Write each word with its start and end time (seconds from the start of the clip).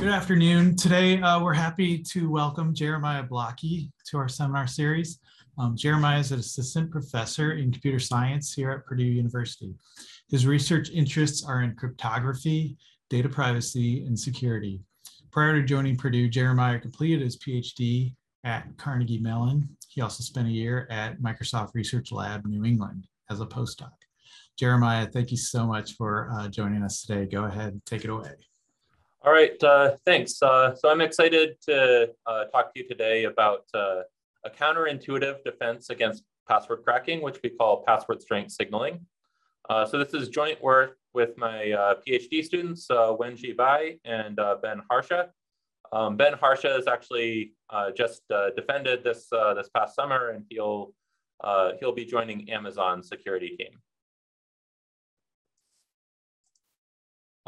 Good 0.00 0.08
afternoon. 0.08 0.76
Today, 0.76 1.20
uh, 1.20 1.44
we're 1.44 1.52
happy 1.52 1.98
to 2.04 2.30
welcome 2.30 2.74
Jeremiah 2.74 3.22
Blocki 3.22 3.90
to 4.06 4.16
our 4.16 4.30
seminar 4.30 4.66
series. 4.66 5.18
Um, 5.58 5.76
Jeremiah 5.76 6.20
is 6.20 6.32
an 6.32 6.40
assistant 6.40 6.90
professor 6.90 7.52
in 7.52 7.70
computer 7.70 7.98
science 7.98 8.54
here 8.54 8.70
at 8.70 8.86
Purdue 8.86 9.04
University. 9.04 9.74
His 10.30 10.46
research 10.46 10.88
interests 10.88 11.44
are 11.44 11.60
in 11.60 11.74
cryptography, 11.74 12.78
data 13.10 13.28
privacy, 13.28 14.06
and 14.06 14.18
security. 14.18 14.80
Prior 15.32 15.60
to 15.60 15.66
joining 15.66 15.98
Purdue, 15.98 16.30
Jeremiah 16.30 16.80
completed 16.80 17.20
his 17.20 17.36
PhD 17.36 18.14
at 18.42 18.74
Carnegie 18.78 19.20
Mellon. 19.20 19.68
He 19.88 20.00
also 20.00 20.22
spent 20.22 20.48
a 20.48 20.50
year 20.50 20.88
at 20.88 21.20
Microsoft 21.20 21.74
Research 21.74 22.10
Lab 22.10 22.46
New 22.46 22.64
England 22.64 23.06
as 23.28 23.42
a 23.42 23.46
postdoc. 23.46 23.92
Jeremiah, 24.58 25.06
thank 25.06 25.30
you 25.30 25.36
so 25.36 25.66
much 25.66 25.92
for 25.96 26.30
uh, 26.32 26.48
joining 26.48 26.82
us 26.82 27.02
today. 27.02 27.26
Go 27.26 27.44
ahead, 27.44 27.74
and 27.74 27.84
take 27.84 28.04
it 28.04 28.10
away. 28.10 28.32
All 29.22 29.32
right, 29.32 29.62
uh, 29.62 29.96
thanks. 30.06 30.42
Uh, 30.42 30.74
so 30.74 30.88
I'm 30.88 31.02
excited 31.02 31.56
to 31.68 32.08
uh, 32.24 32.44
talk 32.44 32.72
to 32.72 32.80
you 32.80 32.88
today 32.88 33.24
about 33.24 33.64
uh, 33.74 34.00
a 34.46 34.50
counterintuitive 34.50 35.44
defense 35.44 35.90
against 35.90 36.24
password 36.48 36.84
cracking, 36.84 37.20
which 37.20 37.38
we 37.44 37.50
call 37.50 37.84
password 37.86 38.22
strength 38.22 38.52
signaling. 38.52 39.04
Uh, 39.68 39.84
so 39.84 39.98
this 39.98 40.14
is 40.14 40.30
joint 40.30 40.62
work 40.62 40.96
with 41.12 41.36
my 41.36 41.70
uh, 41.70 41.94
PhD 41.96 42.42
students, 42.42 42.86
Wenjie 42.88 43.54
Bai 43.54 43.98
and 44.06 44.40
Ben 44.62 44.80
Harsha. 44.90 45.28
Um, 45.92 46.16
ben 46.16 46.32
Harsha 46.32 46.68
has 46.68 46.86
actually 46.86 47.52
just 47.94 48.22
defended 48.56 49.04
this 49.04 49.28
this 49.54 49.68
past 49.68 49.94
summer, 49.94 50.30
and 50.30 50.46
he'll 50.48 50.94
he'll 51.78 51.94
be 51.94 52.06
joining 52.06 52.50
Amazon 52.50 53.02
security 53.02 53.50
team. 53.50 53.80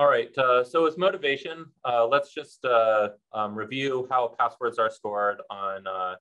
All 0.03 0.09
right, 0.09 0.37
uh, 0.37 0.65
so 0.65 0.85
as 0.87 0.99
motivation, 0.99 1.65
uh, 1.85 2.05
let's 2.05 2.35
just 2.35 2.65
uh, 2.65 3.11
um, 3.33 3.55
review 3.55 4.09
how 4.11 4.35
passwords 4.37 4.77
are 4.81 4.91
stored 4.91 5.41
on 5.49 5.87
uh, 5.87 6.17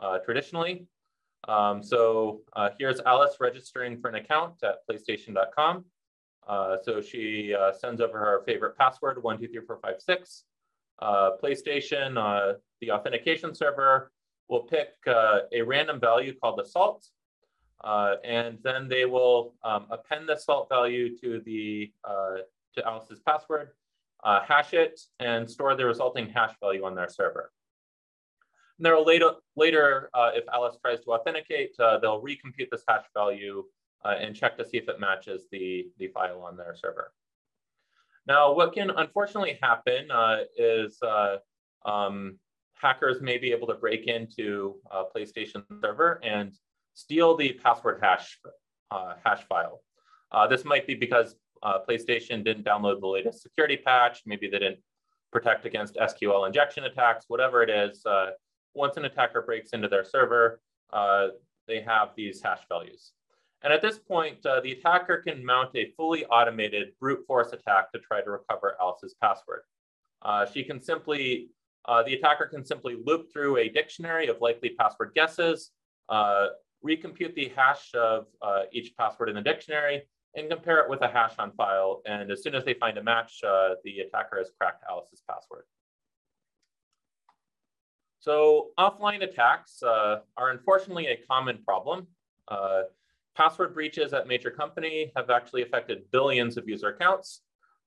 uh, 0.00 0.18
traditionally. 0.20 0.86
Um, 1.46 1.82
so 1.82 2.40
uh, 2.54 2.70
here's 2.78 2.98
Alice 3.00 3.36
registering 3.38 4.00
for 4.00 4.08
an 4.08 4.14
account 4.14 4.54
at 4.62 4.76
playstation.com. 4.88 5.84
so 6.82 7.02
she 7.02 7.54
sends 7.78 8.00
over 8.00 8.18
her 8.18 8.42
favorite 8.46 8.74
password, 8.78 9.22
one, 9.22 9.38
two, 9.38 9.48
three, 9.48 9.60
four, 9.66 9.80
five, 9.82 9.96
six. 10.00 10.44
PlayStation, 11.02 12.14
the 12.80 12.90
authentication 12.90 13.54
server, 13.54 14.12
will 14.48 14.62
pick 14.62 14.94
a 15.06 15.60
random 15.60 16.00
value 16.00 16.32
called 16.40 16.58
the 16.58 16.64
salt. 16.64 17.06
and 18.24 18.56
then 18.62 18.88
they 18.88 19.04
will 19.04 19.52
um, 19.62 19.88
append 19.90 20.26
the 20.26 20.36
salt 20.36 20.70
value 20.70 21.14
to 21.18 21.42
the 21.44 21.92
to 22.76 22.86
Alice's 22.86 23.20
password, 23.20 23.70
uh, 24.24 24.40
hash 24.46 24.72
it, 24.72 25.00
and 25.20 25.50
store 25.50 25.74
the 25.74 25.84
resulting 25.84 26.28
hash 26.28 26.54
value 26.60 26.84
on 26.84 26.94
their 26.94 27.08
server. 27.08 27.52
And 28.78 28.84
there 28.84 28.94
will 28.94 29.04
later, 29.04 29.32
later 29.56 30.10
uh, 30.14 30.30
if 30.34 30.44
Alice 30.52 30.76
tries 30.82 31.00
to 31.04 31.12
authenticate, 31.12 31.74
uh, 31.78 31.98
they'll 31.98 32.22
recompute 32.22 32.70
this 32.70 32.82
hash 32.86 33.04
value 33.14 33.64
uh, 34.04 34.14
and 34.20 34.36
check 34.36 34.56
to 34.58 34.64
see 34.64 34.76
if 34.76 34.88
it 34.88 35.00
matches 35.00 35.46
the, 35.50 35.88
the 35.98 36.08
file 36.08 36.42
on 36.42 36.56
their 36.56 36.74
server. 36.74 37.12
Now, 38.26 38.52
what 38.52 38.74
can 38.74 38.90
unfortunately 38.90 39.58
happen 39.62 40.10
uh, 40.10 40.38
is 40.56 40.98
uh, 41.02 41.36
um, 41.84 42.38
hackers 42.74 43.20
may 43.20 43.38
be 43.38 43.52
able 43.52 43.68
to 43.68 43.74
break 43.74 44.06
into 44.08 44.76
a 44.90 45.04
PlayStation 45.04 45.64
server 45.80 46.20
and 46.24 46.52
steal 46.94 47.36
the 47.36 47.52
password 47.52 48.00
hash, 48.02 48.38
hash 49.24 49.44
file. 49.48 49.82
this 50.50 50.64
might 50.64 50.86
be 50.86 50.94
because 50.94 51.36
uh, 51.62 51.78
PlayStation 51.88 52.44
didn't 52.44 52.64
download 52.64 53.00
the 53.00 53.06
latest 53.06 53.42
security 53.42 53.76
patch. 53.76 54.22
Maybe 54.26 54.48
they 54.48 54.58
didn't 54.58 54.80
protect 55.32 55.66
against 55.66 55.96
SQL 55.96 56.46
injection 56.46 56.84
attacks, 56.84 57.26
whatever 57.28 57.62
it 57.62 57.70
is. 57.70 58.04
Uh, 58.06 58.30
once 58.74 58.96
an 58.96 59.04
attacker 59.04 59.42
breaks 59.42 59.70
into 59.70 59.88
their 59.88 60.04
server, 60.04 60.60
uh, 60.92 61.28
they 61.66 61.80
have 61.80 62.10
these 62.16 62.42
hash 62.42 62.60
values. 62.68 63.12
And 63.62 63.72
at 63.72 63.82
this 63.82 63.98
point, 63.98 64.44
uh, 64.46 64.60
the 64.60 64.72
attacker 64.72 65.22
can 65.26 65.44
mount 65.44 65.70
a 65.74 65.92
fully 65.96 66.24
automated 66.26 66.92
brute 67.00 67.26
force 67.26 67.52
attack 67.52 67.90
to 67.92 67.98
try 67.98 68.20
to 68.20 68.30
recover 68.30 68.76
Alice's 68.80 69.14
password. 69.20 69.62
Uh, 70.22 70.46
she 70.46 70.62
can 70.62 70.80
simply, 70.80 71.48
uh, 71.86 72.02
the 72.02 72.14
attacker 72.14 72.46
can 72.46 72.64
simply 72.64 72.96
loop 73.04 73.32
through 73.32 73.56
a 73.56 73.68
dictionary 73.68 74.28
of 74.28 74.36
likely 74.40 74.70
password 74.78 75.12
guesses, 75.14 75.72
recompute 76.10 77.34
the 77.34 77.50
hash 77.56 77.92
of 77.94 78.26
each 78.72 78.94
password 78.96 79.30
in 79.30 79.34
the 79.34 79.42
dictionary, 79.42 80.02
and 80.36 80.50
compare 80.50 80.80
it 80.80 80.90
with 80.90 81.00
a 81.00 81.08
hash 81.08 81.32
on 81.38 81.50
file. 81.52 82.02
And 82.06 82.30
as 82.30 82.42
soon 82.42 82.54
as 82.54 82.64
they 82.64 82.74
find 82.74 82.98
a 82.98 83.02
match, 83.02 83.40
uh, 83.42 83.70
the 83.84 84.00
attacker 84.00 84.38
has 84.38 84.52
cracked 84.58 84.84
Alice's 84.88 85.22
password. 85.28 85.64
So 88.20 88.68
offline 88.78 89.22
attacks 89.22 89.82
uh, 89.82 90.20
are 90.36 90.50
unfortunately 90.50 91.06
a 91.06 91.16
common 91.28 91.58
problem. 91.64 92.06
Uh, 92.48 92.82
password 93.34 93.72
breaches 93.72 94.12
at 94.12 94.26
major 94.26 94.50
company 94.50 95.10
have 95.16 95.30
actually 95.30 95.62
affected 95.62 96.02
billions 96.10 96.56
of 96.56 96.68
user 96.68 96.88
accounts. 96.88 97.42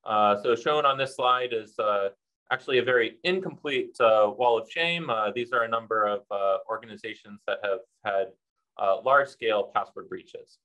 Uh, 0.06 0.42
so 0.42 0.56
shown 0.56 0.86
on 0.86 0.98
this 0.98 1.16
slide 1.16 1.54
is 1.54 1.78
uh, 1.78 2.10
actually 2.52 2.80
a 2.80 2.84
very 2.84 3.18
incomplete 3.24 3.96
uh, 4.00 4.32
wall 4.36 4.58
of 4.58 4.70
shame. 4.72 5.12
these 5.36 5.52
are 5.52 5.64
a 5.64 5.68
number 5.68 6.08
of 6.08 6.22
organizations 6.70 7.42
that 7.46 7.60
have 7.64 7.80
had 8.04 8.28
large 9.04 9.28
scale 9.28 9.72
password 9.76 10.10
breaches. 10.10 10.58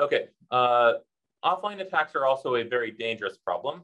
Okay, 0.00 0.28
uh, 0.52 0.94
offline 1.44 1.80
attacks 1.80 2.14
are 2.14 2.24
also 2.24 2.54
a 2.56 2.62
very 2.62 2.92
dangerous 2.92 3.36
problem. 3.36 3.82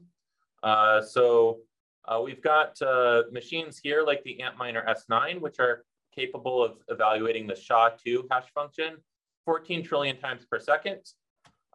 Uh, 0.63 1.01
so 1.01 1.59
uh, 2.05 2.21
we've 2.23 2.41
got 2.41 2.81
uh, 2.81 3.23
machines 3.31 3.79
here 3.81 4.03
like 4.03 4.23
the 4.23 4.39
Antminer 4.41 4.85
S9, 4.87 5.41
which 5.41 5.59
are 5.59 5.83
capable 6.15 6.63
of 6.63 6.77
evaluating 6.87 7.47
the 7.47 7.55
SHA-2 7.55 8.23
hash 8.31 8.45
function 8.53 8.95
14 9.43 9.83
trillion 9.83 10.17
times 10.17 10.45
per 10.49 10.59
second. 10.59 11.01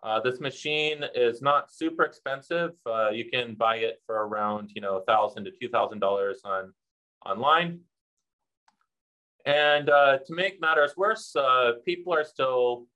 Uh, 0.02 0.18
this 0.18 0.40
machine 0.40 1.04
is 1.14 1.42
not 1.42 1.70
super 1.70 2.04
expensive. 2.04 2.70
Uh, 2.86 3.10
you 3.10 3.26
can 3.30 3.54
buy 3.54 3.76
it 3.76 4.00
for 4.06 4.26
around, 4.26 4.70
you 4.74 4.80
know, 4.80 4.94
1,000 4.94 5.44
to 5.44 5.68
$2,000 5.68 6.34
on 6.44 6.72
online. 7.26 7.80
And 9.44 9.86
to 9.86 10.20
make 10.30 10.60
matters 10.60 10.96
worse, 10.96 11.36
people 11.84 12.14
are 12.14 12.24
still 12.24 12.86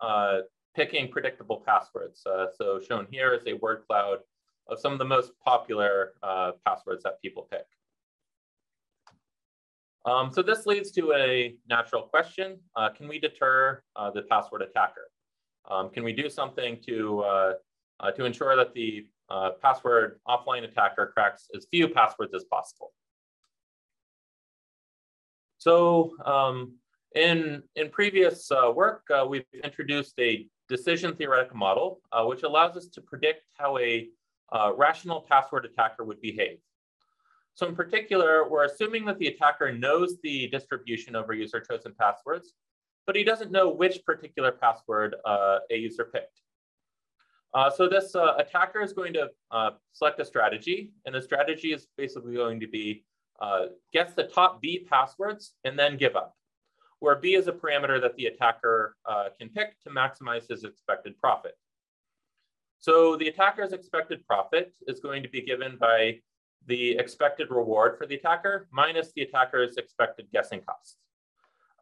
picking 0.75 1.09
predictable 1.09 1.63
passwords. 1.65 2.25
Uh, 2.27 2.47
so 2.57 2.81
shown 2.81 3.07
here 3.11 3.33
is 3.33 3.43
a 3.47 3.55
word 3.55 3.83
cloud 3.87 4.19
of 4.69 4.79
some 4.79 4.93
of 4.93 4.99
the 4.99 5.05
most 5.05 5.33
popular 5.45 6.15
uh, 6.23 6.53
passwords 6.67 7.03
that 7.05 7.21
people 7.23 7.47
pick. 7.51 7.67
Um, 10.07 10.31
so 10.33 10.43
this 10.43 10.67
leads 10.67 10.91
to 10.93 11.15
a 11.15 11.55
natural 11.69 12.03
question. 12.03 12.59
Uh, 12.77 12.91
can 12.91 13.09
we 13.09 13.19
deter 13.19 13.83
uh, 13.97 14.11
the 14.11 14.23
password 14.23 14.63
attacker? 14.63 15.09
Um, 15.71 15.89
can 15.91 16.05
we 16.05 16.13
do 16.13 16.29
something 16.29 16.79
to, 16.87 17.21
uh, 17.21 17.53
uh, 18.01 18.11
to 18.13 18.25
ensure 18.25 18.55
that 18.57 18.75
the 18.75 19.07
password 19.63 20.21
offline 20.29 20.65
attacker 20.65 21.11
cracks 21.15 21.49
as 21.57 21.67
few 21.71 21.89
passwords 21.89 22.35
as 22.35 22.45
possible? 22.45 22.93
So 25.57 26.13
um, 26.27 26.75
in, 27.15 27.63
in 27.75 27.89
previous 27.89 28.51
work, 28.75 29.05
we've 29.27 29.47
introduced 29.63 30.15
a 30.21 30.47
decision 30.69 31.15
theoretical 31.15 31.57
model, 31.57 32.01
uh, 32.13 32.25
which 32.25 32.43
allows 32.43 32.77
us 32.77 32.87
to 32.89 33.01
predict 33.01 33.43
how 33.59 33.79
a 33.79 34.09
uh, 34.53 34.73
rational 34.77 35.21
password 35.29 35.65
attacker 35.65 36.05
would 36.05 36.21
behave. 36.21 36.59
So 37.55 37.67
in 37.67 37.77
particular, 37.77 38.49
we're 38.49 38.65
assuming 38.65 39.05
that 39.07 39.19
the 39.19 39.29
attacker 39.29 39.73
knows 39.73 40.17
the 40.23 40.49
distribution 40.49 41.15
over 41.15 41.33
user 41.33 41.61
chosen 41.61 41.95
passwords, 41.99 42.55
but 43.07 43.15
he 43.15 43.23
doesn't 43.23 43.53
know 43.53 43.69
which 43.69 44.05
particular 44.05 44.51
password 44.51 45.15
uh, 45.25 45.59
a 45.71 45.77
user 45.77 46.05
picked. 46.05 46.41
Uh, 47.53 47.71
so 47.71 47.89
this 47.89 48.17
uh, 48.17 48.35
attacker 48.39 48.81
is 48.81 48.93
going 48.93 49.13
to 49.13 49.31
uh, 49.53 49.71
select 49.93 50.19
a 50.19 50.25
strategy, 50.25 50.93
and 51.07 51.15
the 51.15 51.23
strategy 51.23 51.73
is 51.73 51.87
basically 51.97 52.35
going 52.35 52.59
to 52.59 52.67
be 52.67 53.05
guess 53.93 54.15
the 54.15 54.25
top 54.25 54.63
B 54.63 54.87
passwords 54.89 55.55
and 55.65 55.79
then 55.79 55.97
give 55.97 56.17
up 56.17 56.35
where 57.05 57.17
B 57.17 57.35
is 57.35 57.47
a 57.49 57.53
parameter 57.53 58.01
that 58.01 58.17
the 58.17 58.27
attacker 58.27 58.97
uh, 59.05 59.29
can 59.39 59.51
pick 59.51 59.79
to 59.83 59.91
maximize 59.91 60.49
his 60.49 60.65
expected 60.65 61.21
profit. 61.21 61.55
So 62.79 63.17
the 63.17 63.29
attacker's 63.29 63.73
expected 63.73 64.27
profit 64.27 64.73
is 64.89 65.01
going 65.01 65.23
to 65.23 65.29
be 65.29 65.43
given 65.43 65.77
by 65.79 66.21
the 66.67 66.93
expected 66.97 67.51
reward 67.51 67.99
for 67.99 68.07
the 68.07 68.15
attacker 68.15 68.69
minus 68.73 69.13
the 69.15 69.23
attacker's 69.23 69.77
expected 69.77 70.27
guessing 70.33 70.63
costs. 70.63 70.97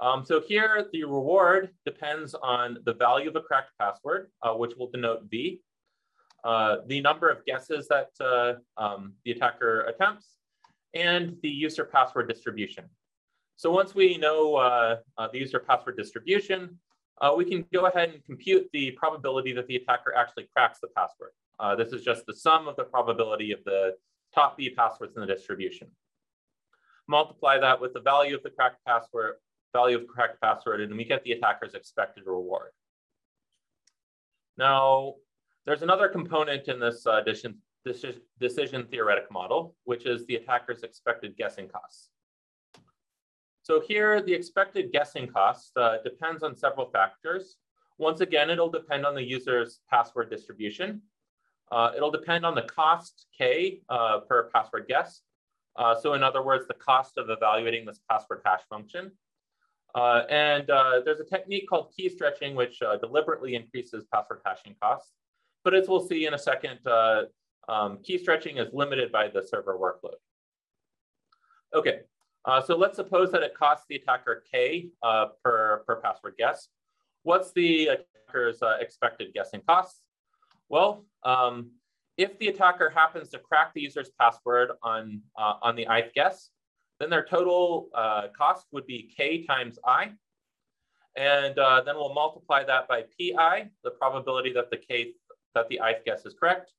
Um, 0.01 0.25
so 0.25 0.41
here, 0.41 0.89
the 0.93 1.05
reward 1.05 1.71
depends 1.87 2.35
on 2.35 2.79
the 2.85 2.95
value 2.95 3.29
of 3.29 3.37
a 3.37 3.41
cracked 3.41 3.71
password, 3.79 4.31
uh, 4.43 4.55
which 4.55 4.73
will 4.77 4.91
denote 4.91 5.23
V, 5.31 5.61
uh, 6.43 6.79
the 6.89 7.01
number 7.01 7.29
of 7.29 7.45
guesses 7.45 7.87
that 7.87 8.11
uh, 8.21 8.55
um, 8.77 9.13
the 9.25 9.31
attacker 9.31 9.83
attempts, 9.83 10.39
and 10.95 11.37
the 11.45 11.49
user 11.49 11.85
password 11.85 12.29
distribution. 12.29 12.87
So 13.57 13.71
once 13.71 13.95
we 13.95 14.17
know 14.19 14.57
uh, 14.57 14.97
uh, 15.19 15.29
the 15.33 15.39
user 15.39 15.61
password 15.61 15.97
distribution, 15.97 16.79
uh, 17.21 17.33
we 17.37 17.45
can 17.45 17.65
go 17.73 17.87
ahead 17.87 18.11
and 18.11 18.25
compute 18.25 18.69
the 18.73 18.91
probability 18.93 19.53
that 19.53 19.67
the 19.67 19.77
attacker 19.77 20.15
actually 20.17 20.49
cracks 20.55 20.81
the 20.81 20.89
password. 20.89 21.31
Uh, 21.61 21.77
this 21.77 21.93
is 21.93 22.03
just 22.03 22.27
the 22.27 22.35
sum 22.35 22.67
of 22.67 22.77
the 22.77 22.85
probability 22.85 23.53
of 23.53 23.63
the 23.65 23.95
top 24.35 24.57
B 24.57 24.71
passwords 24.71 25.15
in 25.17 25.21
the 25.21 25.27
distribution. 25.27 25.89
Multiply 27.07 27.59
that 27.59 27.81
with 27.81 27.93
the 27.93 28.01
value 28.01 28.35
of 28.35 28.43
the 28.43 28.51
cracked 28.51 28.85
password, 28.87 29.35
value 29.73 29.99
of 29.99 30.07
cracked 30.07 30.41
password, 30.41 30.81
and 30.81 30.97
we 30.97 31.05
get 31.05 31.23
the 31.25 31.33
attacker's 31.33 31.75
expected 31.75 32.25
reward. 32.27 32.71
Now, 34.57 35.15
there's 35.65 35.83
another 35.83 36.09
component 36.09 36.69
in 36.69 36.81
this 36.81 37.07
uh, 37.07 37.21
decision, 37.23 37.61
decision 38.41 38.87
theoretic 38.91 39.31
model, 39.31 39.77
which 39.85 40.07
is 40.07 40.27
the 40.27 40.37
attacker's 40.37 40.83
expected 40.83 41.37
guessing 41.37 41.69
costs. 41.69 42.09
So 43.63 43.81
here, 43.81 44.21
the 44.21 44.35
expected 44.35 44.91
guessing 44.93 45.29
cost 45.29 45.77
uh, 45.77 45.99
depends 46.03 46.43
on 46.43 46.57
several 46.57 46.91
factors. 46.91 47.59
Once 47.99 48.21
again, 48.21 48.51
it'll 48.51 48.71
depend 48.71 49.07
on 49.07 49.15
the 49.15 49.23
user's 49.23 49.81
password 49.89 50.31
distribution. 50.31 51.01
Uh, 51.71 51.93
it'll 51.97 52.11
depend 52.11 52.45
on 52.45 52.57
the 52.57 52.63
cost 52.63 53.27
K 53.37 53.81
uh, 53.89 54.21
per 54.29 54.51
password 54.53 54.87
guess. 54.89 55.23
Uh, 55.77 55.95
so 55.95 56.15
in 56.15 56.25
other 56.25 56.43
words, 56.43 56.67
the 56.67 56.75
cost 56.75 57.17
of 57.17 57.31
evaluating 57.31 57.87
this 57.87 58.01
password 58.11 58.43
hash 58.45 58.63
function. 58.69 59.13
Uh, 59.95 60.23
and 60.29 60.69
uh, 60.69 61.01
there's 61.05 61.21
a 61.21 61.25
technique 61.25 61.69
called 61.69 61.93
key 61.97 62.09
stretching, 62.09 62.57
which 62.57 62.81
deliberately 63.01 63.55
increases 63.55 64.05
password 64.13 64.41
hashing 64.45 64.75
costs. 64.83 65.13
But 65.65 65.75
as 65.75 65.89
we'll 65.89 66.07
see 66.07 66.27
in 66.27 66.35
a 66.35 66.39
second, 66.39 66.81
um, 67.69 67.99
key 68.03 68.19
stretching 68.19 68.57
is 68.57 68.69
limited 68.73 69.13
by 69.13 69.29
the 69.29 69.43
server 69.47 69.79
workload. 69.79 70.17
Okay, 71.75 72.01
uh, 72.45 72.61
so 72.61 72.77
let's 72.77 72.97
suppose 72.97 73.31
that 73.33 73.43
it 73.43 73.55
costs 73.55 73.87
the 73.89 73.97
attacker 73.97 74.43
K 74.51 74.89
uh, 75.03 75.27
per, 75.45 75.85
per 75.87 75.97
password 75.97 76.35
guess. 76.39 76.69
What's 77.23 77.53
the 77.53 77.89
attacker's 77.89 78.63
uh, 78.63 78.79
expected 78.81 79.33
guessing 79.33 79.63
costs? 79.67 80.01
Well, 80.69 81.05
um, 81.23 81.71
if 82.17 82.39
the 82.39 82.49
attacker 82.49 82.91
happens 82.91 83.29
to 83.31 83.39
crack 83.39 83.73
the 83.75 83.81
user's 83.81 84.11
password 84.19 84.73
on, 84.83 85.23
uh, 85.39 85.55
on 85.63 85.77
the 85.77 85.87
ith 85.89 86.13
guess, 86.15 86.51
then 86.99 87.11
their 87.11 87.25
total 87.25 87.89
uh, 87.95 88.29
cost 88.37 88.67
would 88.73 88.87
be 88.87 89.13
K 89.17 89.45
times 89.45 89.79
I. 89.87 90.13
And 91.17 91.59
uh, 91.59 91.83
then 91.83 91.97
we'll 91.97 92.15
multiply 92.15 92.65
that 92.65 92.89
by 92.89 93.03
PI, 93.03 93.69
the 93.85 93.91
probability 93.91 94.53
that 94.55 94.71
the 94.71 94.79
K 94.79 95.13
that 95.55 95.69
the 95.69 95.81
ith 95.85 96.05
guess 96.05 96.25
is 96.25 96.35
correct. 96.35 96.73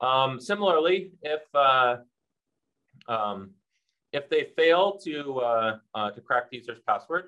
Um, 0.00 0.40
similarly, 0.40 1.10
if 1.22 1.42
um, 3.08 3.50
if 4.12 4.28
they 4.30 4.44
fail 4.56 4.98
to, 5.04 5.38
uh, 5.38 5.78
uh, 5.94 6.10
to 6.10 6.20
crack 6.20 6.50
the 6.50 6.56
user's 6.56 6.80
password, 6.86 7.26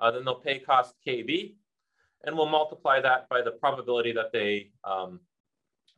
uh, 0.00 0.10
then 0.10 0.24
they'll 0.24 0.34
pay 0.34 0.58
cost 0.58 0.94
KB, 1.06 1.54
and 2.24 2.36
we'll 2.36 2.48
multiply 2.48 3.00
that 3.00 3.28
by 3.28 3.42
the 3.42 3.50
probability 3.50 4.12
that 4.12 4.32
they 4.32 4.70
um, 4.84 5.20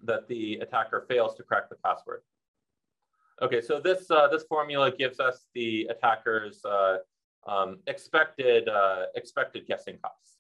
that 0.03 0.29
the 0.29 0.57
attacker 0.57 1.07
fails 1.09 1.35
to 1.37 1.43
crack 1.43 1.69
the 1.69 1.77
password. 1.77 2.23
Okay, 3.41 3.61
so 3.61 3.81
this 3.81 4.11
uh, 4.11 4.29
this 4.29 4.45
formula 4.45 4.91
gives 4.91 5.21
us 5.21 5.47
the 5.55 5.89
attacker's 5.91 6.65
uh, 6.65 6.99
um, 7.47 7.79
expected 7.87 8.69
uh, 8.69 9.07
expected 9.15 9.67
guessing 9.67 9.99
costs. 10.03 10.39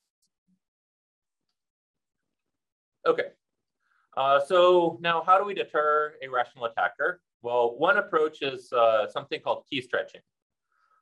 Okay, 3.06 3.29
so 4.46 4.99
now 5.00 5.23
how 5.23 5.38
do 5.38 5.44
we 5.44 5.55
deter 5.55 6.14
a 6.23 6.29
rational 6.29 6.64
attacker? 6.64 7.20
Well, 7.44 7.75
one 7.76 7.99
approach 7.99 8.41
is 8.41 8.73
uh, 8.73 9.06
something 9.06 9.38
called 9.38 9.64
key 9.69 9.82
stretching. 9.82 10.23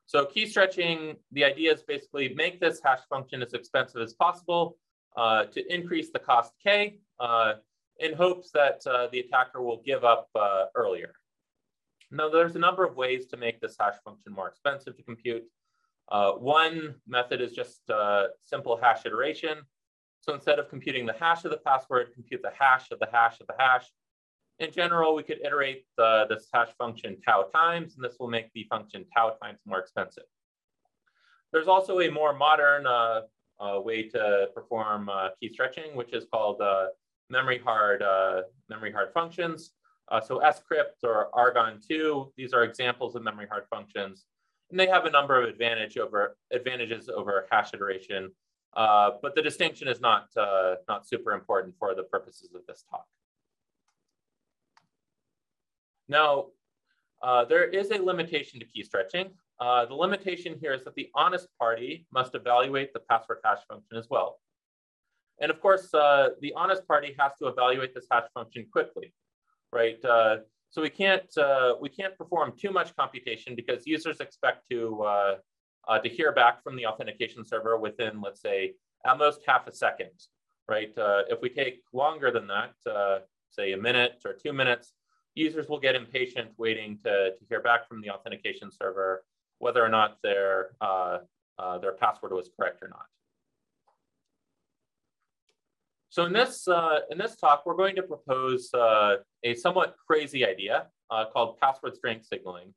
So 0.05 0.25
key 0.25 0.45
stretching, 0.45 1.15
the 1.31 1.45
idea 1.45 1.71
is 1.71 1.83
basically 1.83 2.33
make 2.33 2.59
this 2.59 2.81
hash 2.83 2.99
function 3.09 3.41
as 3.41 3.53
expensive 3.53 4.01
as 4.01 4.13
possible 4.13 4.77
uh, 5.15 5.45
to 5.45 5.73
increase 5.73 6.11
the 6.11 6.19
cost 6.19 6.51
k 6.61 6.99
uh, 7.21 7.53
in 7.99 8.11
hopes 8.11 8.51
that 8.51 8.85
uh, 8.85 9.07
the 9.13 9.19
attacker 9.21 9.61
will 9.61 9.81
give 9.85 10.03
up 10.03 10.27
uh, 10.35 10.65
earlier. 10.75 11.13
Now, 12.11 12.27
there's 12.27 12.57
a 12.57 12.59
number 12.59 12.83
of 12.83 12.97
ways 12.97 13.25
to 13.27 13.37
make 13.37 13.61
this 13.61 13.77
hash 13.79 13.95
function 14.03 14.33
more 14.33 14.49
expensive 14.49 14.97
to 14.97 15.03
compute. 15.03 15.45
Uh, 16.11 16.31
one 16.33 16.95
method 17.07 17.39
is 17.39 17.53
just 17.53 17.89
simple 18.43 18.75
hash 18.75 19.05
iteration. 19.05 19.59
So 20.19 20.33
instead 20.33 20.59
of 20.59 20.69
computing 20.69 21.05
the 21.05 21.13
hash 21.13 21.45
of 21.45 21.51
the 21.51 21.61
password, 21.69 22.13
compute 22.13 22.41
the 22.41 22.51
hash 22.59 22.91
of 22.91 22.99
the 22.99 23.07
hash 23.13 23.39
of 23.39 23.47
the 23.47 23.55
hash, 23.57 23.85
in 24.59 24.71
general, 24.71 25.15
we 25.15 25.23
could 25.23 25.39
iterate 25.43 25.85
the, 25.97 26.25
this 26.29 26.47
hash 26.53 26.69
function 26.77 27.19
tau 27.21 27.43
times, 27.53 27.95
and 27.95 28.03
this 28.03 28.17
will 28.19 28.29
make 28.29 28.51
the 28.53 28.65
function 28.69 29.05
tau 29.15 29.35
times 29.41 29.59
more 29.65 29.79
expensive. 29.79 30.23
There's 31.51 31.67
also 31.67 31.99
a 32.01 32.09
more 32.09 32.33
modern 32.33 32.87
uh, 32.87 33.21
uh, 33.59 33.79
way 33.79 34.03
to 34.09 34.49
perform 34.53 35.09
uh, 35.09 35.29
key 35.39 35.49
stretching, 35.53 35.95
which 35.95 36.13
is 36.13 36.25
called 36.31 36.61
uh, 36.61 36.87
memory 37.29 37.59
hard 37.63 38.01
uh, 38.01 38.41
memory 38.69 38.91
hard 38.91 39.11
functions. 39.13 39.71
Uh, 40.09 40.19
so 40.19 40.39
scrypt 40.39 41.03
or 41.03 41.29
argon2, 41.33 42.31
these 42.35 42.53
are 42.53 42.63
examples 42.63 43.15
of 43.15 43.23
memory 43.23 43.47
hard 43.49 43.63
functions, 43.69 44.25
and 44.69 44.79
they 44.79 44.87
have 44.87 45.05
a 45.05 45.09
number 45.09 45.41
of 45.41 45.47
advantage 45.47 45.97
over 45.97 46.35
advantages 46.51 47.09
over 47.09 47.47
hash 47.51 47.73
iteration. 47.73 48.31
but 48.75 49.33
the 49.35 49.41
distinction 49.41 49.87
is 49.87 50.01
not 50.01 50.27
not 50.87 51.07
super 51.07 51.31
important 51.31 51.73
for 51.79 51.95
the 51.95 52.03
purposes 52.03 52.49
of 52.53 52.61
this 52.67 52.83
talk. 52.89 53.05
Now, 56.07 56.47
uh, 57.21 57.45
there 57.45 57.65
is 57.65 57.91
a 57.91 57.97
limitation 57.97 58.59
to 58.59 58.65
key 58.65 58.83
stretching. 58.83 59.29
Uh, 59.59 59.85
the 59.85 59.93
limitation 59.93 60.57
here 60.59 60.73
is 60.73 60.83
that 60.83 60.95
the 60.95 61.09
honest 61.15 61.47
party 61.57 62.05
must 62.11 62.35
evaluate 62.35 62.91
the 62.93 62.99
password 62.99 63.37
hash 63.45 63.59
function 63.69 63.97
as 63.97 64.07
well. 64.09 64.39
And 65.39 65.49
of 65.49 65.61
course, 65.61 65.93
uh, 65.93 66.29
the 66.41 66.53
honest 66.55 66.87
party 66.87 67.15
has 67.17 67.31
to 67.41 67.47
evaluate 67.47 67.93
this 67.93 68.07
hash 68.11 68.25
function 68.33 68.65
quickly, 68.71 69.13
right? 69.71 70.03
Uh, 70.03 70.37
so 70.69 70.81
we 70.81 70.89
can't 70.89 71.37
uh, 71.37 71.75
we 71.79 71.87
can't 71.89 72.17
perform 72.17 72.53
too 72.59 72.71
much 72.71 72.95
computation 72.95 73.55
because 73.55 73.85
users 73.85 74.19
expect 74.19 74.63
to 74.71 75.01
uh, 75.03 75.99
to 75.99 76.09
hear 76.09 76.31
back 76.31 76.63
from 76.63 76.75
the 76.75 76.85
authentication 76.85 77.45
server 77.45 77.77
within, 77.77 78.21
let's 78.21 78.41
say, 78.41 78.73
at 79.05 79.17
most 79.17 79.41
half 79.45 79.67
a 79.67 79.73
second, 79.73 80.11
right? 80.67 80.93
if 81.29 81.39
we 81.41 81.49
take 81.49 81.81
longer 81.93 82.31
than 82.31 82.47
that, 82.47 82.73
say 83.49 83.73
a 83.73 83.77
minute 83.77 84.21
or 84.25 84.33
two 84.33 84.53
minutes, 84.53 84.93
users 85.35 85.67
will 85.67 85.79
get 85.79 85.95
impatient 85.95 86.51
waiting 86.57 86.97
to, 87.03 87.31
to 87.31 87.45
hear 87.49 87.61
back 87.61 87.87
from 87.87 88.01
the 88.01 88.09
authentication 88.09 88.71
server 88.71 89.23
whether 89.59 89.83
or 89.83 89.89
not 89.89 90.17
their, 90.21 90.71
uh, 90.81 91.19
uh, 91.57 91.77
their 91.77 91.93
password 91.93 92.33
was 92.33 92.49
correct 92.57 92.81
or 92.81 92.89
not. 92.89 93.05
So 96.09 96.25
in 96.25 96.33
this, 96.33 96.67
uh, 96.67 96.99
in 97.09 97.17
this 97.17 97.35
talk, 97.35 97.63
we're 97.65 97.75
going 97.75 97.95
to 97.95 98.03
propose 98.03 98.71
uh, 98.73 99.17
a 99.43 99.55
somewhat 99.55 99.95
crazy 100.05 100.45
idea 100.45 100.87
uh, 101.09 101.25
called 101.25 101.59
password 101.59 101.95
strength 101.95 102.25
signaling. 102.25 102.73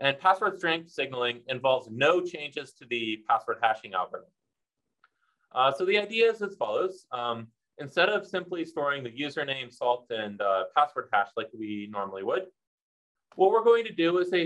And 0.00 0.18
password 0.20 0.58
strength 0.58 0.90
signaling 0.90 1.40
involves 1.48 1.88
no 1.90 2.20
changes 2.20 2.72
to 2.74 2.86
the 2.88 3.24
password 3.28 3.58
hashing 3.62 3.94
algorithm. 3.94 4.30
Uh, 5.52 5.72
so 5.72 5.84
the 5.84 5.98
idea 5.98 6.30
is 6.30 6.42
as 6.42 6.54
follows. 6.54 7.06
Um, 7.10 7.48
Instead 7.78 8.08
of 8.08 8.26
simply 8.26 8.64
storing 8.64 9.04
the 9.04 9.10
username, 9.10 9.72
salt, 9.72 10.06
and 10.10 10.40
uh, 10.40 10.64
password 10.74 11.08
hash 11.12 11.28
like 11.36 11.48
we 11.58 11.88
normally 11.92 12.22
would, 12.22 12.46
what 13.34 13.50
we're 13.50 13.64
going 13.64 13.84
to 13.84 13.92
do 13.92 14.18
is, 14.18 14.32
a, 14.32 14.44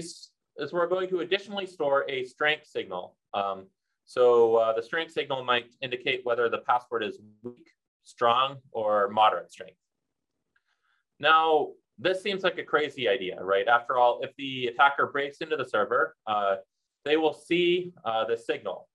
is 0.63 0.73
we're 0.73 0.89
going 0.89 1.09
to 1.09 1.21
additionally 1.21 1.67
store 1.67 2.05
a 2.11 2.25
strength 2.25 2.67
signal. 2.67 3.17
Um, 3.33 3.67
so 4.05 4.57
uh, 4.57 4.73
the 4.73 4.83
strength 4.83 5.13
signal 5.13 5.45
might 5.45 5.73
indicate 5.81 6.23
whether 6.25 6.49
the 6.49 6.59
password 6.59 7.05
is 7.05 7.19
weak, 7.45 7.71
strong, 8.03 8.57
or 8.73 9.09
moderate 9.09 9.53
strength. 9.53 9.77
Now, 11.21 11.69
this 11.99 12.23
seems 12.23 12.43
like 12.43 12.59
a 12.59 12.65
crazy 12.65 13.09
idea, 13.09 13.41
right? 13.41 13.69
After 13.69 13.97
all, 13.97 14.21
if 14.23 14.35
the 14.37 14.67
attacker 14.67 15.07
breaks 15.07 15.39
into 15.39 15.57
the 15.57 15.65
server, 15.65 16.17
uh, 16.27 16.57
they 17.05 17.17
will 17.17 17.35
see 17.35 17.93
uh, 18.05 18.25
the 18.25 18.37
signal. 18.37 18.89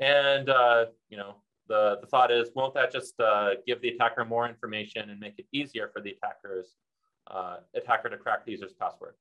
And, 0.00 0.48
uh, 0.48 0.86
you 1.08 1.18
know, 1.18 1.36
the, 1.72 1.98
the 2.02 2.06
thought 2.06 2.30
is, 2.30 2.50
won't 2.54 2.74
that 2.74 2.92
just 2.92 3.18
uh, 3.18 3.50
give 3.66 3.80
the 3.80 3.88
attacker 3.88 4.24
more 4.24 4.46
information 4.46 5.08
and 5.10 5.18
make 5.18 5.36
it 5.38 5.46
easier 5.52 5.86
for 5.92 6.00
the 6.02 6.10
attackers, 6.10 6.66
uh, 7.30 7.56
attacker 7.74 8.08
to 8.10 8.18
crack 8.18 8.44
the 8.44 8.52
user's 8.52 8.74
password? 8.74 9.14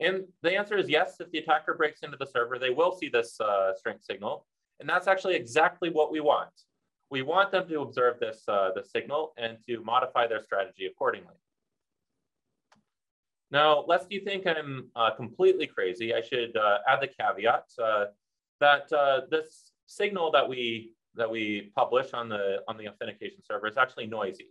And 0.00 0.24
the 0.42 0.52
answer 0.60 0.76
is 0.78 0.88
yes, 0.88 1.16
if 1.20 1.30
the 1.32 1.38
attacker 1.38 1.74
breaks 1.74 2.00
into 2.02 2.16
the 2.16 2.26
server, 2.26 2.58
they 2.58 2.70
will 2.70 2.92
see 2.96 3.08
this 3.10 3.38
uh, 3.40 3.74
strength 3.74 4.04
signal. 4.04 4.46
And 4.80 4.88
that's 4.88 5.06
actually 5.06 5.36
exactly 5.36 5.90
what 5.90 6.10
we 6.10 6.20
want. 6.20 6.54
We 7.10 7.20
want 7.22 7.50
them 7.50 7.68
to 7.68 7.80
observe 7.80 8.14
this, 8.20 8.42
uh, 8.48 8.70
this 8.74 8.90
signal 8.90 9.32
and 9.36 9.58
to 9.66 9.82
modify 9.84 10.26
their 10.26 10.42
strategy 10.42 10.86
accordingly. 10.86 11.36
Now, 13.50 13.84
lest 13.86 14.10
you 14.10 14.20
think 14.20 14.46
I'm 14.46 14.88
uh, 14.96 15.10
completely 15.22 15.66
crazy, 15.66 16.14
I 16.14 16.22
should 16.22 16.56
uh, 16.56 16.78
add 16.88 17.00
the 17.00 17.10
caveat 17.18 17.66
uh, 17.82 18.06
that 18.60 18.90
uh, 18.92 19.20
this 19.30 19.72
signal 19.86 20.30
that 20.32 20.48
we 20.48 20.95
that 21.16 21.30
we 21.30 21.72
publish 21.74 22.12
on 22.12 22.28
the, 22.28 22.62
on 22.68 22.76
the 22.76 22.88
authentication 22.88 23.42
server 23.42 23.66
is 23.66 23.76
actually 23.76 24.06
noisy. 24.06 24.48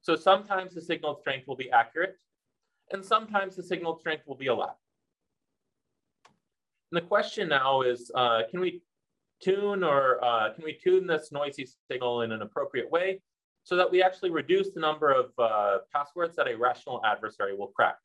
So 0.00 0.16
sometimes 0.16 0.74
the 0.74 0.80
signal 0.82 1.16
strength 1.20 1.46
will 1.46 1.56
be 1.56 1.70
accurate, 1.70 2.16
and 2.92 3.04
sometimes 3.04 3.56
the 3.56 3.62
signal 3.62 3.98
strength 3.98 4.26
will 4.26 4.36
be 4.36 4.48
a 4.48 4.54
lot. 4.54 4.76
And 6.90 7.00
the 7.00 7.06
question 7.06 7.48
now 7.48 7.82
is, 7.82 8.10
uh, 8.14 8.42
can 8.50 8.60
we 8.60 8.82
tune 9.42 9.82
or 9.82 10.24
uh, 10.24 10.52
can 10.54 10.64
we 10.64 10.74
tune 10.74 11.06
this 11.06 11.32
noisy 11.32 11.66
signal 11.90 12.22
in 12.22 12.32
an 12.32 12.42
appropriate 12.42 12.90
way 12.90 13.20
so 13.64 13.76
that 13.76 13.90
we 13.90 14.02
actually 14.02 14.30
reduce 14.30 14.70
the 14.70 14.80
number 14.80 15.10
of 15.12 15.26
uh, 15.38 15.78
passwords 15.92 16.36
that 16.36 16.48
a 16.48 16.56
rational 16.56 17.00
adversary 17.04 17.56
will 17.56 17.68
crack. 17.68 17.96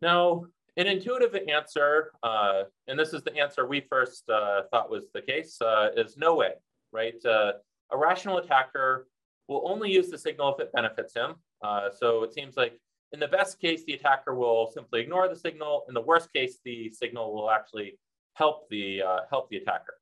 Now, 0.00 0.44
an 0.78 0.86
intuitive 0.86 1.36
answer, 1.48 2.12
uh, 2.22 2.62
and 2.86 2.98
this 2.98 3.12
is 3.12 3.22
the 3.24 3.36
answer 3.36 3.66
we 3.66 3.80
first 3.90 4.22
uh, 4.30 4.62
thought 4.70 4.88
was 4.88 5.10
the 5.12 5.20
case, 5.20 5.60
uh, 5.60 5.88
is 5.96 6.16
no 6.16 6.36
way, 6.36 6.52
right? 6.92 7.22
Uh, 7.26 7.52
a 7.90 7.98
rational 7.98 8.38
attacker 8.38 9.08
will 9.48 9.62
only 9.68 9.90
use 9.90 10.08
the 10.08 10.16
signal 10.16 10.54
if 10.54 10.60
it 10.60 10.72
benefits 10.72 11.14
him. 11.14 11.34
Uh, 11.64 11.88
so 11.90 12.22
it 12.22 12.32
seems 12.32 12.56
like 12.56 12.78
in 13.12 13.18
the 13.18 13.26
best 13.26 13.60
case, 13.60 13.82
the 13.86 13.94
attacker 13.94 14.34
will 14.34 14.70
simply 14.72 15.00
ignore 15.00 15.28
the 15.28 15.34
signal. 15.34 15.84
In 15.88 15.94
the 15.94 16.00
worst 16.00 16.32
case, 16.32 16.58
the 16.64 16.90
signal 16.90 17.34
will 17.34 17.50
actually 17.50 17.98
help 18.34 18.68
the, 18.70 19.02
uh, 19.02 19.18
help 19.30 19.50
the 19.50 19.56
attacker. 19.56 19.94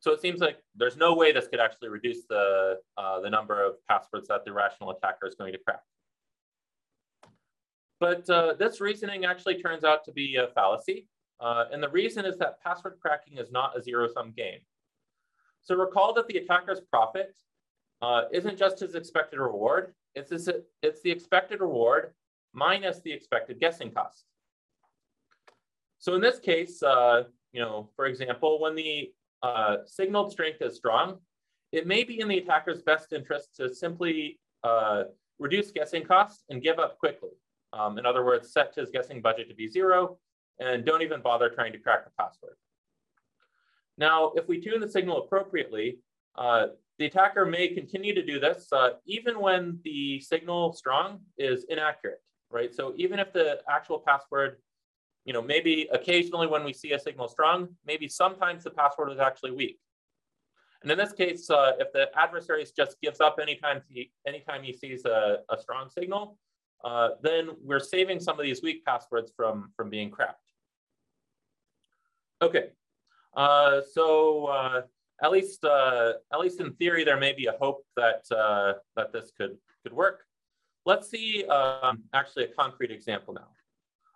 So 0.00 0.12
it 0.12 0.22
seems 0.22 0.40
like 0.40 0.56
there's 0.76 0.96
no 0.96 1.14
way 1.14 1.32
this 1.32 1.48
could 1.48 1.60
actually 1.60 1.88
reduce 1.90 2.24
the, 2.26 2.76
the 2.96 3.28
number 3.28 3.62
of 3.62 3.74
passwords 3.86 4.28
that 4.28 4.46
the 4.46 4.52
rational 4.52 4.92
attacker 4.92 5.26
is 5.26 5.34
going 5.34 5.52
to 5.52 5.58
crack. 5.58 5.80
But 8.00 8.28
uh, 8.30 8.54
this 8.58 8.80
reasoning 8.80 9.24
actually 9.24 9.60
turns 9.60 9.84
out 9.84 10.04
to 10.04 10.12
be 10.12 10.36
a 10.36 10.48
fallacy. 10.48 11.06
Uh, 11.40 11.64
and 11.72 11.82
the 11.82 11.88
reason 11.88 12.24
is 12.24 12.36
that 12.38 12.62
password 12.62 12.98
cracking 13.00 13.38
is 13.38 13.50
not 13.50 13.76
a 13.76 13.82
zero-sum 13.82 14.32
game. 14.36 14.60
So 15.62 15.74
recall 15.74 16.14
that 16.14 16.26
the 16.26 16.38
attacker's 16.38 16.80
profit 16.80 17.36
uh, 18.00 18.22
isn't 18.32 18.58
just 18.58 18.80
his 18.80 18.94
expected 18.94 19.38
reward, 19.38 19.94
it's, 20.14 20.30
this, 20.30 20.48
it's 20.82 21.02
the 21.02 21.10
expected 21.10 21.60
reward 21.60 22.14
minus 22.52 23.00
the 23.00 23.12
expected 23.12 23.60
guessing 23.60 23.90
cost. 23.90 24.24
So 25.98 26.14
in 26.14 26.20
this 26.20 26.38
case, 26.38 26.82
uh, 26.82 27.24
you 27.52 27.60
know, 27.60 27.90
for 27.96 28.06
example, 28.06 28.60
when 28.60 28.74
the 28.74 29.12
uh, 29.42 29.78
signaled 29.86 30.32
strength 30.32 30.62
is 30.62 30.76
strong, 30.76 31.18
it 31.72 31.86
may 31.86 32.04
be 32.04 32.20
in 32.20 32.28
the 32.28 32.38
attacker's 32.38 32.82
best 32.82 33.12
interest 33.12 33.56
to 33.56 33.74
simply 33.74 34.38
uh, 34.64 35.04
reduce 35.38 35.70
guessing 35.70 36.04
costs 36.04 36.44
and 36.48 36.62
give 36.62 36.78
up 36.78 36.98
quickly. 36.98 37.30
Um, 37.72 37.98
in 37.98 38.06
other 38.06 38.24
words, 38.24 38.52
set 38.52 38.74
his 38.74 38.90
guessing 38.90 39.20
budget 39.20 39.48
to 39.48 39.54
be 39.54 39.68
zero 39.68 40.18
and 40.58 40.84
don't 40.84 41.02
even 41.02 41.20
bother 41.20 41.48
trying 41.48 41.72
to 41.72 41.78
crack 41.78 42.04
the 42.04 42.10
password. 42.18 42.56
Now, 43.96 44.32
if 44.36 44.48
we 44.48 44.60
tune 44.60 44.80
the 44.80 44.88
signal 44.88 45.18
appropriately, 45.24 45.98
uh, 46.36 46.68
the 46.98 47.06
attacker 47.06 47.44
may 47.44 47.68
continue 47.68 48.14
to 48.14 48.24
do 48.24 48.40
this 48.40 48.72
uh, 48.72 48.90
even 49.06 49.40
when 49.40 49.78
the 49.84 50.20
signal 50.20 50.72
strong 50.72 51.20
is 51.36 51.64
inaccurate, 51.68 52.22
right? 52.50 52.74
So 52.74 52.92
even 52.96 53.18
if 53.18 53.32
the 53.32 53.60
actual 53.68 53.98
password, 53.98 54.56
you 55.24 55.32
know, 55.32 55.42
maybe 55.42 55.88
occasionally 55.92 56.46
when 56.46 56.64
we 56.64 56.72
see 56.72 56.92
a 56.92 56.98
signal 56.98 57.28
strong, 57.28 57.68
maybe 57.86 58.08
sometimes 58.08 58.64
the 58.64 58.70
password 58.70 59.12
is 59.12 59.18
actually 59.18 59.52
weak. 59.52 59.78
And 60.82 60.90
in 60.90 60.96
this 60.96 61.12
case, 61.12 61.50
uh, 61.50 61.72
if 61.78 61.92
the 61.92 62.06
adversary 62.16 62.64
just 62.76 63.00
gives 63.00 63.20
up 63.20 63.38
anytime 63.42 63.82
he, 63.88 64.12
anytime 64.26 64.62
he 64.62 64.72
sees 64.72 65.04
a, 65.04 65.38
a 65.50 65.58
strong 65.58 65.90
signal, 65.90 66.38
uh, 66.84 67.10
then 67.22 67.50
we're 67.62 67.80
saving 67.80 68.20
some 68.20 68.38
of 68.38 68.44
these 68.44 68.62
weak 68.62 68.84
passwords 68.84 69.32
from, 69.36 69.70
from 69.76 69.90
being 69.90 70.10
cracked. 70.10 70.42
Okay, 72.40 72.70
uh, 73.36 73.80
so 73.92 74.46
uh, 74.46 74.82
at 75.22 75.32
least 75.32 75.64
uh, 75.64 76.12
at 76.32 76.38
least 76.38 76.60
in 76.60 76.72
theory, 76.74 77.02
there 77.04 77.18
may 77.18 77.32
be 77.32 77.46
a 77.46 77.52
hope 77.60 77.84
that 77.96 78.22
uh, 78.30 78.74
that 78.96 79.12
this 79.12 79.32
could 79.36 79.56
could 79.82 79.92
work. 79.92 80.20
Let's 80.86 81.10
see 81.10 81.44
um, 81.46 82.04
actually 82.14 82.44
a 82.44 82.48
concrete 82.48 82.92
example 82.92 83.34
now. 83.34 83.48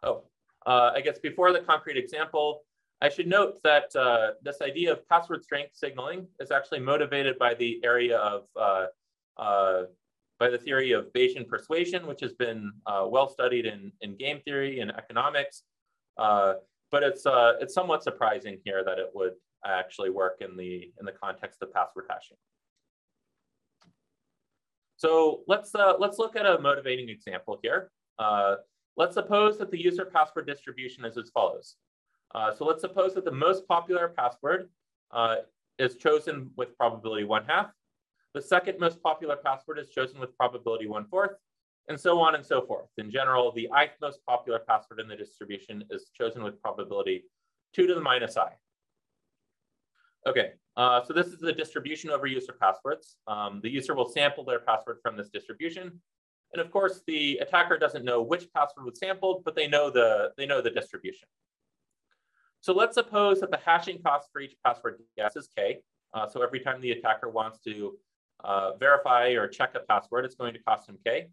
Oh, 0.05 0.25
I 0.67 1.01
guess 1.01 1.19
before 1.19 1.53
the 1.53 1.61
concrete 1.61 1.97
example, 1.97 2.63
I 3.01 3.09
should 3.09 3.27
note 3.27 3.59
that 3.65 3.93
this 4.43 4.63
idea 4.63 4.93
of 4.93 5.09
password 5.09 5.43
strength 5.43 5.73
signaling 5.75 6.27
is 6.41 6.51
actually 6.51 6.81
motivated 6.81 7.39
by 7.39 7.55
the 7.55 7.81
area 7.85 8.19
of 8.19 8.45
by 10.43 10.51
the 10.51 10.59
theory 10.59 10.91
of 10.91 11.05
Bayesian 11.13 11.47
persuasion, 11.47 12.05
which 12.05 12.21
has 12.21 12.33
been 12.33 12.73
uh, 12.85 13.05
well 13.09 13.29
studied 13.29 13.65
in, 13.65 13.93
in 14.01 14.17
game 14.17 14.41
theory 14.45 14.81
and 14.81 14.91
economics. 14.91 15.63
Uh, 16.19 16.55
but 16.91 17.05
it's, 17.05 17.25
uh, 17.27 17.53
it's 17.61 17.73
somewhat 17.73 18.03
surprising 18.03 18.59
here 18.65 18.83
that 18.83 18.99
it 18.99 19.11
would 19.15 19.35
actually 19.65 20.11
work 20.11 20.39
in 20.41 20.57
the, 20.57 20.91
in 20.99 21.07
the 21.07 21.13
context 21.13 21.63
of 21.63 21.73
password 21.73 22.07
hashing. 22.11 22.37
So 24.97 25.43
let's, 25.47 25.77
uh, 25.77 25.95
let's 26.01 26.19
look 26.19 26.35
at 26.35 26.45
a 26.45 26.59
motivating 26.59 27.09
example 27.09 27.61
here. 27.63 27.93
Uh, 28.19 28.57
let's 28.97 29.15
suppose 29.15 29.59
that 29.59 29.71
the 29.71 29.81
user 29.81 30.05
password 30.05 30.49
distribution 30.49 31.05
is 31.05 31.17
as 31.17 31.31
follows. 31.31 31.77
Uh, 32.35 32.53
so 32.53 32.65
let's 32.65 32.81
suppose 32.81 33.15
that 33.15 33.25
the 33.25 33.31
most 33.47 33.69
popular 33.69 34.13
password 34.19 34.69
is 35.79 35.95
chosen 35.99 36.51
with 36.57 36.77
probability 36.77 37.23
one 37.23 37.45
half. 37.47 37.71
The 38.35 38.43
second 38.43 38.79
most 38.79 39.03
popular 39.03 39.37
password 39.37 39.79
is 39.79 39.91
chosen 39.91 40.19
with 40.19 40.37
probability 40.37 40.87
one 40.87 41.07
fourth, 41.07 41.33
and 41.89 41.99
so 41.99 42.21
on 42.21 42.35
and 42.35 42.45
so 42.45 42.63
forth. 42.63 42.89
In 42.97 43.11
general, 43.11 43.53
the 43.53 43.69
ith 43.77 43.91
most 44.01 44.21
popular 44.27 44.61
password 44.61 45.01
in 45.01 45.09
the 45.09 45.17
distribution 45.17 45.85
is 45.91 46.11
chosen 46.17 46.43
with 46.43 46.61
probability 46.63 47.25
two 47.75 47.87
to 47.87 47.95
the 47.95 48.01
minus 48.01 48.37
i. 48.37 48.53
Okay, 50.27 50.53
uh, 50.77 51.03
so 51.05 51.13
this 51.13 51.27
is 51.27 51.41
the 51.41 51.53
distribution 51.53 52.11
over 52.11 52.27
user 52.27 52.55
passwords. 52.59 53.17
Um, 53.27 53.61
the 53.63 53.71
user 53.71 53.95
will 53.95 54.09
sample 54.09 54.45
their 54.45 54.61
password 54.61 54.99
from 55.03 55.17
this 55.17 55.29
distribution. 55.29 56.01
And 56.53 56.61
of 56.61 56.71
course, 56.71 57.03
the 57.07 57.39
attacker 57.39 57.79
doesn't 57.79 58.05
know 58.05 58.23
which 58.23 58.47
password 58.55 58.85
was 58.85 58.99
sampled, 58.99 59.43
but 59.45 59.57
they 59.57 59.67
know 59.67 59.91
the, 59.91 60.33
they 60.37 60.47
know 60.47 60.61
the 60.61 60.71
distribution. 60.71 61.27
So 62.61 62.73
let's 62.73 62.95
suppose 62.95 63.41
that 63.41 63.51
the 63.51 63.57
hashing 63.57 64.01
cost 64.03 64.29
for 64.33 64.41
each 64.41 64.55
password 64.65 65.01
guess 65.17 65.35
is 65.35 65.49
k. 65.57 65.81
Uh, 66.15 66.29
so 66.29 66.43
every 66.43 66.61
time 66.61 66.81
the 66.81 66.93
attacker 66.93 67.29
wants 67.29 67.59
to 67.61 67.97
uh, 68.45 68.77
verify 68.77 69.31
or 69.31 69.49
check 69.49 69.75
a 69.75 69.81
password, 69.81 70.25
it's 70.25 70.35
going 70.35 70.55
to 70.55 70.63
cost 70.63 70.89
him 70.89 70.99
K. 71.05 71.27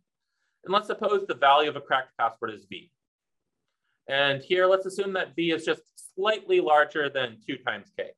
And 0.65 0.73
let's 0.73 0.87
suppose 0.87 1.25
the 1.25 1.35
value 1.35 1.69
of 1.69 1.75
a 1.75 1.81
cracked 1.81 2.17
password 2.17 2.51
is 2.51 2.65
V. 2.69 2.91
And 4.07 4.41
here, 4.41 4.65
let's 4.65 4.85
assume 4.85 5.13
that 5.13 5.35
V 5.35 5.51
is 5.51 5.65
just 5.65 5.81
slightly 6.15 6.59
larger 6.59 7.09
than 7.09 7.37
two 7.45 7.57
times 7.57 7.91
K. 7.97 8.09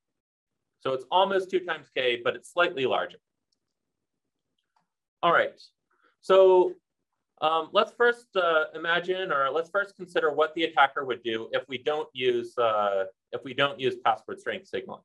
So 0.80 0.94
it's 0.94 1.06
almost 1.12 1.52
two 1.52 1.60
times 1.60 1.88
K, 1.96 2.22
but 2.24 2.36
it's 2.36 2.52
slightly 2.52 2.86
larger. 2.86 3.18
All 5.22 5.32
right, 5.32 5.52
so 6.22 6.74
um, 7.42 7.70
let's 7.74 7.92
first 7.92 8.28
uh, 8.36 8.66
imagine, 8.74 9.32
or 9.32 9.50
let's 9.52 9.70
first 9.70 9.96
consider 9.96 10.32
what 10.34 10.54
the 10.56 10.64
attacker 10.64 11.06
would 11.06 11.22
do 11.24 11.50
if 11.52 11.64
we 11.68 11.78
don't 11.78 12.08
use, 12.14 12.58
uh, 12.58 13.06
if 13.32 13.44
we 13.44 13.54
don't 13.54 13.80
use 13.80 13.96
password 14.04 14.40
strength 14.40 14.68
signaling. 14.68 15.02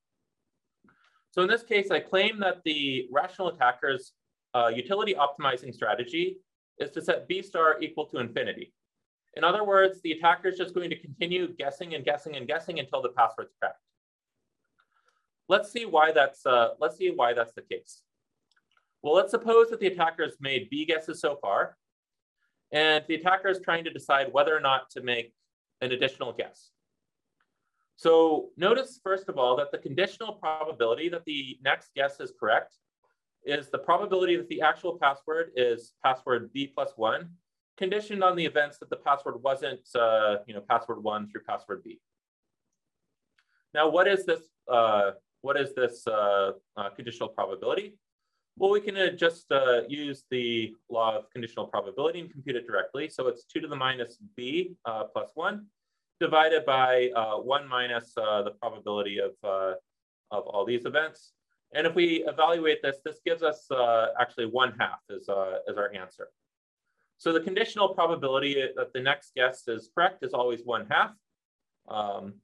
So 1.36 1.42
in 1.42 1.48
this 1.48 1.62
case, 1.62 1.90
I 1.90 2.00
claim 2.00 2.40
that 2.40 2.62
the 2.64 3.08
rational 3.12 3.48
attacker's 3.48 4.12
uh, 4.54 4.68
utility 4.74 5.14
optimizing 5.14 5.74
strategy 5.74 6.38
is 6.78 6.90
to 6.92 7.02
set 7.02 7.28
B 7.28 7.42
star 7.42 7.76
equal 7.82 8.06
to 8.06 8.20
infinity. 8.20 8.72
In 9.34 9.44
other 9.44 9.62
words, 9.62 10.00
the 10.02 10.12
attacker 10.12 10.48
is 10.48 10.56
just 10.56 10.74
going 10.74 10.88
to 10.88 10.98
continue 10.98 11.54
guessing 11.58 11.94
and 11.94 12.06
guessing 12.06 12.36
and 12.36 12.46
guessing 12.46 12.78
until 12.78 13.02
the 13.02 13.10
password's 13.10 13.52
cracked. 13.60 13.76
Let's 15.46 15.70
see 15.70 15.84
why 15.84 16.10
that's, 16.10 16.46
uh, 16.46 16.70
let's 16.80 16.96
see 16.96 17.10
why 17.10 17.34
that's 17.34 17.52
the 17.52 17.60
case. 17.60 18.00
Well, 19.02 19.14
let's 19.14 19.30
suppose 19.30 19.68
that 19.68 19.78
the 19.78 19.88
attacker 19.88 20.24
has 20.24 20.38
made 20.40 20.70
B 20.70 20.86
guesses 20.86 21.20
so 21.20 21.36
far, 21.42 21.76
and 22.72 23.04
the 23.08 23.16
attacker 23.16 23.48
is 23.48 23.60
trying 23.62 23.84
to 23.84 23.90
decide 23.90 24.32
whether 24.32 24.56
or 24.56 24.60
not 24.60 24.88
to 24.92 25.02
make 25.02 25.34
an 25.82 25.92
additional 25.92 26.32
guess. 26.32 26.70
So 27.96 28.50
notice, 28.58 29.00
first 29.02 29.28
of 29.28 29.38
all, 29.38 29.56
that 29.56 29.72
the 29.72 29.78
conditional 29.78 30.34
probability 30.34 31.08
that 31.08 31.24
the 31.24 31.58
next 31.64 31.90
guess 31.96 32.20
is 32.20 32.32
correct 32.38 32.74
is 33.44 33.70
the 33.70 33.78
probability 33.78 34.36
that 34.36 34.48
the 34.48 34.60
actual 34.60 34.98
password 34.98 35.52
is 35.56 35.94
password 36.04 36.52
B 36.52 36.66
plus 36.66 36.92
one, 36.96 37.30
conditioned 37.78 38.22
on 38.22 38.36
the 38.36 38.44
events 38.44 38.78
that 38.78 38.90
the 38.90 38.96
password 38.96 39.42
wasn't, 39.42 39.80
uh, 39.94 40.36
you 40.46 40.52
know, 40.52 40.60
password 40.68 41.02
one 41.02 41.28
through 41.30 41.42
password 41.48 41.82
B. 41.84 41.98
Now, 43.72 43.88
what 43.88 44.08
is 44.08 44.26
this, 44.26 44.40
uh, 44.70 45.12
what 45.40 45.58
is 45.58 45.74
this 45.74 46.06
uh, 46.06 46.52
uh 46.76 46.90
conditional 46.90 47.28
probability? 47.28 47.96
Well, 48.58 48.70
we 48.70 48.80
can 48.80 48.96
uh, 48.96 49.10
just 49.10 49.50
uh, 49.52 49.82
use 49.88 50.24
the 50.30 50.74
law 50.90 51.16
of 51.16 51.30
conditional 51.30 51.66
probability 51.66 52.20
and 52.20 52.30
compute 52.30 52.56
it 52.56 52.66
directly. 52.66 53.08
So 53.08 53.28
it's 53.28 53.44
two 53.44 53.60
to 53.60 53.68
the 53.68 53.76
minus 53.76 54.18
B 54.36 54.76
plus 54.84 55.30
one 55.34 55.66
divided 56.20 56.64
by 56.64 57.10
uh, 57.14 57.36
one 57.36 57.68
minus 57.68 58.12
uh, 58.16 58.42
the 58.42 58.50
probability 58.52 59.18
of, 59.18 59.32
uh, 59.44 59.74
of 60.30 60.46
all 60.46 60.64
these 60.64 60.86
events. 60.86 61.32
And 61.74 61.86
if 61.86 61.94
we 61.94 62.24
evaluate 62.26 62.82
this, 62.82 62.98
this 63.04 63.20
gives 63.24 63.42
us 63.42 63.70
uh, 63.70 64.08
actually 64.18 64.46
one 64.46 64.74
half 64.78 65.00
as, 65.14 65.28
uh, 65.28 65.58
as 65.68 65.76
our 65.76 65.92
answer. 65.92 66.28
So 67.18 67.32
the 67.32 67.40
conditional 67.40 67.88
probability 67.94 68.54
that 68.76 68.92
the 68.92 69.00
next 69.00 69.32
guess 69.34 69.66
is 69.68 69.90
correct 69.94 70.22
is 70.22 70.32
always 70.32 70.62
one 70.64 70.86
half. 70.90 71.12
Um, 71.88 72.34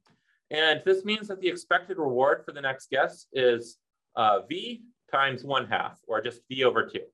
and 0.51 0.83
this 0.85 1.05
means 1.05 1.29
that 1.29 1.41
the 1.41 1.49
expected 1.49 1.99
reward 1.99 2.43
for 2.45 2.53
the 2.53 2.61
next 2.61 2.91
guess 2.91 3.27
is 3.33 3.79
uh, 4.17 4.41
V 4.49 4.83
times 5.11 5.45
one 5.45 5.67
half, 5.67 5.99
or 6.07 6.21
just 6.21 6.41
V 6.49 6.65
over 6.65 6.87
two. 6.87 7.05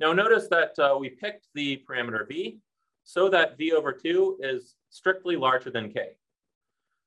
Now 0.00 0.12
notice 0.12 0.48
that 0.48 0.74
we 1.00 1.08
picked 1.08 1.46
the 1.54 1.82
parameter 1.88 2.26
V 2.28 2.58
so 3.04 3.28
that 3.28 3.58
V 3.58 3.72
over 3.72 3.92
two 3.92 4.38
is 4.40 4.74
strictly 4.90 5.36
larger 5.36 5.70
than 5.70 5.92
k, 5.92 6.10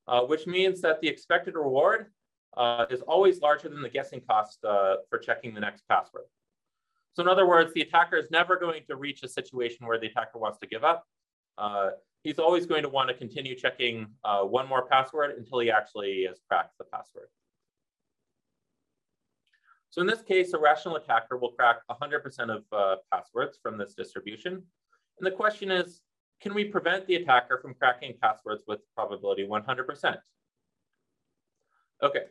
uh, 0.07 0.21
which 0.21 0.47
means 0.47 0.81
that 0.81 1.01
the 1.01 1.07
expected 1.07 1.55
reward 1.55 2.07
uh, 2.57 2.85
is 2.89 3.01
always 3.01 3.41
larger 3.41 3.69
than 3.69 3.81
the 3.81 3.89
guessing 3.89 4.21
cost 4.27 4.63
uh, 4.63 4.95
for 5.09 5.19
checking 5.19 5.53
the 5.53 5.59
next 5.59 5.87
password. 5.87 6.25
So 7.13 7.23
in 7.23 7.29
other 7.29 7.47
words, 7.47 7.73
the 7.73 7.81
attacker 7.81 8.17
is 8.17 8.29
never 8.29 8.57
going 8.57 8.81
to 8.89 8.95
reach 8.95 9.23
a 9.23 9.27
situation 9.27 9.87
where 9.87 9.99
the 9.99 10.07
attacker 10.07 10.37
wants 10.37 10.59
to 10.59 10.67
give 10.67 10.83
up. 10.83 11.05
Uh, 11.57 11.91
he's 12.23 12.39
always 12.39 12.65
going 12.65 12.83
to 12.83 12.89
want 12.89 13.07
to 13.07 13.15
continue 13.15 13.55
checking 13.55 14.07
uh, 14.25 14.41
one 14.41 14.67
more 14.67 14.85
password 14.85 15.37
until 15.37 15.59
he 15.59 15.71
actually 15.71 16.25
has 16.27 16.39
cracked 16.49 16.77
the 16.77 16.83
password. 16.85 17.27
So 19.91 20.01
in 20.01 20.07
this 20.07 20.21
case, 20.21 20.51
a 20.51 20.59
rational 20.59 20.97
attacker 20.97 21.37
will 21.37 21.51
crack 21.51 21.77
100% 21.89 22.53
of 22.53 22.63
uh, 22.73 22.97
passwords 23.13 23.57
from 23.63 23.77
this 23.77 23.93
distribution. 23.93 24.63
And 25.19 25.25
the 25.25 25.31
question 25.31 25.71
is, 25.71 26.01
can 26.41 26.53
we 26.53 26.65
prevent 26.65 27.07
the 27.07 27.15
attacker 27.15 27.59
from 27.61 27.73
cracking 27.73 28.15
passwords 28.21 28.63
with 28.67 28.79
probability 28.95 29.47
100%? 29.47 30.17
Okay, 32.03 32.25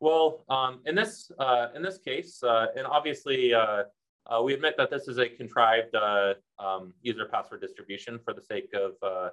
well, 0.00 0.44
um, 0.48 0.80
in 0.84 0.94
this 0.94 1.30
uh, 1.38 1.68
in 1.74 1.82
this 1.82 1.98
case, 1.98 2.42
uh, 2.42 2.66
and 2.76 2.86
obviously 2.86 3.54
uh, 3.54 3.84
uh, 4.26 4.42
we 4.42 4.54
admit 4.54 4.74
that 4.76 4.90
this 4.90 5.08
is 5.08 5.18
a 5.18 5.28
contrived 5.28 5.94
uh, 5.94 6.34
um, 6.58 6.92
user 7.02 7.26
password 7.26 7.60
distribution 7.60 8.18
for 8.24 8.32
the 8.32 8.42
sake 8.42 8.70
of 8.74 8.92
uh, 9.02 9.30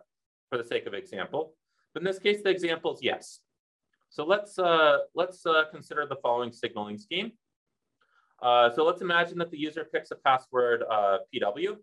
for 0.50 0.58
the 0.58 0.64
sake 0.64 0.86
of 0.86 0.94
example. 0.94 1.54
But 1.94 2.02
in 2.02 2.06
this 2.06 2.20
case, 2.20 2.42
the 2.42 2.50
example 2.50 2.94
is 2.94 3.00
yes. 3.02 3.40
So 4.10 4.26
let's 4.26 4.58
uh, 4.58 5.00
let's 5.14 5.46
uh, 5.46 5.64
consider 5.72 6.06
the 6.06 6.16
following 6.18 6.52
signaling 6.52 6.98
scheme. 6.98 7.34
Uh, 8.42 8.70
so 8.70 8.84
let's 8.86 9.02
imagine 9.02 9.38
that 9.40 9.52
the 9.52 9.60
user 9.60 9.86
picks 9.92 10.12
a 10.12 10.16
password 10.16 10.84
PW. 11.34 11.78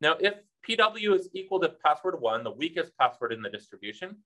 Now, 0.00 0.16
if 0.20 0.34
PW 0.68 1.14
is 1.18 1.28
equal 1.34 1.60
to 1.60 1.70
password 1.84 2.20
one, 2.20 2.44
the 2.44 2.50
weakest 2.50 2.92
password 2.98 3.32
in 3.32 3.42
the 3.42 3.50
distribution, 3.50 4.16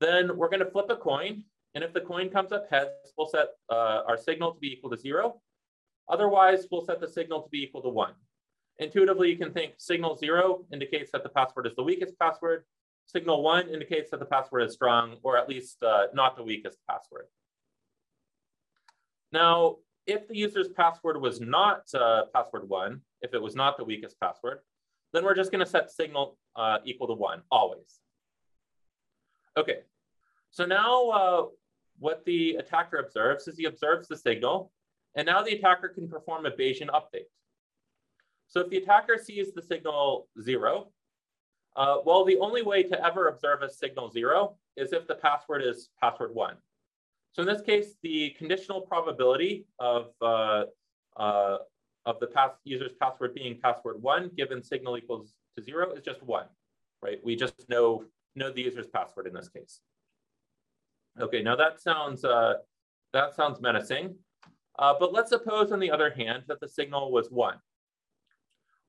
then 0.00 0.36
we're 0.36 0.48
going 0.48 0.64
to 0.64 0.70
flip 0.70 0.86
a 0.90 0.96
coin. 0.96 1.44
And 1.74 1.84
if 1.84 1.92
the 1.92 2.00
coin 2.00 2.30
comes 2.30 2.52
up 2.52 2.66
heads, 2.70 2.90
we'll 3.16 3.28
set 3.28 3.48
our 3.70 4.16
signal 4.16 4.52
to 4.52 4.60
be 4.60 4.72
equal 4.72 4.90
to 4.90 4.96
zero. 4.96 5.40
Otherwise, 6.08 6.66
we'll 6.70 6.84
set 6.84 7.00
the 7.00 7.08
signal 7.08 7.42
to 7.42 7.48
be 7.50 7.62
equal 7.62 7.82
to 7.82 7.88
one. 7.88 8.14
Intuitively, 8.78 9.28
you 9.30 9.36
can 9.36 9.52
think 9.52 9.74
signal 9.78 10.16
zero 10.16 10.64
indicates 10.72 11.10
that 11.12 11.22
the 11.22 11.28
password 11.28 11.66
is 11.66 11.74
the 11.76 11.82
weakest 11.82 12.18
password. 12.18 12.64
Signal 13.06 13.42
one 13.42 13.68
indicates 13.68 14.10
that 14.10 14.20
the 14.20 14.26
password 14.26 14.62
is 14.62 14.74
strong, 14.74 15.16
or 15.22 15.36
at 15.36 15.48
least 15.48 15.82
uh, 15.82 16.04
not 16.14 16.36
the 16.36 16.42
weakest 16.42 16.78
password. 16.88 17.26
Now, 19.32 19.76
if 20.06 20.28
the 20.28 20.36
user's 20.36 20.68
password 20.68 21.20
was 21.20 21.40
not 21.40 21.82
uh, 21.94 22.22
password 22.32 22.68
one, 22.68 23.00
if 23.20 23.34
it 23.34 23.42
was 23.42 23.54
not 23.56 23.76
the 23.76 23.84
weakest 23.84 24.18
password, 24.20 24.60
then 25.12 25.24
we're 25.24 25.34
just 25.34 25.50
going 25.50 25.64
to 25.64 25.70
set 25.70 25.90
signal 25.90 26.38
uh, 26.56 26.78
equal 26.84 27.06
to 27.06 27.14
one, 27.14 27.42
always. 27.50 28.00
Okay, 29.56 29.80
so 30.50 30.64
now 30.64 31.08
uh, 31.08 31.46
what 31.98 32.24
the 32.24 32.56
attacker 32.56 32.98
observes 32.98 33.48
is 33.48 33.56
he 33.56 33.64
observes 33.64 34.08
the 34.08 34.16
signal, 34.16 34.72
and 35.14 35.26
now 35.26 35.42
the 35.42 35.52
attacker 35.52 35.88
can 35.88 36.08
perform 36.08 36.46
a 36.46 36.50
Bayesian 36.50 36.88
update. 36.88 37.28
So 38.48 38.60
if 38.60 38.70
the 38.70 38.78
attacker 38.78 39.18
sees 39.22 39.52
the 39.52 39.62
signal 39.62 40.28
zero, 40.40 40.88
uh, 41.76 41.98
well, 42.04 42.24
the 42.24 42.38
only 42.38 42.62
way 42.62 42.82
to 42.82 43.04
ever 43.04 43.28
observe 43.28 43.62
a 43.62 43.70
signal 43.70 44.10
zero 44.10 44.56
is 44.76 44.92
if 44.92 45.06
the 45.06 45.14
password 45.14 45.62
is 45.62 45.90
password 46.00 46.34
one. 46.34 46.56
So 47.32 47.42
in 47.42 47.48
this 47.48 47.62
case, 47.62 47.94
the 48.02 48.30
conditional 48.38 48.80
probability 48.80 49.66
of, 49.78 50.08
uh, 50.20 50.64
uh, 51.16 51.58
of 52.08 52.18
the 52.20 52.26
pass 52.26 52.52
user's 52.64 52.92
password 52.98 53.34
being 53.34 53.60
password 53.62 54.02
one 54.02 54.30
given 54.34 54.62
signal 54.62 54.96
equals 54.96 55.34
to 55.54 55.62
zero 55.62 55.92
is 55.92 56.02
just 56.02 56.22
one, 56.22 56.46
right? 57.02 57.18
We 57.22 57.36
just 57.36 57.68
know, 57.68 58.04
know 58.34 58.50
the 58.50 58.62
user's 58.62 58.86
password 58.86 59.26
in 59.26 59.34
this 59.34 59.50
case. 59.50 59.80
Okay, 61.20 61.42
now 61.42 61.54
that 61.54 61.82
sounds, 61.82 62.24
uh, 62.24 62.54
that 63.12 63.34
sounds 63.34 63.60
menacing. 63.60 64.14
Uh, 64.78 64.94
but 64.98 65.12
let's 65.12 65.28
suppose, 65.28 65.70
on 65.70 65.80
the 65.80 65.90
other 65.90 66.10
hand, 66.10 66.44
that 66.48 66.60
the 66.60 66.68
signal 66.68 67.12
was 67.12 67.28
one. 67.30 67.56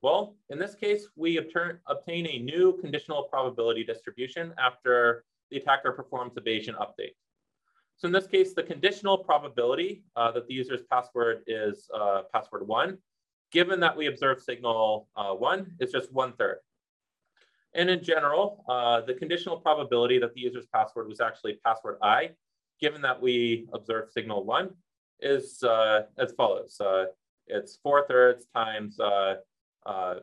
Well, 0.01 0.37
in 0.49 0.57
this 0.57 0.75
case, 0.75 1.07
we 1.17 1.37
obtain 1.37 2.25
a 2.25 2.39
new 2.39 2.77
conditional 2.79 3.23
probability 3.23 3.83
distribution 3.83 4.53
after 4.57 5.25
the 5.51 5.57
attacker 5.57 5.91
performs 5.91 6.37
a 6.37 6.41
Bayesian 6.41 6.75
update. 6.75 7.15
So 7.97 8.07
in 8.07 8.13
this 8.13 8.27
case, 8.27 8.53
the 8.53 8.63
conditional 8.63 9.17
probability 9.17 10.03
uh, 10.15 10.31
that 10.31 10.47
the 10.47 10.53
user's 10.53 10.83
password 10.89 11.41
is 11.47 11.89
uh, 11.93 12.21
password 12.31 12.65
one, 12.65 12.97
given 13.51 13.79
that 13.79 13.95
we 13.95 14.07
observe 14.07 14.41
signal 14.41 15.07
uh, 15.15 15.33
one, 15.33 15.71
is 15.79 15.91
just 15.91 16.11
one 16.13 16.33
third. 16.33 16.57
And 17.73 17.89
in 17.89 18.03
general, 18.03 18.63
uh, 18.67 19.01
the 19.01 19.13
conditional 19.13 19.57
probability 19.57 20.17
that 20.19 20.33
the 20.33 20.41
user's 20.41 20.65
password 20.73 21.07
was 21.07 21.21
actually 21.21 21.59
password 21.63 21.97
i, 22.01 22.31
given 22.79 23.01
that 23.01 23.21
we 23.21 23.67
observe 23.73 24.09
signal 24.11 24.43
one, 24.43 24.71
is 25.19 25.61
uh, 25.63 26.03
as 26.17 26.31
follows. 26.33 26.79
Uh, 26.79 27.05
it's 27.47 27.77
four 27.83 28.07
thirds 28.07 28.45
times 28.55 28.99
uh, 28.99 29.35
uh, 29.85 30.15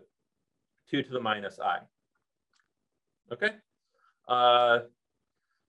two 0.88 1.02
to 1.02 1.10
the 1.10 1.20
minus 1.20 1.58
i. 1.60 1.78
Okay. 3.32 3.50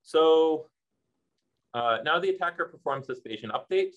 So 0.02 0.68
now 1.76 2.20
the 2.20 2.30
attacker 2.30 2.66
performs 2.66 3.08
this 3.08 3.20
Bayesian 3.20 3.52
update, 3.52 3.94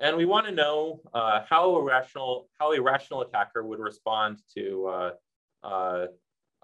and 0.00 0.16
we 0.16 0.24
want 0.24 0.46
to 0.46 0.52
know 0.52 1.00
uh, 1.12 1.42
how 1.48 1.76
a 1.76 1.82
rational 1.82 2.48
how 2.58 2.72
a 2.72 2.80
rational 2.80 3.22
attacker 3.22 3.64
would 3.64 3.78
respond 3.78 4.38
to 4.54 4.86
uh, 4.86 5.10
uh, 5.62 6.06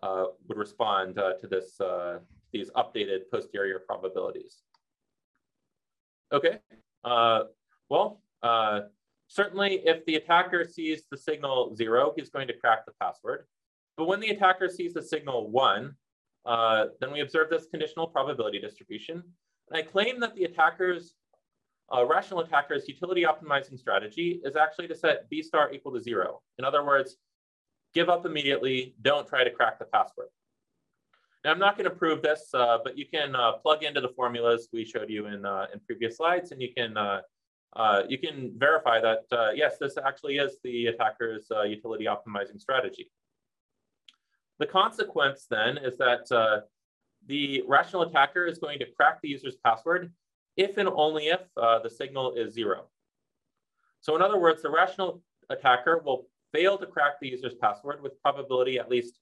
uh, 0.02 0.24
would 0.48 0.58
respond 0.58 1.18
uh, 1.18 1.34
to 1.34 1.46
this 1.46 1.80
uh, 1.80 2.18
these 2.52 2.70
updated 2.76 3.20
posterior 3.30 3.80
probabilities. 3.86 4.62
Okay. 6.32 6.58
Well, 7.88 8.22
certainly 9.28 9.82
if 9.84 10.04
the 10.06 10.16
attacker 10.16 10.64
sees 10.64 11.02
the 11.10 11.16
signal 11.16 11.74
zero, 11.74 12.12
he's 12.16 12.30
going 12.30 12.46
to 12.48 12.54
crack 12.54 12.86
the 12.86 12.92
password. 13.00 13.46
But 13.96 14.06
when 14.06 14.20
the 14.20 14.30
attacker 14.30 14.68
sees 14.68 14.94
the 14.94 15.02
signal 15.02 15.50
one, 15.50 15.94
then 16.46 17.12
we 17.12 17.20
observe 17.20 17.50
this 17.50 17.66
conditional 17.66 18.06
probability 18.06 18.60
distribution. 18.60 19.22
And 19.68 19.78
I 19.78 19.82
claim 19.82 20.18
that 20.20 20.34
the 20.34 20.44
attacker's 20.44 21.14
uh, 21.94 22.05
rational 22.07 22.40
attacker's 22.40 22.88
utility 22.88 23.24
optimizing 23.24 23.79
strategy 23.79 24.40
is 24.44 24.57
actually 24.57 24.88
to 24.88 24.94
set 24.94 25.29
B 25.29 25.42
star 25.42 25.72
equal 25.72 25.92
to 25.92 26.00
zero. 26.00 26.40
In 26.59 26.64
other 26.64 26.85
words, 26.85 27.16
give 27.94 28.09
up 28.09 28.26
immediately, 28.26 28.94
don't 29.03 29.26
try 29.26 29.44
to 29.44 29.50
crack 29.50 29.79
the 29.79 29.85
password. 29.87 30.29
Now, 31.44 31.53
I'm 31.53 31.59
not 31.59 31.76
going 31.76 31.88
to 31.88 31.96
prove 31.96 32.22
this, 32.22 32.50
uh, 32.53 32.79
but 32.85 32.98
you 32.98 33.07
can 33.07 33.35
uh, 33.35 33.53
plug 33.53 33.83
into 33.83 34.00
the 34.00 34.11
formulas 34.11 34.68
we 34.72 34.85
showed 34.85 35.09
you 35.09 35.26
in, 35.26 35.44
uh, 35.44 35.66
in 35.72 35.81
previous 35.81 36.18
slides, 36.18 36.53
and 36.53 36.61
you 36.61 36.68
can 36.76 36.96
uh, 36.96 37.20
uh, 37.76 38.03
you 38.09 38.18
can 38.18 38.53
verify 38.57 39.00
that, 39.00 39.20
uh, 39.31 39.50
yes, 39.55 39.76
this 39.79 39.96
actually 39.96 40.38
is 40.38 40.57
the 40.64 40.87
attacker's 40.87 41.46
utility 41.68 42.05
optimizing 42.05 42.61
strategy. 42.61 43.12
The 44.59 44.66
consequence 44.66 45.46
then 45.48 45.79
is 45.79 45.96
that 45.98 46.26
the 47.26 47.62
rational 47.68 48.03
attacker 48.03 48.46
is 48.46 48.59
going 48.59 48.81
to 48.81 48.87
crack 48.96 49.20
the 49.22 49.29
user's 49.29 49.55
password 49.64 50.12
if 50.56 50.76
and 50.76 50.88
only 50.88 51.28
if 51.28 51.40
uh, 51.56 51.78
the 51.80 51.90
signal 51.90 52.34
is 52.34 52.52
zero. 52.52 52.84
So 54.00 54.16
in 54.16 54.22
other 54.22 54.38
words, 54.38 54.62
the 54.62 54.70
rational 54.70 55.22
attacker 55.50 56.02
will 56.04 56.26
fail 56.52 56.78
to 56.78 56.86
crack 56.86 57.20
the 57.20 57.28
user's 57.28 57.54
password 57.54 58.02
with 58.02 58.20
probability 58.22 58.78
at 58.78 58.88
least 58.88 59.20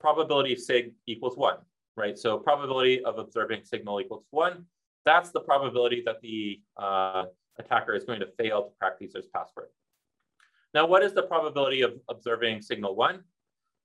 probability 0.00 0.56
sig 0.56 0.92
equals 1.06 1.36
one, 1.36 1.58
right? 1.96 2.18
So 2.18 2.38
probability 2.38 3.04
of 3.04 3.18
observing 3.18 3.64
signal 3.64 4.00
equals 4.00 4.24
one. 4.30 4.64
That's 5.04 5.30
the 5.30 5.40
probability 5.40 6.02
that 6.06 6.20
the 6.22 6.60
uh, 6.76 7.24
attacker 7.58 7.94
is 7.94 8.04
going 8.04 8.20
to 8.20 8.28
fail 8.38 8.64
to 8.64 8.70
crack 8.78 8.98
the 8.98 9.06
user's 9.06 9.26
password. 9.26 9.68
Now, 10.74 10.86
what 10.86 11.02
is 11.02 11.14
the 11.14 11.22
probability 11.22 11.82
of 11.82 11.92
observing 12.08 12.62
signal 12.62 12.94
one? 12.94 13.24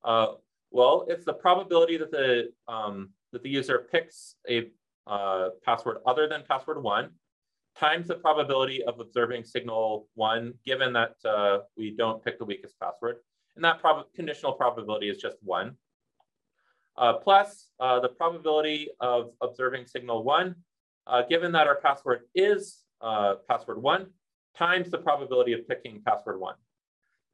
Uh, 0.04 0.34
well, 0.72 1.06
it's 1.08 1.26
the 1.26 1.34
probability 1.34 1.98
that 1.98 2.12
the, 2.12 2.52
um, 2.68 3.10
that 3.32 3.42
the 3.42 3.50
user 3.50 3.88
picks 3.92 4.36
a 4.50 4.70
uh, 5.08 5.50
password 5.66 5.98
other 6.06 6.28
than 6.28 6.44
password 6.48 6.82
one 6.82 7.10
times 7.78 8.08
the 8.08 8.16
probability 8.16 8.84
of 8.84 9.00
observing 9.00 9.44
signal 9.44 10.08
one, 10.16 10.54
given 10.66 10.94
that 10.94 11.16
uh, 11.26 11.60
we 11.78 11.92
don't 11.92 12.24
pick 12.24 12.38
the 12.38 12.46
weakest 12.46 12.80
password. 12.80 13.18
And 13.56 13.64
that 13.66 13.80
prob 13.80 14.06
conditional 14.16 14.54
probability 14.54 15.10
is 15.10 15.18
just 15.18 15.38
one. 15.42 15.76
Uh, 16.96 17.14
plus 17.14 17.70
uh, 17.80 18.00
the 18.00 18.10
probability 18.10 18.90
of 19.00 19.32
observing 19.42 19.88
signal 19.88 20.24
one, 20.24 20.56
uh, 21.08 21.24
given 21.24 21.52
that 21.52 21.68
our 21.68 21.76
password 21.76 22.22
is 22.36 22.84
uh, 23.02 23.36
password 23.48 23.82
one 23.82 24.08
times 24.56 24.92
the 24.92 24.98
probability 24.98 25.54
of 25.54 25.68
picking 25.68 26.00
password 26.06 26.40
one. 26.40 26.56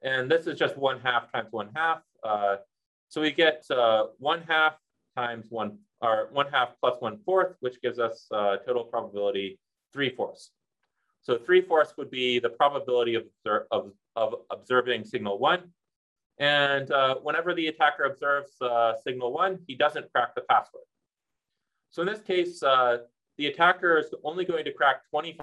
And 0.04 0.32
this 0.32 0.48
is 0.48 0.58
just 0.58 0.78
one 0.78 1.02
half 1.02 1.30
times 1.32 1.50
one 1.52 1.70
half. 1.76 2.02
Uh, 2.24 2.58
so 3.10 3.20
we 3.20 3.32
get 3.32 3.66
one 4.18 4.44
half 4.48 4.76
times 5.18 5.48
one, 5.50 5.80
or 6.02 6.30
one 6.32 6.48
half 6.52 6.70
plus 6.80 6.96
one 7.00 7.20
fourth, 7.26 7.56
which 7.60 7.82
gives 7.82 8.00
us 8.00 8.28
uh, 8.32 8.58
total 8.58 8.84
probability 8.84 9.60
three 9.94 10.10
fourths. 10.10 10.52
So 11.22 11.38
three 11.38 11.62
fourths 11.62 11.94
would 11.98 12.10
be 12.10 12.40
the 12.40 12.50
probability 12.50 13.16
of, 13.16 13.24
of, 13.72 13.92
of 14.16 14.36
observing 14.52 15.06
signal 15.06 15.38
one. 15.38 15.72
And 16.38 16.90
uh, 16.92 17.16
whenever 17.16 17.54
the 17.54 17.68
attacker 17.68 18.06
observes 18.06 18.52
uh, 18.62 18.94
signal 19.04 19.34
one, 19.34 19.60
he 19.68 19.76
doesn't 19.76 20.12
crack 20.14 20.36
the 20.36 20.42
password. 20.42 20.84
So 21.92 22.02
in 22.02 22.08
this 22.08 22.22
case, 22.22 22.64
the 23.40 23.48
attacker 23.48 23.98
is 23.98 24.14
only 24.26 24.44
going 24.44 24.66
to 24.66 24.74
crack 24.74 25.04
25% 25.16 25.40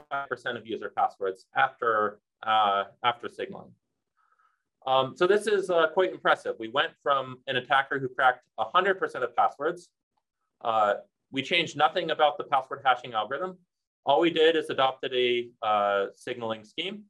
of 0.55 0.67
user 0.67 0.93
passwords 0.95 1.47
after, 1.57 2.21
uh, 2.43 2.85
after 3.03 3.27
signaling. 3.27 3.73
Um, 4.87 5.15
so 5.17 5.27
this 5.27 5.47
is 5.47 5.71
uh, 5.71 5.89
quite 5.95 6.13
impressive. 6.13 6.57
We 6.61 6.69
went 6.69 6.93
from 7.03 7.39
an 7.47 7.57
attacker 7.57 7.99
who 7.99 8.11
cracked 8.11 8.45
100% 8.61 9.01
of 9.23 9.35
passwords. 9.35 9.89
Uh, 10.63 10.95
we 11.31 11.43
changed 11.43 11.77
nothing 11.77 12.11
about 12.11 12.39
the 12.39 12.45
password 12.45 12.83
hashing 12.85 13.15
algorithm. 13.15 13.59
All 14.05 14.21
we 14.21 14.31
did 14.31 14.57
is 14.57 14.71
adopted 14.71 15.13
a 15.15 15.49
uh, 15.67 16.07
signaling 16.15 16.65
scheme. 16.65 17.05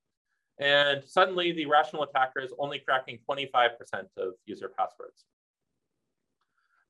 And 0.59 1.05
suddenly 1.05 1.53
the 1.53 1.67
rational 1.67 2.03
attacker 2.05 2.41
is 2.41 2.53
only 2.59 2.79
cracking 2.79 3.19
25% 3.29 3.71
of 4.17 4.33
user 4.47 4.71
passwords. 4.77 5.25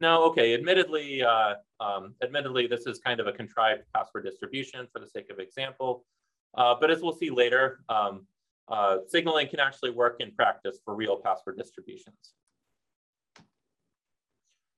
Now, 0.01 0.23
okay, 0.25 0.55
admittedly, 0.55 1.23
uh, 1.23 1.55
um, 1.81 2.15
admittedly, 2.23 2.67
this 2.67 2.87
is 2.87 2.99
kind 2.99 3.19
of 3.19 3.27
a 3.27 3.33
contrived 3.33 3.83
password 3.95 4.25
distribution 4.25 4.87
for 4.93 5.01
the 5.01 5.07
sake 5.07 5.31
of 5.31 5.39
example. 5.39 6.05
Uh, 6.57 6.75
but 6.79 6.91
as 6.91 7.01
we'll 7.01 7.17
see 7.17 7.31
later, 7.31 7.81
um, 7.89 8.27
uh, 8.69 8.99
signaling 9.09 9.49
can 9.49 9.59
actually 9.59 9.91
work 9.91 10.17
in 10.21 10.33
practice 10.33 10.79
for 10.85 10.95
real 10.95 11.17
password 11.17 11.57
distributions. 11.57 12.35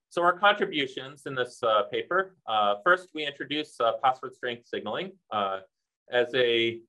So 0.09 0.23
our 0.23 0.37
contributions 0.37 1.23
in 1.25 1.35
this 1.35 1.61
uh, 1.61 1.83
paper, 1.91 2.35
uh, 2.47 2.75
first 2.83 3.09
we 3.13 3.25
introduce 3.25 3.79
uh, 3.79 3.93
password 4.03 4.33
strength 4.33 4.67
signaling 4.67 5.11
as 6.11 6.33
a 6.33 6.79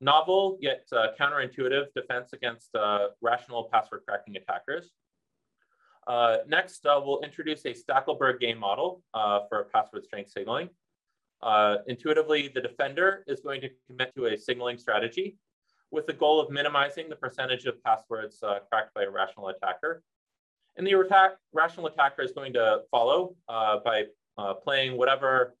novel 0.00 0.56
yet 0.60 0.86
counterintuitive 0.92 1.86
defense 1.94 2.32
against 2.32 2.70
rational 3.20 3.68
password 3.72 4.02
cracking 4.06 4.36
attackers. 4.36 4.90
Uh, 6.06 6.38
next, 6.48 6.86
uh, 6.86 7.00
we'll 7.04 7.20
introduce 7.20 7.64
a 7.66 7.74
Stackelberg 7.74 8.40
game 8.40 8.58
model 8.58 9.02
uh, 9.14 9.40
for 9.48 9.68
password 9.72 10.04
strength 10.04 10.30
signaling. 10.30 10.68
Uh, 11.42 11.76
intuitively, 11.86 12.48
the 12.48 12.60
defender 12.60 13.24
is 13.26 13.40
going 13.40 13.60
to 13.60 13.68
commit 13.86 14.14
to 14.14 14.26
a 14.26 14.36
signaling 14.36 14.78
strategy 14.78 15.36
with 15.90 16.06
the 16.06 16.12
goal 16.12 16.40
of 16.40 16.50
minimizing 16.50 17.08
the 17.08 17.16
percentage 17.16 17.66
of 17.66 17.82
passwords 17.82 18.42
uh, 18.42 18.58
cracked 18.70 18.94
by 18.94 19.02
a 19.02 19.10
rational 19.10 19.48
attacker. 19.48 20.02
And 20.76 20.86
the 20.86 20.92
attack, 20.92 21.32
rational 21.52 21.86
attacker 21.86 22.22
is 22.22 22.32
going 22.32 22.52
to 22.54 22.82
follow 22.90 23.36
uh, 23.48 23.78
by 23.84 24.04
playing 24.64 24.96
whatever 24.96 25.54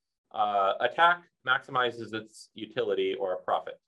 attack 0.80 1.22
maximizes 1.46 2.14
its 2.14 2.48
utility 2.54 3.14
or 3.14 3.36
profit. 3.36 3.78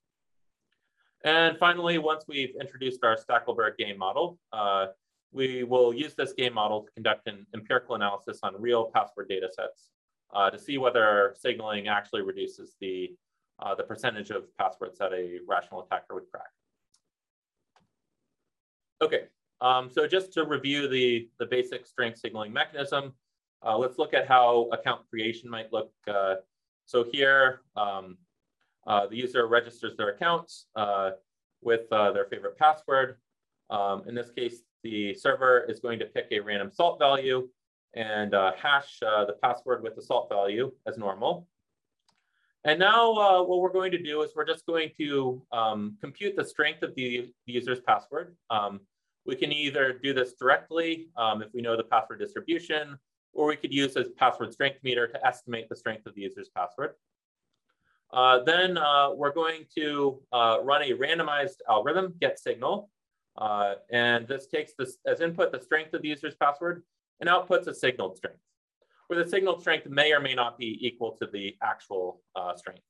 And 1.25 1.57
finally, 1.59 1.99
once 1.99 2.25
we've 2.27 2.55
introduced 2.61 3.05
our 3.05 3.17
Stackelberg 3.17 3.77
game 3.79 3.97
model, 3.97 4.39
we 5.33 5.65
will 5.65 5.95
use 5.95 6.15
this 6.15 6.33
game 6.35 6.55
model 6.55 6.83
to 6.83 6.91
conduct 6.93 7.27
an 7.27 7.47
empirical 7.55 7.95
analysis 7.95 8.41
on 8.43 8.55
real 8.61 8.91
password 8.95 9.29
data 9.29 9.49
sets 9.53 9.91
uh, 10.35 10.51
to 10.51 10.59
see 10.59 10.79
whether 10.79 11.35
signaling 11.39 11.89
actually 11.89 12.23
reduces 12.23 12.75
the, 12.81 13.11
uh, 13.59 13.75
the 13.75 13.83
percentage 13.83 14.31
of 14.31 14.45
passwords 14.59 14.99
that 14.99 15.13
a 15.13 15.39
rational 15.49 15.83
attacker 15.83 16.15
would 16.15 16.31
crack. 16.31 16.51
Okay, 19.01 19.25
um, 19.63 19.91
so 19.91 20.07
just 20.07 20.33
to 20.35 20.45
review 20.45 20.89
the, 20.89 21.29
the 21.39 21.47
basic 21.47 21.87
strength 21.87 22.19
signaling 22.19 22.53
mechanism, 22.53 23.13
uh, 23.65 23.79
let's 23.79 23.99
look 23.99 24.13
at 24.13 24.27
how 24.27 24.69
account 24.73 25.09
creation 25.09 25.49
might 25.49 25.73
look. 25.73 25.93
Uh, 26.07 26.35
so 26.85 27.05
here, 27.11 27.63
um, 27.77 28.19
uh, 28.87 29.07
the 29.07 29.17
user 29.17 29.47
registers 29.47 29.97
their 29.97 30.11
accounts 30.11 30.67
uh, 30.77 31.11
with 31.63 31.89
their 31.91 32.27
favorite 32.29 32.59
password. 32.59 33.17
Um, 33.71 34.03
in 34.07 34.15
this 34.15 34.31
case, 34.31 34.63
the 34.83 35.15
server 35.15 35.65
is 35.69 35.81
going 35.81 35.99
to 36.01 36.07
pick 36.07 36.27
a 36.31 36.41
random 36.41 36.71
salt 36.71 36.99
value 36.99 37.49
and 37.95 38.35
uh, 38.35 38.53
hash 38.61 38.99
uh, 39.07 39.25
the 39.25 39.35
password 39.35 39.83
with 39.83 39.95
the 39.97 40.03
salt 40.03 40.29
value 40.29 40.73
as 40.87 40.99
normal. 40.99 41.47
And 42.65 42.79
now 42.79 43.13
uh, 43.15 43.43
what 43.43 43.61
we're 43.61 43.73
going 43.73 43.91
to 43.93 44.03
do 44.03 44.23
is 44.23 44.31
we're 44.37 44.47
just 44.47 44.67
going 44.67 44.91
to 44.99 45.43
um, 45.53 45.97
compute 46.01 46.37
the 46.37 46.45
strength 46.45 46.83
of 46.83 46.95
the, 46.95 47.33
the 47.47 47.53
user's 47.53 47.81
password. 47.81 48.37
We 49.25 49.37
can 49.37 49.53
either 49.53 49.93
do 49.93 50.13
this 50.13 50.35
directly 50.35 51.09
um, 51.17 51.43
if 51.43 51.49
we 51.55 51.63
know 51.63 51.77
the 51.77 51.85
password 51.85 52.19
distribution, 52.19 52.99
or 53.33 53.47
we 53.47 53.57
could 53.57 53.73
use 53.73 53.97
a 53.97 54.05
password 54.05 54.53
strength 54.53 54.79
meter 54.83 55.07
to 55.07 55.27
estimate 55.27 55.69
the 55.69 55.77
strength 55.77 56.07
of 56.07 56.15
the 56.15 56.23
user's 56.23 56.49
password. 56.49 56.95
Uh, 58.13 58.43
then 58.45 58.77
uh, 58.77 59.11
we're 59.15 59.33
going 59.33 59.65
to 59.75 60.21
uh, 60.33 60.59
run 60.63 60.83
a 60.83 60.91
randomized 60.91 61.59
algorithm, 61.69 62.15
get 62.21 62.39
signal, 62.39 62.91
uh, 63.39 63.75
and 63.91 64.29
this 64.29 64.47
takes 64.47 64.73
this 64.79 64.99
as 65.07 65.21
input 65.21 65.51
the 65.51 65.61
strength 65.61 65.95
of 65.95 66.03
the 66.03 66.09
user's 66.09 66.35
password 66.35 66.83
and 67.21 67.31
outputs 67.31 67.67
a 67.69 67.75
signaled 67.75 68.17
strength, 68.17 68.41
where 69.07 69.23
the 69.23 69.31
signaled 69.31 69.61
strength 69.61 69.87
may 69.87 70.13
or 70.13 70.21
may 70.21 70.35
not 70.35 70.59
be 70.59 70.79
equal 70.87 71.13
to 71.13 71.27
the 71.33 71.57
actual 71.63 72.21
uh, 72.37 72.55
strength. 72.55 72.83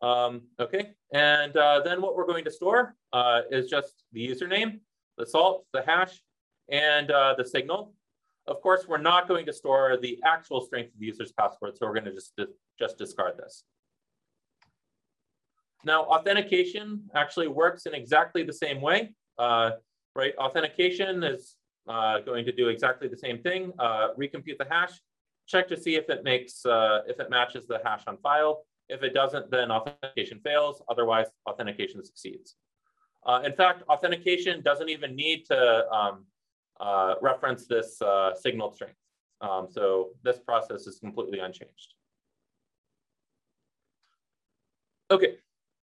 Um, 0.00 0.42
okay, 0.60 0.90
and 1.12 1.56
uh, 1.56 1.80
then 1.84 2.00
what 2.00 2.14
we're 2.14 2.26
going 2.26 2.44
to 2.44 2.50
store 2.50 2.94
uh, 3.12 3.40
is 3.50 3.68
just 3.68 4.04
the 4.12 4.26
username, 4.26 4.78
the 5.16 5.26
salt, 5.26 5.64
the 5.72 5.82
hash, 5.82 6.22
and 6.70 7.10
uh, 7.10 7.34
the 7.36 7.44
signal. 7.44 7.94
Of 8.46 8.62
course, 8.62 8.86
we're 8.86 8.98
not 8.98 9.26
going 9.26 9.44
to 9.46 9.52
store 9.52 9.98
the 10.00 10.20
actual 10.24 10.60
strength 10.60 10.94
of 10.94 11.00
the 11.00 11.06
user's 11.06 11.32
password, 11.32 11.76
so 11.76 11.86
we're 11.86 11.94
going 11.94 12.04
to 12.04 12.12
just, 12.14 12.32
just 12.78 12.96
discard 12.96 13.36
this. 13.38 13.64
Now, 15.84 16.04
authentication 16.04 17.10
actually 17.14 17.48
works 17.48 17.86
in 17.86 17.94
exactly 17.94 18.42
the 18.42 18.52
same 18.52 18.80
way, 18.80 19.14
uh, 19.38 19.72
right? 20.14 20.34
Authentication 20.38 21.24
is 21.24 21.56
uh, 21.88 22.20
going 22.20 22.44
to 22.44 22.52
do 22.52 22.68
exactly 22.68 23.08
the 23.08 23.16
same 23.16 23.38
thing, 23.42 23.72
uh, 23.78 24.08
recompute 24.18 24.58
the 24.58 24.66
hash, 24.70 24.92
check 25.46 25.68
to 25.68 25.76
see 25.76 25.96
if 25.96 26.08
it 26.08 26.22
makes, 26.24 26.62
if 26.64 27.18
it 27.18 27.30
matches 27.30 27.66
the 27.66 27.80
hash 27.84 28.04
on 28.06 28.16
file. 28.18 28.64
If 28.88 29.02
it 29.02 29.14
doesn't, 29.14 29.50
then 29.50 29.70
authentication 29.70 30.40
fails. 30.40 30.82
Otherwise, 30.88 31.26
authentication 31.48 32.04
succeeds. 32.04 32.56
Uh, 33.26 33.42
in 33.44 33.52
fact, 33.52 33.82
authentication 33.88 34.62
doesn't 34.62 34.88
even 34.88 35.14
need 35.14 35.44
to 35.46 35.86
um, 35.90 36.24
uh, 36.80 37.14
reference 37.20 37.66
this 37.66 38.00
signal 38.40 38.72
strength. 38.72 38.96
Um, 39.40 39.68
so 39.70 40.10
this 40.24 40.38
process 40.38 40.86
is 40.86 40.98
completely 40.98 41.38
unchanged. 41.38 41.94
Okay, 45.10 45.36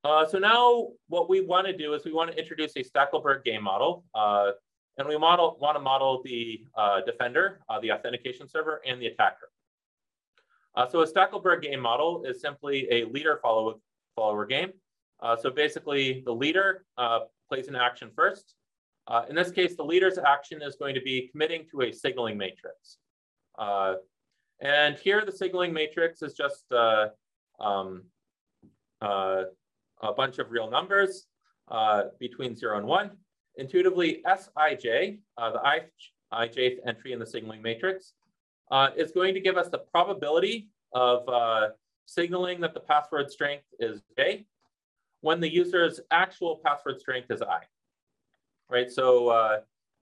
uh, 0.04 0.26
so 0.26 0.40
now 0.40 0.88
what 1.08 1.30
we 1.30 1.42
want 1.42 1.68
to 1.68 1.78
do 1.78 1.94
is 1.94 2.04
we 2.06 2.14
want 2.14 2.32
to 2.32 2.38
introduce 2.38 2.76
a 2.76 2.84
Stackelberg 2.84 3.44
game 3.44 3.64
model. 3.64 4.04
Uh, 4.16 4.52
and 4.98 5.08
we 5.08 5.18
model, 5.18 5.58
want 5.62 5.76
to 5.76 5.80
model 5.80 6.22
the 6.24 6.66
uh, 6.76 7.02
defender, 7.02 7.62
uh, 7.70 7.80
the 7.80 7.92
authentication 7.92 8.48
server, 8.48 8.82
and 8.86 9.02
the 9.02 9.08
attacker. 9.08 9.50
Uh, 10.76 10.88
so 10.88 11.02
a 11.02 11.08
Stackelberg 11.08 11.62
game 11.62 11.80
model 11.80 12.24
is 12.26 12.42
simply 12.42 12.88
a 12.92 13.06
leader 13.06 13.40
follower, 13.42 13.74
follower 14.16 14.46
game. 14.46 14.72
Uh, 15.22 15.36
so 15.36 15.50
basically, 15.50 16.24
the 16.26 16.34
leader 16.34 16.86
plays 17.50 17.68
an 17.68 17.76
action 17.76 18.10
first. 18.16 18.56
in 19.30 19.36
this 19.36 19.52
case, 19.52 19.76
the 19.76 19.84
leader's 19.84 20.18
action 20.18 20.62
is 20.62 20.76
going 20.78 20.96
to 20.96 21.02
be 21.02 21.28
committing 21.32 21.66
to 21.70 21.82
a 21.82 21.92
signaling 21.92 22.38
matrix. 22.38 22.98
and 24.60 24.96
here, 24.98 25.24
the 25.26 25.32
signaling 25.32 25.74
matrix 25.74 26.22
is 26.22 26.34
just 26.34 26.66
um, 27.62 28.04
uh, 29.02 29.44
a 30.02 30.14
bunch 30.14 30.40
of 30.40 30.52
real 30.52 30.70
numbers 30.70 31.28
uh, 31.70 32.04
between 32.20 32.56
zero 32.56 32.78
and 32.78 32.86
one. 32.86 33.12
Intuitively, 33.58 34.22
Sij, 34.26 35.20
uh, 35.38 35.52
the 35.52 35.60
ijth 36.34 36.78
entry 36.88 37.12
in 37.12 37.20
the 37.20 37.26
signaling 37.26 37.62
matrix, 37.62 38.14
uh, 38.72 38.90
is 38.98 39.12
going 39.12 39.34
to 39.34 39.40
give 39.40 39.58
us 39.58 39.70
the 39.70 39.78
probability 39.78 40.70
of 40.94 41.28
uh, 41.30 41.70
signaling 42.06 42.60
that 42.62 42.74
the 42.74 42.80
password 42.80 43.30
strength 43.30 43.66
is 43.80 44.02
j 44.18 44.46
when 45.22 45.40
the 45.40 45.52
user's 45.52 46.00
actual 46.10 46.60
password 46.66 47.00
strength 47.00 47.30
is 47.30 47.42
i. 47.42 47.60
Right, 48.70 48.90
so 48.90 49.28
uh, 49.28 49.60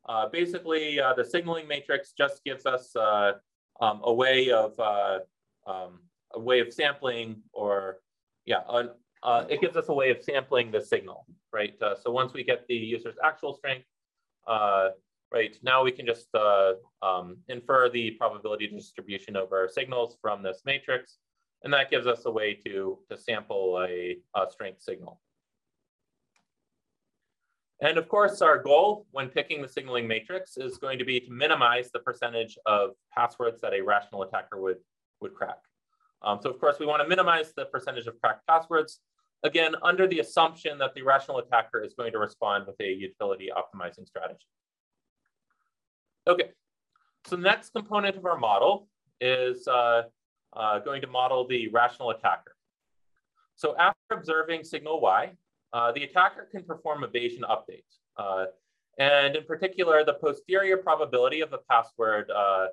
uh, 0.07 0.29
basically 0.29 0.97
the 1.17 1.25
signaling 1.25 1.67
matrix 1.67 2.11
just 2.11 2.43
gives 2.43 2.65
us 2.65 2.95
um, 2.95 4.01
a 4.03 4.13
way 4.13 4.51
of 4.51 4.79
um, 5.67 5.99
a 6.33 6.39
way 6.39 6.59
of 6.59 6.71
sampling 6.71 7.41
or 7.53 7.97
yeah, 8.45 8.61
an, 8.69 8.89
uh, 9.23 9.45
it 9.49 9.61
gives 9.61 9.75
us 9.75 9.89
a 9.89 9.93
way 9.93 10.09
of 10.09 10.21
sampling 10.21 10.71
the 10.71 10.81
signal, 10.81 11.25
right? 11.51 11.79
Uh, 11.81 11.95
so 11.95 12.11
once 12.11 12.33
we 12.33 12.43
get 12.43 12.65
the 12.67 12.75
user's 12.75 13.15
actual 13.23 13.53
strength, 13.53 13.85
uh, 14.47 14.89
right, 15.31 15.55
now 15.63 15.83
we 15.83 15.91
can 15.91 16.05
just 16.05 16.27
uh, 16.35 16.73
um, 17.01 17.37
infer 17.47 17.89
the 17.89 18.11
probability 18.11 18.67
distribution 18.67 19.35
over 19.37 19.69
signals 19.71 20.17
from 20.21 20.43
this 20.43 20.61
matrix. 20.65 21.17
And 21.63 21.73
that 21.73 21.91
gives 21.91 22.07
us 22.07 22.25
a 22.25 22.31
way 22.31 22.53
to, 22.65 22.99
to 23.09 23.17
sample 23.17 23.85
a, 23.85 24.17
a 24.35 24.49
strength 24.49 24.81
signal. 24.81 25.19
And 27.81 27.97
of 27.97 28.09
course, 28.09 28.41
our 28.41 28.61
goal 28.61 29.05
when 29.11 29.29
picking 29.29 29.61
the 29.61 29.67
signaling 29.67 30.07
matrix 30.07 30.57
is 30.57 30.77
going 30.77 30.99
to 30.99 31.05
be 31.05 31.19
to 31.21 31.31
minimize 31.31 31.91
the 31.91 31.99
percentage 31.99 32.57
of 32.65 32.91
passwords 33.13 33.61
that 33.61 33.73
a 33.73 33.81
rational 33.81 34.23
attacker 34.23 34.59
would, 34.59 34.77
would 35.21 35.33
crack. 35.33 35.59
Um, 36.21 36.39
so 36.41 36.49
of 36.49 36.59
course, 36.59 36.77
we 36.79 36.85
want 36.85 37.01
to 37.01 37.07
minimize 37.07 37.53
the 37.55 37.65
percentage 37.65 38.07
of 38.07 38.19
cracked 38.21 38.45
passwords, 38.47 38.99
again, 39.43 39.75
under 39.81 40.07
the 40.07 40.19
assumption 40.19 40.77
that 40.79 40.93
the 40.93 41.01
rational 41.01 41.37
attacker 41.37 41.81
is 41.81 41.93
going 41.93 42.11
to 42.11 42.19
respond 42.19 42.67
with 42.67 42.75
a 42.81 42.91
utility 42.91 43.49
optimizing 43.55 44.05
strategy. 44.05 44.45
Okay, 46.27 46.51
so 47.25 47.35
the 47.35 47.41
next 47.41 47.71
component 47.71 48.15
of 48.15 48.25
our 48.25 48.37
model 48.37 48.87
is 49.21 49.67
uh, 49.67 50.03
uh, 50.53 50.79
going 50.79 51.01
to 51.01 51.07
model 51.07 51.47
the 51.47 51.67
rational 51.69 52.11
attacker. 52.11 52.55
So 53.55 53.75
after 53.77 53.97
observing 54.11 54.63
signal 54.63 55.01
Y, 55.01 55.31
uh, 55.73 55.91
the 55.91 56.03
attacker 56.03 56.47
can 56.51 56.63
perform 56.63 57.03
a 57.03 57.07
Bayesian 57.07 57.41
update. 57.41 57.83
Uh, 58.17 58.45
and 58.97 59.35
in 59.35 59.43
particular, 59.43 60.03
the 60.03 60.13
posterior 60.13 60.77
probability 60.77 61.41
of 61.41 61.51
the 61.51 61.59
password 61.69 62.29
uh, 62.31 62.67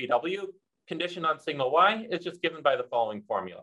PW 0.00 0.46
conditioned 0.86 1.26
on 1.26 1.40
signal 1.40 1.70
Y 1.70 2.06
is 2.10 2.24
just 2.24 2.42
given 2.42 2.62
by 2.62 2.76
the 2.76 2.84
following 2.84 3.22
formula. 3.22 3.62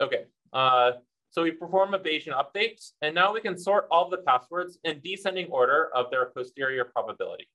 Okay, 0.00 0.24
uh, 0.52 0.92
so 1.30 1.42
we 1.42 1.50
perform 1.50 1.94
a 1.94 1.98
Bayesian 1.98 2.32
update, 2.32 2.92
and 3.02 3.14
now 3.14 3.32
we 3.34 3.40
can 3.40 3.58
sort 3.58 3.86
all 3.90 4.08
the 4.08 4.18
passwords 4.18 4.78
in 4.84 5.00
descending 5.02 5.46
order 5.48 5.90
of 5.94 6.10
their 6.10 6.26
posterior 6.26 6.84
probability. 6.84 7.48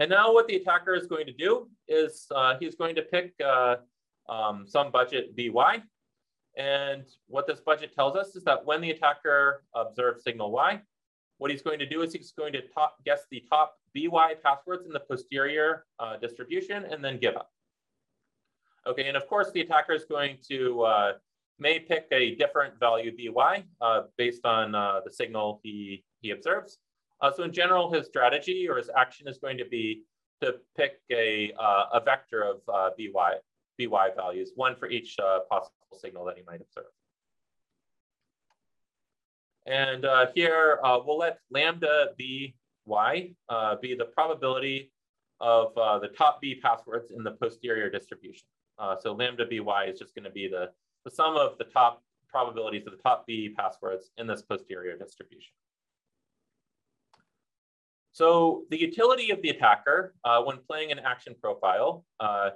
And 0.00 0.08
now 0.08 0.32
what 0.32 0.48
the 0.48 0.56
attacker 0.56 0.94
is 0.94 1.06
going 1.06 1.26
to 1.26 1.32
do 1.32 1.68
is 1.86 2.26
uh, 2.34 2.56
he's 2.58 2.74
going 2.74 2.94
to 2.94 3.02
pick 3.02 3.34
uh, 3.44 3.76
um, 4.30 4.64
some 4.66 4.90
budget 4.90 5.36
by. 5.54 5.82
And 6.56 7.04
what 7.26 7.46
this 7.46 7.60
budget 7.60 7.94
tells 7.94 8.16
us 8.16 8.34
is 8.34 8.42
that 8.44 8.64
when 8.64 8.80
the 8.80 8.90
attacker 8.90 9.62
observes 9.74 10.24
signal 10.24 10.52
y, 10.52 10.80
what 11.36 11.50
he's 11.50 11.60
going 11.60 11.78
to 11.78 11.86
do 11.86 12.00
is 12.00 12.14
he's 12.14 12.32
going 12.32 12.54
to 12.54 12.62
top, 12.68 12.96
guess 13.04 13.26
the 13.30 13.44
top 13.48 13.76
by 14.10 14.34
passwords 14.42 14.86
in 14.86 14.92
the 14.92 15.00
posterior 15.00 15.84
uh, 15.98 16.16
distribution 16.16 16.84
and 16.84 17.04
then 17.04 17.18
give 17.18 17.36
up. 17.36 17.50
Okay, 18.86 19.06
and 19.06 19.16
of 19.18 19.26
course 19.26 19.50
the 19.52 19.60
attacker 19.60 19.92
is 19.92 20.04
going 20.06 20.38
to 20.48 20.82
uh, 20.82 21.12
may 21.58 21.78
pick 21.78 22.06
a 22.10 22.34
different 22.36 22.80
value 22.80 23.14
by 23.34 23.64
uh, 23.82 24.02
based 24.16 24.46
on 24.46 24.74
uh, 24.74 25.00
the 25.04 25.10
signal 25.10 25.60
he, 25.62 26.02
he 26.22 26.30
observes. 26.30 26.78
Uh, 27.20 27.30
so 27.30 27.42
in 27.42 27.52
general, 27.52 27.92
his 27.92 28.06
strategy 28.06 28.68
or 28.68 28.76
his 28.76 28.90
action 28.96 29.28
is 29.28 29.38
going 29.38 29.58
to 29.58 29.64
be 29.64 30.04
to 30.40 30.56
pick 30.76 31.00
a, 31.10 31.52
uh, 31.58 31.84
a 31.94 32.00
vector 32.00 32.42
of 32.42 32.60
uh, 32.72 32.90
by, 33.14 33.34
by 33.90 34.10
values, 34.14 34.52
one 34.54 34.76
for 34.76 34.88
each 34.88 35.16
uh, 35.18 35.40
possible 35.50 35.74
signal 35.98 36.24
that 36.24 36.36
he 36.36 36.42
might 36.46 36.60
observe. 36.60 36.90
And 39.66 40.04
uh, 40.04 40.26
here 40.34 40.80
uh, 40.82 40.98
we'll 41.04 41.18
let 41.18 41.38
lambda 41.50 42.08
by 42.86 43.30
uh, 43.48 43.76
be 43.76 43.94
the 43.94 44.06
probability 44.06 44.90
of 45.40 45.74
the 45.74 46.08
top 46.16 46.40
B 46.40 46.54
passwords 46.54 47.10
in 47.10 47.22
the 47.22 47.32
posterior 47.32 47.90
distribution. 47.90 48.46
so 49.00 49.12
lambda 49.12 49.46
by 49.64 49.84
is 49.86 49.98
just 49.98 50.14
going 50.14 50.24
to 50.24 50.30
be 50.30 50.48
the, 50.48 50.70
the 51.04 51.10
sum 51.10 51.36
of 51.36 51.56
the 51.58 51.64
top 51.64 52.02
probabilities 52.28 52.86
of 52.86 52.92
the 52.92 53.02
top 53.02 53.26
B 53.26 53.54
passwords 53.56 54.10
in 54.18 54.26
this 54.26 54.42
posterior 54.42 54.96
distribution. 54.96 55.52
So 58.12 58.64
the 58.70 58.80
utility 58.80 59.30
of 59.30 59.40
the 59.42 59.50
attacker 59.50 60.14
uh, 60.24 60.42
when 60.42 60.58
playing 60.58 60.92
an 60.92 60.98
action 60.98 61.34
profile 61.40 62.04
uh, 62.18 62.50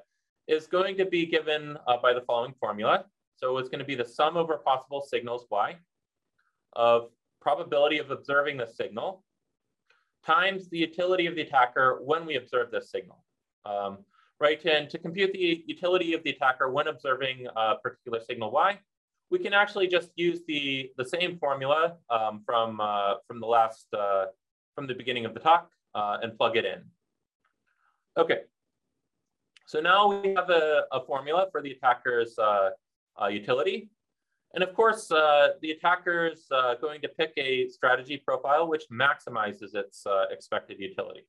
is 0.49 0.67
going 0.67 0.97
to 0.97 1.05
be 1.05 1.27
given 1.27 1.79
uh, 1.87 1.97
by 2.03 2.13
the 2.13 2.23
following 2.23 2.55
formula. 2.59 3.05
So 3.37 3.59
it's 3.59 3.69
going 3.69 3.79
to 3.79 3.85
be 3.85 3.95
the 3.95 4.05
sum 4.05 4.37
over 4.37 4.59
possible 4.59 5.03
signals 5.03 5.47
y 5.51 5.77
of 6.75 7.11
probability 7.41 7.99
of 7.99 8.11
observing 8.11 8.57
the 8.57 8.67
signal 8.67 9.23
times 10.25 10.69
the 10.71 10.79
utility 10.79 11.27
of 11.27 11.35
the 11.35 11.43
attacker 11.43 12.01
when 12.03 12.27
we 12.27 12.37
observe 12.37 12.71
this 12.71 12.91
signal. 12.91 13.23
Um, 13.67 13.99
right, 14.41 14.65
and 14.65 14.89
to 14.91 14.99
compute 14.99 15.33
the 15.33 15.63
utility 15.67 16.15
of 16.15 16.23
the 16.25 16.31
attacker 16.31 16.71
when 16.71 16.89
observing 16.89 17.47
a 17.55 17.77
particular 17.77 18.21
signal 18.21 18.51
y, 18.51 18.79
we 19.31 19.39
can 19.39 19.53
actually 19.53 19.87
just 19.87 20.11
use 20.17 20.41
the, 20.47 20.91
the 20.97 21.05
same 21.05 21.39
formula 21.39 21.97
um, 22.11 22.43
from, 22.45 22.81
uh, 22.81 23.15
from 23.27 23.41
the 23.41 23.47
last 23.47 23.87
uh, 23.93 24.27
from 24.75 24.87
the 24.87 24.95
beginning 24.95 25.25
of 25.25 25.35
the 25.35 25.41
talk 25.41 25.71
uh, 25.95 26.19
and 26.23 26.37
plug 26.37 26.57
it 26.57 26.65
in. 26.65 26.83
Okay, 28.17 28.41
so 29.67 29.81
now 29.81 30.21
we 30.21 30.35
have 30.35 30.51
a, 30.51 30.85
a 30.93 31.05
formula 31.05 31.49
for 31.51 31.63
the 31.63 31.73
attacker's 31.73 32.39
uh, 32.39 32.71
uh, 33.21 33.27
utility. 33.27 33.89
And 34.55 34.63
of 34.63 34.75
course, 34.75 35.11
uh, 35.11 35.49
the 35.63 35.73
attacker 35.73 36.27
is 36.27 36.47
uh, 36.53 36.75
going 36.81 37.01
to 37.01 37.09
pick 37.09 37.33
a 37.37 37.69
strategy 37.69 38.23
profile 38.25 38.69
which 38.69 38.85
maximizes 38.93 39.75
its 39.75 40.07
uh, 40.07 40.27
expected 40.31 40.79
utility. 40.79 41.27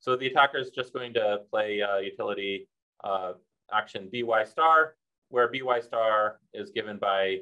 So 0.00 0.16
the 0.16 0.28
attacker 0.28 0.58
is 0.58 0.70
just 0.70 0.92
going 0.92 1.12
to 1.14 1.40
play 1.50 1.82
utility 2.02 2.68
action 3.72 4.10
by 4.26 4.44
star, 4.44 4.94
where 5.28 5.50
by 5.50 5.80
star 5.80 6.38
is 6.52 6.70
given 6.70 6.98
by 6.98 7.38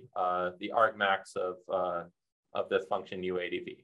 the 0.61 0.73
argmax 0.75 1.37
of, 1.37 1.57
of 2.55 2.69
this 2.69 2.85
function 2.87 3.21
uadv. 3.23 3.77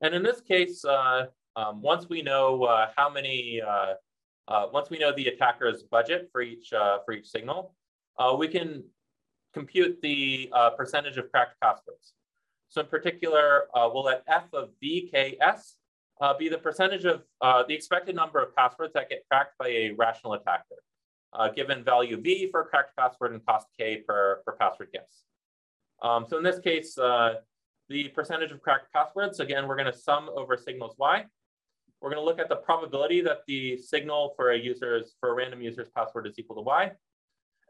And 0.00 0.14
in 0.14 0.22
this 0.22 0.40
case, 0.40 0.84
uh, 0.84 1.26
um, 1.56 1.80
once 1.80 2.08
we 2.08 2.22
know 2.22 2.64
uh, 2.64 2.88
how 2.96 3.08
many, 3.08 3.62
uh, 3.66 3.94
uh 4.48 4.66
once 4.72 4.90
we 4.90 4.98
know 4.98 5.12
the 5.16 5.28
attacker's 5.28 5.82
budget 5.84 6.28
for 6.30 6.42
each, 6.42 6.72
uh, 6.72 6.98
for 7.04 7.12
each 7.12 7.28
signal, 7.28 7.74
uh, 8.18 8.34
we 8.38 8.48
can 8.48 8.84
compute 9.54 10.00
the 10.02 10.50
percentage 10.76 11.16
of 11.16 11.30
cracked 11.30 11.58
passwords. 11.62 12.12
So 12.68 12.82
in 12.82 12.88
particular, 12.88 13.68
we'll 13.74 14.04
let 14.04 14.22
f 14.28 14.44
of 14.52 14.68
vks 14.84 15.76
be 16.38 16.50
the 16.50 16.58
percentage 16.58 17.06
of 17.06 17.22
the 17.66 17.74
expected 17.74 18.14
number 18.14 18.42
of 18.42 18.54
passwords 18.54 18.92
that 18.92 19.08
get 19.08 19.24
cracked 19.30 19.56
by 19.58 19.68
a 19.68 19.90
rational 19.92 20.34
attacker, 20.34 20.76
given 21.54 21.82
value 21.82 22.20
v 22.20 22.50
for 22.50 22.64
cracked 22.64 22.94
password 22.98 23.32
and 23.32 23.46
cost 23.46 23.66
k 23.78 24.04
per, 24.06 24.42
per 24.44 24.52
password 24.52 24.88
guess. 24.92 25.22
Um, 26.02 26.26
so 26.28 26.36
in 26.36 26.44
this 26.44 26.58
case, 26.58 26.98
the 27.88 28.08
percentage 28.08 28.50
of 28.50 28.60
cracked 28.60 28.92
passwords. 28.92 29.40
Again, 29.40 29.66
we're 29.66 29.76
going 29.76 29.90
to 29.92 29.98
sum 29.98 30.28
over 30.34 30.56
signals 30.56 30.96
y. 30.98 31.24
We're 32.00 32.10
going 32.10 32.20
to 32.20 32.24
look 32.24 32.38
at 32.38 32.48
the 32.48 32.56
probability 32.56 33.20
that 33.22 33.38
the 33.46 33.76
signal 33.78 34.34
for 34.36 34.50
a 34.50 34.58
user's 34.58 35.14
for 35.20 35.30
a 35.30 35.34
random 35.34 35.62
user's 35.62 35.88
password 35.96 36.26
is 36.26 36.38
equal 36.38 36.56
to 36.56 36.62
y, 36.62 36.92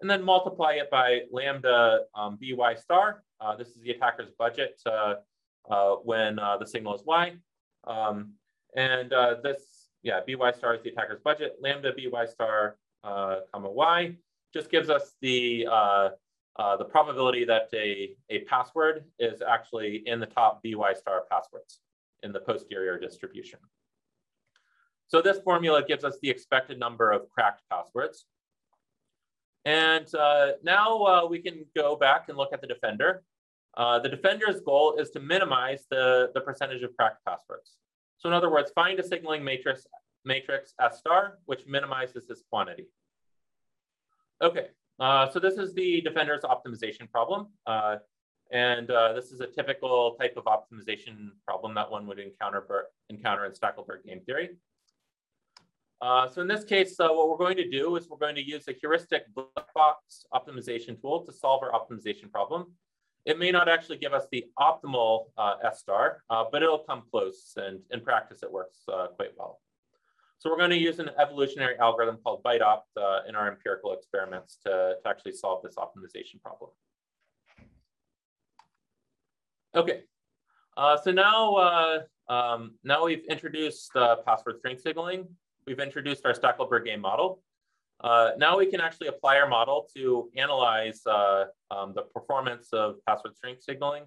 and 0.00 0.11
then 0.11 0.22
multiply 0.22 0.72
it 0.72 0.90
by 0.90 1.20
lambda 1.31 2.00
um, 2.14 2.38
by 2.59 2.74
star. 2.74 3.22
Uh, 3.40 3.55
this 3.57 3.68
is 3.68 3.83
the 3.83 3.90
attacker's 3.90 4.31
budget 4.38 4.81
uh, 4.87 5.14
uh, 5.70 5.94
when 5.96 6.38
uh, 6.38 6.57
the 6.57 6.66
signal 6.66 6.94
is 6.94 7.02
y, 7.05 7.35
um, 7.87 8.33
and 8.74 9.12
uh, 9.12 9.37
this 9.42 9.88
yeah 10.02 10.20
by 10.38 10.50
star 10.52 10.74
is 10.74 10.83
the 10.83 10.90
attacker's 10.90 11.20
budget. 11.22 11.57
Lambda 11.61 11.92
by 12.11 12.26
star 12.26 12.79
uh, 13.05 13.40
comma 13.52 13.70
y 13.70 14.16
just 14.52 14.70
gives 14.70 14.90
us 14.90 15.14
the 15.20 15.66
uh, 16.59 16.77
the 16.77 16.85
probability 16.85 17.45
that 17.45 17.69
a, 17.75 18.16
a 18.31 18.40
password 18.40 19.05
is 19.19 19.42
actually 19.42 20.03
in 20.07 20.21
the 20.21 20.27
top 20.27 20.62
by 20.62 20.95
star 20.95 21.25
passwords 21.31 21.81
in 22.23 22.33
the 22.33 22.40
posterior 22.40 22.99
distribution. 22.99 23.59
So 25.09 25.23
this 25.23 25.38
formula 25.38 25.85
gives 25.87 26.03
us 26.03 26.19
the 26.23 26.31
expected 26.31 26.79
number 26.79 27.12
of 27.12 27.29
cracked 27.31 27.62
passwords. 27.71 28.27
And 29.64 30.12
uh, 30.14 30.53
now 30.62 31.03
uh, 31.03 31.27
we 31.29 31.40
can 31.40 31.66
go 31.77 31.97
back 31.97 32.29
and 32.29 32.38
look 32.38 32.53
at 32.53 32.61
the 32.61 32.66
defender. 32.66 33.23
Uh, 33.77 33.99
the 33.99 34.09
defender's 34.09 34.61
goal 34.61 34.97
is 34.97 35.11
to 35.11 35.21
minimize 35.21 35.85
the, 35.90 36.31
the 36.35 36.40
percentage 36.40 36.83
of 36.83 36.97
cracked 36.97 37.25
passwords. 37.27 37.73
So 38.19 38.29
in 38.29 38.33
other 38.33 38.51
words, 38.51 38.73
find 38.75 38.99
a 38.99 39.07
signaling 39.07 39.45
matrix, 39.45 39.87
matrix 40.25 40.73
S 40.81 40.99
star, 40.99 41.38
which 41.45 41.66
minimizes 41.66 42.27
this 42.27 42.42
quantity. 42.51 42.87
Okay, 44.42 44.69
uh, 44.99 45.29
so 45.31 45.39
this 45.39 45.55
is 45.55 45.75
the 45.75 46.01
Defender's 46.01 46.43
optimization 46.43 47.11
problem. 47.11 47.49
Uh, 47.67 47.97
and 48.53 48.91
uh, 48.91 49.13
this 49.13 49.33
is 49.33 49.41
a 49.41 49.47
typical 49.47 50.17
type 50.21 50.37
of 50.37 50.45
optimization 50.45 51.31
problem 51.45 51.75
that 51.75 51.91
one 51.91 52.07
would 52.07 52.19
encounter, 52.19 52.65
encounter 53.11 53.45
in 53.45 53.53
Stackelberg 53.53 54.05
game 54.07 54.21
theory. 54.25 54.51
Uh, 56.01 56.29
so 56.29 56.43
in 56.43 56.49
this 56.49 56.65
case, 56.65 57.01
uh, 57.01 57.09
what 57.09 57.29
we're 57.29 57.39
going 57.39 57.57
to 57.57 57.69
do 57.69 57.97
is 57.97 58.09
we're 58.09 58.19
going 58.19 58.35
to 58.35 58.47
use 58.47 58.69
a 58.69 58.73
heuristic 58.73 59.23
black 59.35 59.73
box 59.75 60.27
optimization 60.33 61.01
tool 61.01 61.25
to 61.25 61.33
solve 61.33 61.63
our 61.63 61.73
optimization 61.73 62.31
problem. 62.31 62.67
It 63.25 63.39
may 63.39 63.51
not 63.51 63.69
actually 63.69 63.99
give 63.99 64.13
us 64.13 64.27
the 64.31 64.45
optimal 64.59 65.27
S 65.65 65.81
star, 65.81 66.23
but 66.29 66.63
it'll 66.63 66.79
come 66.79 67.03
close 67.11 67.55
and 67.57 67.81
in 67.91 68.01
practice 68.01 68.43
it 68.45 68.53
works 68.53 68.85
quite 69.17 69.31
well. 69.37 69.59
So 70.38 70.51
we're 70.51 70.59
going 70.59 70.70
to 70.70 70.79
use 70.79 70.99
an 70.99 71.11
evolutionary 71.18 71.79
algorithm 71.79 72.18
called 72.22 72.42
BiteOpt 72.44 72.83
uh, 72.96 73.20
in 73.29 73.35
our 73.35 73.49
empirical 73.49 73.92
experiments 73.94 74.59
to, 74.64 74.96
to 75.03 75.09
actually 75.09 75.33
solve 75.33 75.62
this 75.62 75.77
optimization 75.77 76.42
problem. 76.42 76.70
Okay, 79.75 80.03
uh, 80.77 80.96
so 80.96 81.11
now, 81.11 81.55
uh, 81.55 81.99
um, 82.29 82.75
now 82.85 83.05
we've 83.05 83.25
introduced 83.29 83.92
password 84.27 84.59
strength 84.59 84.83
signaling. 84.83 85.27
We've 85.66 85.81
introduced 85.81 86.25
our 86.25 86.33
Stackelberg 86.33 86.85
game 86.85 87.01
model. 87.01 87.42
Uh, 88.01 88.33
now 88.37 88.59
we 88.59 88.66
can 88.66 88.81
actually 88.81 89.09
apply 89.09 89.38
our 89.38 89.49
model 89.49 89.88
to 89.96 90.31
analyze 90.37 91.01
uh, 91.07 91.46
um, 91.70 91.94
the 91.94 92.03
performance 92.03 92.68
of 92.72 92.96
password 93.07 93.35
strength 93.37 93.62
signaling 93.62 94.05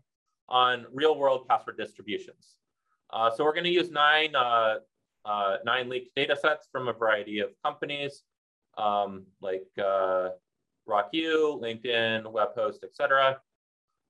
on 0.48 0.86
real 0.94 1.18
world 1.18 1.48
password 1.48 1.78
distributions. 1.78 2.56
Uh, 3.12 3.32
so 3.32 3.44
we're 3.44 3.54
going 3.54 3.64
to 3.64 3.72
use 3.72 3.90
nine 3.90 4.34
uh, 5.26 5.58
nine 5.66 5.90
leaked 5.90 6.16
data 6.16 6.36
sets 6.36 6.68
from 6.72 6.88
a 6.88 6.94
variety 6.94 7.40
of 7.40 7.50
companies 7.64 8.24
um, 8.80 9.26
like 9.42 9.68
uh, 9.78 10.30
RockYou, 10.88 11.62
LinkedIn, 11.62 12.24
Webhost, 12.24 12.84
etc. 12.84 13.40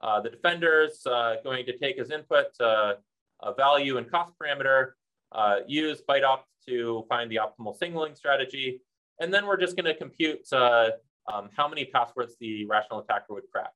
Uh, 0.02 0.22
the 0.22 0.30
defender's 0.30 1.06
uh, 1.06 1.36
going 1.43 1.65
to 1.65 1.78
take 1.78 2.00
as 2.00 2.12
input 2.12 2.48
uh, 2.62 2.93
a 3.41 3.54
value 3.54 3.98
and 3.98 4.10
cost 4.10 4.34
parameter, 4.41 4.91
uh, 5.32 5.58
use 5.67 6.02
BiteOpt 6.08 6.43
to 6.67 7.06
find 7.10 7.30
the 7.32 7.38
optimal 7.38 7.78
signaling 7.78 8.15
strategy. 8.15 8.82
And 9.19 9.34
then 9.34 9.45
we're 9.45 9.60
just 9.60 9.76
going 9.76 9.86
to 9.86 9.95
compute 9.95 10.48
um, 10.54 11.50
how 11.56 11.67
many 11.67 11.86
passwords 11.86 12.36
the 12.39 12.65
rational 12.65 13.00
attacker 13.00 13.34
would 13.34 13.43
crack. 13.54 13.72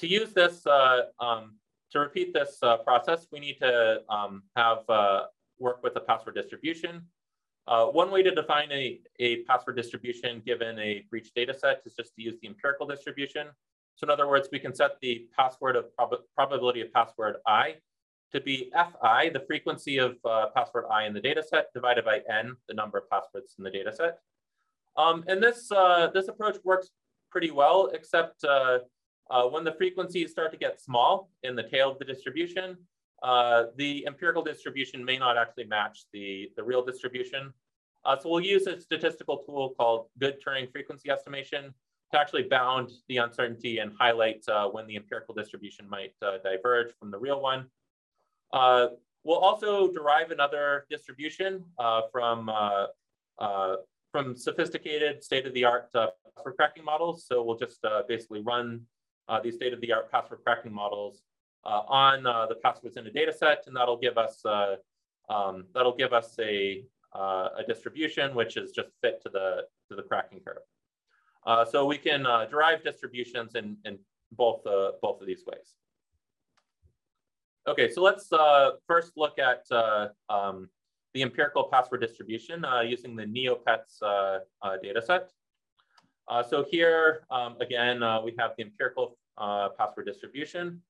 To 0.00 0.06
use 0.06 0.32
this, 0.32 0.66
um, 0.66 1.56
to 1.92 2.00
repeat 2.00 2.34
this 2.34 2.58
process, 2.84 3.26
we 3.32 3.40
need 3.40 3.58
to 3.60 4.02
um, 4.08 4.42
have 4.56 4.78
work 5.58 5.82
with 5.82 5.96
a 5.96 6.00
password 6.00 6.34
distribution. 6.34 7.02
Uh, 7.66 7.86
one 7.86 8.10
way 8.10 8.22
to 8.22 8.34
define 8.34 8.70
a, 8.72 9.00
a 9.18 9.42
password 9.44 9.76
distribution 9.76 10.42
given 10.46 10.78
a 10.78 11.04
breach 11.10 11.32
data 11.34 11.52
set 11.52 11.82
is 11.84 11.94
just 11.94 12.14
to 12.14 12.22
use 12.22 12.36
the 12.40 12.48
empirical 12.48 12.86
distribution. 12.86 13.48
So 13.96 14.04
in 14.06 14.10
other 14.10 14.28
words, 14.28 14.48
we 14.50 14.58
can 14.58 14.74
set 14.74 14.92
the 15.02 15.28
password 15.36 15.76
of 15.76 15.94
prob 15.94 16.14
probability 16.34 16.80
of 16.80 16.92
password 16.92 17.36
i 17.46 17.74
to 18.32 18.40
be 18.40 18.70
fi, 19.02 19.30
the 19.30 19.40
frequency 19.46 19.98
of 19.98 20.16
uh, 20.24 20.46
password 20.54 20.84
i 20.90 21.04
in 21.06 21.14
the 21.14 21.20
data 21.20 21.42
set, 21.42 21.66
divided 21.74 22.04
by 22.04 22.20
n, 22.30 22.56
the 22.68 22.74
number 22.74 22.98
of 22.98 23.08
passwords 23.10 23.54
in 23.58 23.64
the 23.64 23.70
data 23.70 23.92
set. 23.92 24.18
Um, 24.96 25.24
and 25.28 25.42
this, 25.42 25.70
uh, 25.72 26.08
this 26.12 26.28
approach 26.28 26.56
works 26.64 26.90
pretty 27.30 27.50
well, 27.50 27.90
except 27.92 28.44
uh, 28.44 28.78
uh, 29.30 29.44
when 29.44 29.64
the 29.64 29.72
frequencies 29.72 30.30
start 30.30 30.52
to 30.52 30.58
get 30.58 30.80
small 30.80 31.30
in 31.42 31.54
the 31.56 31.62
tail 31.62 31.90
of 31.90 31.98
the 31.98 32.04
distribution, 32.04 32.76
uh, 33.22 33.64
the 33.76 34.06
empirical 34.06 34.42
distribution 34.42 35.04
may 35.04 35.18
not 35.18 35.36
actually 35.36 35.64
match 35.64 36.04
the, 36.12 36.50
the 36.56 36.62
real 36.62 36.84
distribution. 36.84 37.52
Uh, 38.04 38.16
so 38.18 38.28
we'll 38.28 38.40
use 38.40 38.66
a 38.66 38.80
statistical 38.80 39.38
tool 39.38 39.74
called 39.76 40.06
Good-Turing 40.20 40.70
frequency 40.70 41.10
estimation 41.10 41.74
to 42.12 42.18
actually 42.18 42.44
bound 42.44 42.90
the 43.08 43.18
uncertainty 43.18 43.78
and 43.78 43.92
highlight 43.98 44.42
uh, 44.48 44.68
when 44.68 44.86
the 44.86 44.96
empirical 44.96 45.34
distribution 45.34 45.88
might 45.88 46.14
uh, 46.22 46.38
diverge 46.44 46.92
from 46.98 47.10
the 47.10 47.18
real 47.18 47.40
one. 47.40 47.66
Uh, 48.52 48.86
we'll 49.24 49.38
also 49.38 49.92
derive 49.92 50.30
another 50.30 50.86
distribution 50.88 51.64
from, 52.12 52.50
from 54.12 54.36
sophisticated 54.36 55.22
state-of-the-art 55.22 55.92
password 55.92 56.56
cracking 56.56 56.84
models. 56.84 57.26
So 57.26 57.42
we'll 57.42 57.58
just 57.58 57.84
basically 58.08 58.40
run 58.40 58.82
these 59.42 59.56
state-of-the-art 59.56 60.10
password 60.10 60.40
cracking 60.44 60.72
models 60.72 61.20
on 61.64 62.22
the 62.22 62.56
passwords 62.62 62.96
in 62.96 63.06
a 63.06 63.10
data 63.10 63.32
set, 63.32 63.64
and 63.66 63.76
that'll 63.76 63.98
give 63.98 64.18
us 64.18 64.42
um, 65.30 65.64
that'll 65.74 65.96
give 65.96 66.12
us 66.12 66.34
a, 66.40 66.82
a 67.14 67.62
distribution 67.66 68.34
which 68.34 68.56
is 68.56 68.72
just 68.72 68.88
fit 69.02 69.20
to 69.22 69.28
the, 69.28 69.64
to 69.88 69.96
the 69.96 70.02
cracking 70.02 70.40
curve. 70.40 70.62
Uh, 71.48 71.64
so 71.64 71.86
we 71.86 71.96
can 71.96 72.26
uh, 72.26 72.44
derive 72.46 72.84
distributions 72.84 73.54
in, 73.54 73.76
in 73.84 73.98
both, 74.32 74.66
uh, 74.66 74.92
both 75.00 75.20
of 75.20 75.26
these 75.26 75.44
ways. 75.46 75.74
Okay, 77.66 77.90
so 77.90 78.02
let's 78.02 78.30
uh, 78.32 78.72
first 78.86 79.12
look 79.16 79.38
at 79.38 79.64
uh, 79.70 80.08
um, 80.28 80.68
the 81.14 81.22
empirical 81.22 81.64
password 81.64 82.00
distribution 82.00 82.64
uh, 82.64 82.80
using 82.80 83.16
the 83.16 83.24
Neopets 83.24 84.00
data 84.82 85.02
set. 85.02 85.30
so 86.48 86.66
here, 86.70 87.24
um, 87.30 87.56
again, 87.60 88.00
we 88.24 88.34
have 88.38 88.52
the 88.56 88.64
empirical 88.64 89.16
password 89.78 90.06
distribution. 90.06 90.82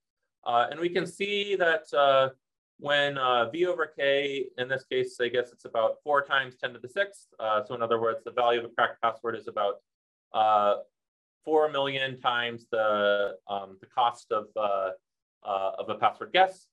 And 0.47 0.81
we 0.81 0.89
can 0.89 1.07
see 1.07 1.57
that 1.57 2.33
when 2.81 3.19
V 3.53 3.67
over 3.67 3.87
K, 3.87 4.47
in 4.57 4.69
this 4.69 4.85
case, 4.85 5.19
I 5.21 5.29
guess 5.29 5.51
it's 5.53 5.65
about 5.65 5.97
four 6.05 6.23
times 6.23 6.57
10 6.57 6.75
to 6.75 6.79
the 6.79 6.89
sixth. 6.89 7.27
so 7.39 7.75
in 7.75 7.83
other 7.83 8.01
words, 8.01 8.21
the 8.25 8.33
value 8.33 8.61
of 8.61 8.67
a 8.67 8.69
cracked 8.69 9.01
password 9.03 9.37
is 9.37 9.49
about 9.49 9.77
uh, 10.33 10.77
4 11.45 11.71
million 11.71 12.21
times 12.21 12.67
the, 12.71 13.35
um, 13.49 13.79
the 13.81 13.87
cost 13.87 14.31
of, 14.33 14.47
uh, 14.57 14.91
uh, 15.43 15.73
of 15.79 15.89
a 15.89 15.95
password 15.95 16.31
guess. 16.33 16.67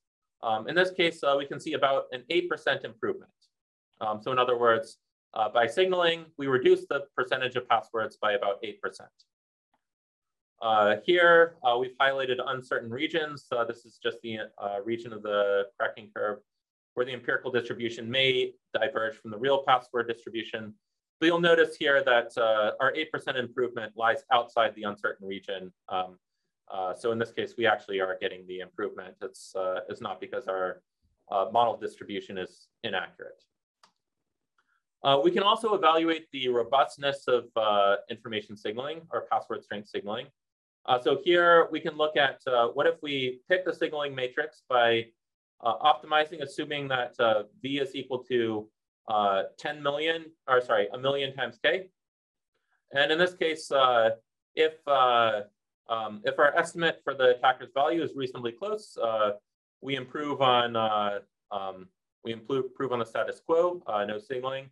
Um, 0.44 0.68
in 0.68 0.76
this 0.76 0.92
case, 0.92 1.24
uh, 1.24 1.36
we 1.38 1.46
can 1.46 1.60
see 1.60 1.74
about 1.74 2.06
an 2.12 2.24
8% 2.30 2.84
improvement. 2.84 3.32
Um, 4.02 4.22
so 4.22 4.32
in 4.32 4.40
other 4.40 4.58
words, 4.58 4.98
uh, 5.34 5.50
by 5.50 5.68
signaling, 5.68 6.26
we 6.38 6.48
reduce 6.48 6.86
the 6.88 7.04
percentage 7.16 7.56
of 7.56 7.68
passwords 7.68 8.18
by 8.18 8.34
about 8.34 8.62
8%. 8.64 8.76
Uh, 10.66 10.96
here, 11.06 11.58
uh, 11.64 11.78
we've 11.78 11.96
highlighted 12.02 12.38
uncertain 12.48 12.90
regions. 12.90 13.46
This 13.68 13.86
is 13.86 14.00
just 14.02 14.18
the 14.24 14.40
uh, 14.58 14.78
region 14.84 15.14
of 15.14 15.22
the 15.22 15.66
cracking 15.78 16.10
curve 16.16 16.40
where 16.96 17.06
the 17.06 17.14
empirical 17.14 17.52
distribution 17.52 18.10
may 18.10 18.52
diverge 18.74 19.16
from 19.16 19.30
the 19.30 19.38
real 19.38 19.64
password 19.68 20.08
distribution. 20.08 20.74
But 21.20 21.28
you'll 21.28 21.40
notice 21.40 21.76
here 21.76 22.04
that 22.04 22.36
uh, 22.36 22.72
our 22.80 22.94
8% 22.94 23.38
improvement 23.38 23.94
lies 23.96 24.24
outside 24.32 24.74
the 24.74 24.84
uncertain 24.84 25.28
region. 25.28 25.72
Um, 25.88 26.18
uh, 26.74 26.96
so 26.96 27.12
in 27.12 27.20
this 27.20 27.32
case, 27.32 27.54
we 27.60 27.68
actually 27.68 28.00
are 28.00 28.18
getting 28.20 28.48
the 28.48 28.62
improvement. 28.62 29.14
It's, 29.22 29.54
it's 29.88 30.02
not 30.02 30.20
because 30.20 30.48
our 30.48 30.82
model 31.30 31.78
distribution 31.78 32.40
is 32.40 32.70
inaccurate. 32.84 33.44
Uh, 35.04 35.20
we 35.24 35.30
can 35.30 35.44
also 35.44 35.76
evaluate 35.76 36.26
the 36.32 36.48
robustness 36.48 37.28
of 37.28 37.44
uh, 37.56 37.98
information 38.10 38.58
signaling 38.58 39.02
or 39.14 39.28
password 39.32 39.64
strength 39.64 39.90
signaling. 39.90 40.26
So 41.02 41.20
here 41.24 41.68
we 41.72 41.80
can 41.80 41.96
look 41.98 42.18
at 42.18 42.40
what 42.74 42.88
if 42.88 42.96
we 43.02 43.42
pick 43.50 43.66
the 43.66 43.74
signaling 43.74 44.14
matrix 44.16 44.64
by 44.70 45.06
optimizing, 45.64 46.42
assuming 46.42 46.88
that 46.88 47.16
V 47.62 47.80
is 47.80 47.96
equal 47.96 48.24
to 48.26 48.68
uh, 49.08 49.44
10 49.58 49.82
million, 49.82 50.26
or 50.48 50.62
sorry, 50.62 50.88
a 50.94 50.98
million 50.98 51.34
times 51.36 51.60
K. 51.64 51.90
And 52.94 53.12
in 53.12 53.18
this 53.18 53.34
case, 53.34 53.72
uh, 53.72 54.12
if, 54.56 54.74
uh, 54.88 55.42
um, 55.90 56.22
if 56.24 56.40
our 56.40 56.56
estimate 56.58 57.02
for 57.04 57.14
the 57.14 57.36
attacker's 57.36 57.70
value 57.74 58.02
is 58.02 58.12
reasonably 58.16 58.52
close, 58.52 58.98
uh, 59.02 59.32
we 59.82 59.96
improve 59.96 60.42
on, 60.42 60.76
uh, 60.76 61.20
um, 61.52 61.88
we 62.24 62.34
improve, 62.34 62.92
on 62.92 63.00
the 63.00 63.06
status 63.06 63.42
quo, 63.46 63.82
uh, 63.86 64.04
no 64.06 64.18
signaling. 64.18 64.70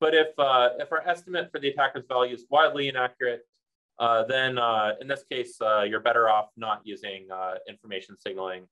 But 0.00 0.14
if, 0.14 0.28
if 0.38 0.92
our 0.92 1.02
estimate 1.06 1.50
for 1.50 1.58
the 1.58 1.68
attacker's 1.68 2.04
value 2.06 2.34
is 2.34 2.44
wildly 2.50 2.88
inaccurate, 2.88 3.46
then 3.98 4.58
in 5.00 5.08
this 5.08 5.24
case, 5.30 5.58
you're 5.60 6.00
better 6.00 6.28
off 6.28 6.50
not 6.56 6.80
using 6.84 7.28
information 7.68 8.16
signaling. 8.18 8.66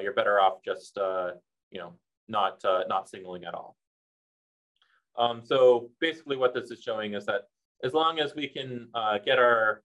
you're 0.00 0.14
better 0.14 0.40
off 0.40 0.62
just, 0.64 0.96
you 1.70 1.78
know, 1.78 1.92
not, 2.28 2.62
not 2.88 3.08
signaling 3.08 3.44
at 3.44 3.54
all. 3.54 3.76
Um, 5.18 5.42
so 5.44 5.90
basically 6.00 6.36
what 6.36 6.54
this 6.54 6.70
is 6.70 6.82
showing 6.82 7.14
is 7.14 7.24
that 7.26 7.42
as 7.82 7.94
long 7.94 8.18
as 8.18 8.34
we 8.34 8.48
can 8.48 8.88
uh, 8.94 9.18
get 9.18 9.38
our 9.38 9.82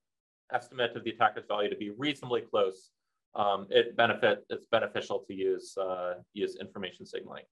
estimate 0.52 0.96
of 0.96 1.04
the 1.04 1.10
attacker's 1.10 1.44
value 1.46 1.70
to 1.70 1.76
be 1.76 1.90
reasonably 1.90 2.42
close, 2.42 2.90
um, 3.34 3.66
it 3.70 3.96
benefit, 3.96 4.44
it's 4.50 4.66
beneficial 4.66 5.24
to 5.26 5.34
use, 5.34 5.76
uh, 5.78 6.14
use 6.34 6.56
information 6.60 7.06
signaling. 7.06 7.44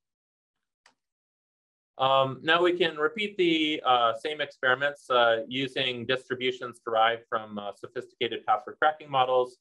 Um, 2.01 2.41
now 2.43 2.63
we 2.63 2.73
can 2.77 2.97
repeat 2.97 3.37
the 3.37 3.83
uh, 3.87 4.15
same 4.15 4.41
experiments 4.41 5.09
uh, 5.11 5.43
using 5.47 6.07
distributions 6.07 6.81
derived 6.85 7.23
from 7.29 7.59
uh, 7.59 7.73
sophisticated 7.77 8.45
password 8.47 8.77
cracking 8.81 9.11
models. 9.11 9.59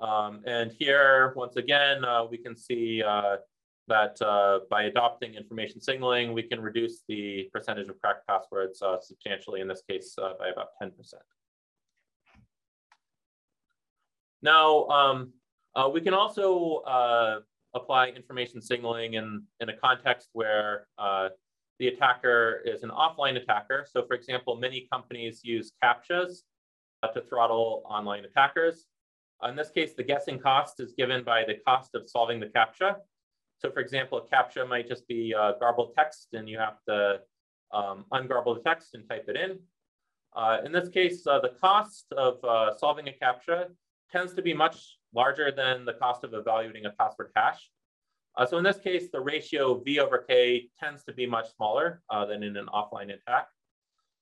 Um, 0.00 0.40
and 0.46 0.72
here, 0.72 1.32
once 1.36 1.56
again, 1.56 2.04
uh, 2.04 2.24
we 2.24 2.38
can 2.38 2.56
see 2.56 3.02
that 3.88 4.20
uh, 4.20 4.60
by 4.70 4.84
adopting 4.84 5.34
information 5.34 5.80
signaling, 5.80 6.32
we 6.32 6.42
can 6.42 6.60
reduce 6.60 7.02
the 7.08 7.48
percentage 7.52 7.88
of 7.88 8.00
cracked 8.00 8.26
passwords 8.26 8.82
uh, 8.82 9.00
substantially, 9.00 9.60
in 9.60 9.68
this 9.68 9.82
case, 9.88 10.14
uh, 10.20 10.32
by 10.38 10.48
about 10.48 10.68
10%. 10.82 10.90
Now, 14.42 14.86
um, 14.86 15.32
uh, 15.74 15.88
we 15.92 16.00
can 16.00 16.14
also 16.14 16.76
uh, 16.86 17.40
apply 17.74 18.08
information 18.08 18.60
signaling 18.60 19.14
in, 19.14 19.42
in 19.60 19.68
a 19.68 19.76
context 19.76 20.28
where 20.32 20.88
uh, 20.98 21.28
the 21.78 21.88
attacker 21.88 22.62
is 22.64 22.82
an 22.82 22.90
offline 22.90 23.36
attacker. 23.36 23.86
So 23.90 24.04
for 24.06 24.14
example, 24.14 24.56
many 24.56 24.88
companies 24.92 25.40
use 25.44 25.72
CAPTCHAs 25.82 26.42
to 27.14 27.20
throttle 27.22 27.82
online 27.88 28.24
attackers. 28.24 28.86
In 29.46 29.54
this 29.54 29.70
case, 29.70 29.94
the 29.94 30.02
guessing 30.02 30.38
cost 30.38 30.80
is 30.80 30.94
given 30.96 31.22
by 31.22 31.44
the 31.44 31.54
cost 31.66 31.94
of 31.94 32.08
solving 32.08 32.40
the 32.40 32.46
CAPTCHA. 32.46 32.96
So 33.58 33.70
for 33.70 33.80
example, 33.80 34.18
a 34.18 34.34
CAPTCHA 34.34 34.68
might 34.68 34.88
just 34.88 35.06
be 35.06 35.34
uh, 35.34 35.52
garbled 35.60 35.92
text 35.94 36.28
and 36.32 36.48
you 36.48 36.58
have 36.58 36.78
to 36.88 37.20
um, 37.72 38.04
ungarble 38.12 38.56
the 38.56 38.62
text 38.62 38.94
and 38.94 39.08
type 39.08 39.26
it 39.28 39.36
in. 39.36 39.58
Uh, 40.34 40.58
in 40.64 40.72
this 40.72 40.88
case, 40.88 41.26
uh, 41.26 41.40
the 41.40 41.52
cost 41.60 42.06
of 42.16 42.42
uh, 42.44 42.76
solving 42.76 43.08
a 43.08 43.12
CAPTCHA 43.12 43.68
tends 44.10 44.34
to 44.34 44.42
be 44.42 44.54
much 44.54 44.98
larger 45.14 45.50
than 45.50 45.84
the 45.84 45.94
cost 45.94 46.24
of 46.24 46.34
evaluating 46.34 46.86
a 46.86 46.90
password 46.90 47.30
hash. 47.34 47.70
Uh, 48.36 48.44
so 48.44 48.58
in 48.58 48.64
this 48.64 48.78
case, 48.78 49.08
the 49.10 49.20
ratio 49.20 49.80
V 49.80 50.00
over 50.00 50.18
K 50.18 50.68
tends 50.78 51.04
to 51.04 51.12
be 51.12 51.26
much 51.26 51.54
smaller 51.56 52.02
uh, 52.10 52.26
than 52.26 52.42
in 52.42 52.56
an 52.56 52.66
offline 52.66 53.12
attack. 53.14 53.48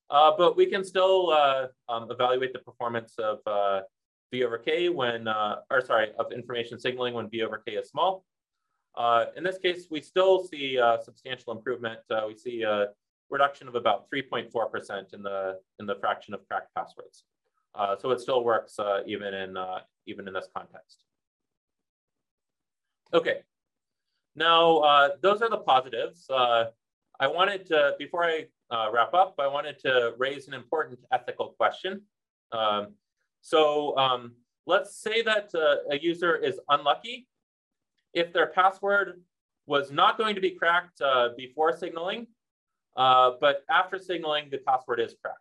but 0.08 0.56
we 0.56 0.66
can 0.66 0.84
still 0.84 1.32
um, 1.88 2.10
evaluate 2.10 2.52
the 2.52 2.60
performance 2.60 3.14
of 3.18 3.38
V 4.30 4.44
over 4.44 4.58
K 4.58 4.88
when, 4.88 5.26
or 5.28 5.80
sorry, 5.84 6.12
of 6.18 6.32
information 6.32 6.78
signaling 6.78 7.14
when 7.14 7.28
V 7.28 7.42
over 7.42 7.62
K 7.66 7.74
is 7.74 7.88
small. 7.88 8.24
Uh, 8.96 9.26
in 9.36 9.42
this 9.42 9.58
case, 9.58 9.88
we 9.90 10.00
still 10.00 10.44
see 10.44 10.78
substantial 11.02 11.52
improvement. 11.52 12.00
Uh, 12.10 12.22
we 12.28 12.36
see 12.36 12.62
a 12.62 12.88
reduction 13.30 13.66
of 13.66 13.74
about 13.74 14.06
3.4% 14.10 15.14
in 15.14 15.22
the 15.22 15.58
in 15.80 15.86
the 15.86 15.96
fraction 15.96 16.34
of 16.34 16.46
cracked 16.46 16.72
passwords. 16.74 17.24
Uh, 17.74 17.96
so 17.96 18.10
it 18.10 18.20
still 18.20 18.44
works 18.44 18.78
uh, 18.78 19.00
even 19.06 19.34
in 19.34 19.56
uh, 19.56 19.80
even 20.06 20.28
in 20.28 20.34
this 20.34 20.48
context. 20.56 21.02
Okay, 23.12 23.42
now 24.36 24.78
uh, 24.78 25.08
those 25.20 25.42
are 25.42 25.50
the 25.50 25.58
positives. 25.58 26.28
I 27.20 27.28
wanted 27.28 27.66
to, 27.66 27.94
before 27.98 28.24
I 28.24 28.46
uh, 28.70 28.90
wrap 28.92 29.14
up, 29.14 29.34
I 29.38 29.46
wanted 29.46 29.78
to 29.80 30.14
raise 30.18 30.48
an 30.48 30.54
important 30.54 30.98
ethical 31.12 31.50
question. 31.50 32.02
Um, 32.52 32.94
so 33.40 33.96
um, 33.96 34.32
let's 34.66 34.96
say 34.96 35.22
that 35.22 35.50
uh, 35.54 35.76
a 35.90 35.98
user 35.98 36.36
is 36.36 36.58
unlucky. 36.68 37.28
If 38.14 38.32
their 38.32 38.48
password 38.48 39.20
was 39.66 39.90
not 39.92 40.18
going 40.18 40.34
to 40.34 40.40
be 40.40 40.50
cracked 40.50 41.00
uh, 41.00 41.30
before 41.36 41.76
signaling, 41.76 42.26
uh, 42.96 43.32
but 43.40 43.64
after 43.70 43.98
signaling, 43.98 44.48
the 44.50 44.58
password 44.58 45.00
is 45.00 45.14
cracked. 45.20 45.38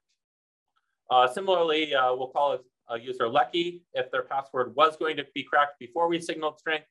Uh, 1.10 1.28
similarly, 1.28 1.94
uh, 1.94 2.14
we'll 2.16 2.30
call 2.30 2.54
a, 2.54 2.94
a 2.94 3.00
user 3.00 3.28
lucky 3.28 3.84
if 3.94 4.10
their 4.12 4.24
password 4.24 4.76
was 4.76 4.96
going 4.98 5.18
to 5.18 5.26
be 5.34 5.44
cracked 5.44 5.80
before 5.80 6.08
we 6.08 6.20
signaled 6.20 6.60
strength, 6.60 6.88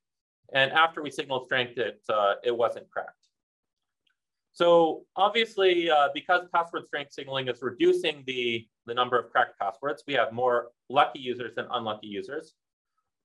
and 0.53 0.73
after 0.73 1.03
we 1.03 1.11
signaled 1.11 1.45
strength, 1.45 1.79
it, 1.79 2.03
it 2.45 2.57
wasn't 2.57 2.89
cracked. 2.91 3.23
So 4.53 5.05
obviously, 5.17 5.91
uh, 5.91 6.09
because 6.13 6.47
password 6.55 6.87
strength 6.87 7.13
signaling 7.13 7.49
is 7.49 7.63
reducing 7.63 8.23
the, 8.27 8.67
the 8.87 8.93
number 8.93 9.19
of 9.19 9.31
cracked 9.31 9.59
passwords, 9.59 10.05
we 10.07 10.13
have 10.15 10.33
more 10.33 10.69
lucky 10.91 11.21
users 11.21 11.55
than 11.55 11.67
unlucky 11.73 12.09
users. 12.09 12.55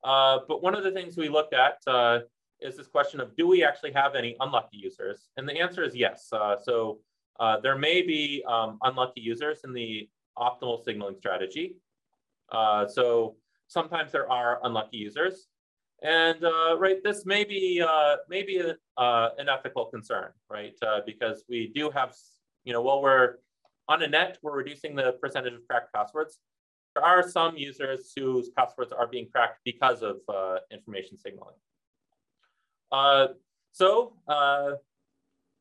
Uh, 0.03 0.39
but 0.47 0.63
one 0.63 0.73
of 0.73 0.83
the 0.83 0.91
things 0.91 1.17
we 1.17 1.27
looked 1.27 1.53
at 1.53 1.79
uh, 1.85 2.19
is 2.61 2.77
this 2.77 2.87
question 2.87 3.19
of, 3.19 3.35
do 3.35 3.45
we 3.45 3.63
actually 3.63 3.91
have 3.91 4.15
any 4.15 4.37
unlucky 4.39 4.77
users? 4.77 5.29
And 5.35 5.47
the 5.47 5.59
answer 5.59 5.83
is 5.83 5.93
yes. 5.95 6.29
Uh, 6.31 6.55
so 6.63 6.99
uh, 7.41 7.59
there 7.59 7.77
may 7.77 8.01
be 8.01 8.43
um, 8.47 8.77
unlucky 8.83 9.21
users 9.21 9.59
in 9.65 9.73
the 9.73 10.09
optimal 10.37 10.83
signaling 10.83 11.17
strategy. 11.17 11.75
Uh, 12.51 12.87
so 12.87 13.35
sometimes 13.67 14.13
there 14.13 14.31
are 14.31 14.59
unlucky 14.63 14.97
users. 14.97 15.47
And 16.03 16.43
uh, 16.43 16.77
right, 16.77 17.03
this 17.03 17.25
may 17.25 17.43
be 17.43 17.81
uh, 17.81 18.17
maybe 18.29 18.61
uh, 18.97 19.29
an 19.37 19.49
ethical 19.49 19.85
concern, 19.85 20.29
right? 20.49 20.75
Uh, 20.85 20.99
because 21.05 21.43
we 21.49 21.71
do 21.73 21.89
have, 21.89 22.13
you 22.65 22.73
know, 22.73 22.81
while 22.81 23.01
we're 23.01 23.35
on 23.87 24.03
a 24.03 24.07
net, 24.07 24.37
we're 24.43 24.55
reducing 24.55 24.95
the 24.95 25.13
percentage 25.13 25.53
of 25.53 25.61
cracked 25.67 25.91
passwords. 25.93 26.39
There 26.93 27.03
are 27.03 27.27
some 27.27 27.57
users 27.57 28.11
whose 28.15 28.49
passwords 28.49 28.91
are 28.91 29.07
being 29.07 29.27
cracked 29.31 29.59
because 29.65 30.03
of 30.03 30.17
uh, 30.29 30.57
information 30.71 31.17
signaling. 31.17 31.55
Uh, 32.91 33.27
so, 33.71 34.13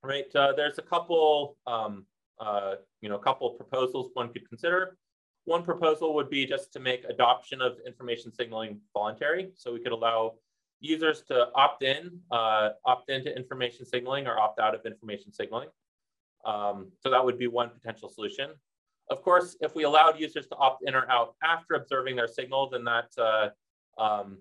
right, 0.03 0.27
there's 0.33 0.79
a 0.79 0.83
couple, 0.83 1.57
um, 1.67 2.05
you 3.01 3.09
know, 3.09 3.17
a 3.17 3.23
couple 3.23 3.51
proposals 3.51 4.11
one 4.15 4.33
could 4.33 4.49
consider. 4.49 4.97
One 5.47 5.63
proposal 5.63 6.13
would 6.15 6.29
be 6.29 6.45
just 6.45 6.73
to 6.75 6.81
make 6.81 7.05
adoption 7.05 7.63
of 7.63 7.79
information 7.87 8.33
signaling 8.33 8.81
voluntary. 8.93 9.53
So 9.55 9.73
we 9.73 9.81
could 9.81 9.93
allow 9.93 10.35
users 10.81 11.23
to 11.29 11.49
opt 11.55 11.85
in, 11.85 12.21
uh, 12.33 12.71
opt 12.85 13.11
into 13.11 13.35
information 13.35 13.87
signaling 13.87 14.27
or 14.27 14.39
opt 14.39 14.59
out 14.59 14.75
of 14.75 14.85
information 14.85 15.33
signaling. 15.33 15.69
Um, 16.45 16.91
so 17.01 17.11
that 17.11 17.25
would 17.25 17.39
be 17.39 17.47
one 17.47 17.71
potential 17.71 18.09
solution. 18.09 18.51
Of 19.09 19.23
course, 19.23 19.57
if 19.61 19.77
we 19.77 19.85
allowed 19.85 20.19
users 20.19 20.49
to 20.49 20.57
opt 20.57 20.83
in 20.85 20.97
or 20.97 21.09
out 21.09 21.37
after 21.43 21.75
observing 21.75 22.17
their 22.17 22.27
signal, 22.27 22.69
then 22.69 22.85
that 22.85 23.11
uh, 23.17 23.51
um, 24.03 24.39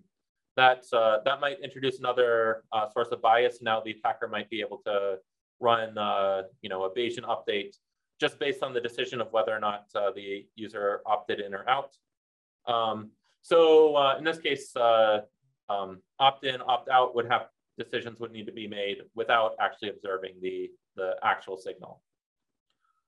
that 0.58 0.86
uh, 0.92 1.20
that 1.24 1.40
might 1.40 1.60
introduce 1.62 2.00
another 2.00 2.64
uh, 2.72 2.90
source 2.90 3.10
of 3.10 3.22
bias. 3.22 3.62
Now 3.62 3.80
the 3.80 3.92
attacker 3.92 4.28
might 4.28 4.50
be 4.50 4.62
able 4.62 4.80
to 4.86 5.20
run, 5.60 5.98
uh, 5.98 6.44
you 6.62 6.70
know, 6.70 6.84
a 6.84 6.90
Bayesian 6.90 7.26
update 7.26 7.76
just 8.20 8.40
based 8.40 8.64
on 8.64 8.74
the 8.74 8.82
decision 8.82 9.22
of 9.22 9.32
whether 9.32 9.56
or 9.56 9.60
not 9.60 9.86
uh, 9.96 10.12
the 10.16 10.46
user 10.56 11.02
opted 11.06 11.40
in 11.40 11.54
or 11.54 11.68
out. 11.70 11.98
Um, 12.68 13.12
so 13.42 13.96
uh, 13.96 14.18
in 14.18 14.24
this 14.24 14.40
case, 14.40 14.76
uh, 14.76 15.22
um, 15.70 16.02
opt-in, 16.20 16.62
opt-out 16.66 17.16
would 17.16 17.28
have 17.28 17.48
decisions 17.78 18.20
would 18.20 18.32
need 18.32 18.46
to 18.46 18.52
be 18.52 18.68
made 18.68 18.98
without 19.16 19.56
actually 19.60 19.90
observing 19.90 20.36
the, 20.42 20.70
the 20.96 21.16
actual 21.24 21.58
signal. 21.58 22.02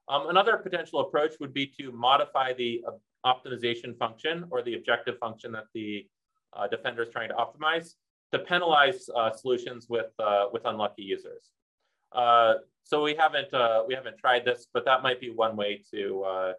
Um, 0.10 0.30
another 0.30 0.58
potential 0.58 1.00
approach 1.00 1.34
would 1.40 1.54
be 1.54 1.68
to 1.80 1.92
modify 1.92 2.54
the 2.54 2.84
optimization 3.26 3.98
function 3.98 4.46
or 4.52 4.62
the 4.62 4.76
objective 4.76 5.18
function 5.20 5.52
that 5.54 5.66
the 5.74 6.06
uh, 6.54 6.68
defender 6.68 7.04
is 7.04 7.10
trying 7.10 7.30
to 7.30 7.36
optimize 7.36 7.96
to 8.32 8.40
penalize 8.40 9.10
uh, 9.16 9.32
solutions 9.32 9.88
with, 9.90 10.12
uh, 10.20 10.46
with 10.52 10.66
unlucky 10.66 11.04
users. 11.04 11.52
Uh, 12.88 12.96
so 12.96 13.04
we 13.04 13.16
haven't 13.16 13.54
uh, 13.54 13.84
we 13.88 13.94
haven't 13.94 14.18
tried 14.18 14.46
this, 14.46 14.68
but 14.74 14.86
that 14.86 15.04
might 15.04 15.20
be 15.20 15.30
one 15.30 15.56
way 15.56 15.84
to 15.92 16.24
uh, 16.24 16.54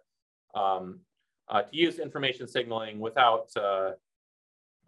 um, 0.59 0.99
uh, 1.49 1.61
to 1.61 1.75
use 1.75 1.99
information 1.99 2.47
signaling 2.47 2.99
without 2.99 3.49
uh, 3.57 3.91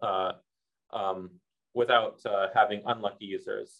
uh, 0.02 0.32
um, 0.92 1.30
without 1.74 2.20
having 2.54 2.82
unlucky 2.86 3.24
users. 3.24 3.78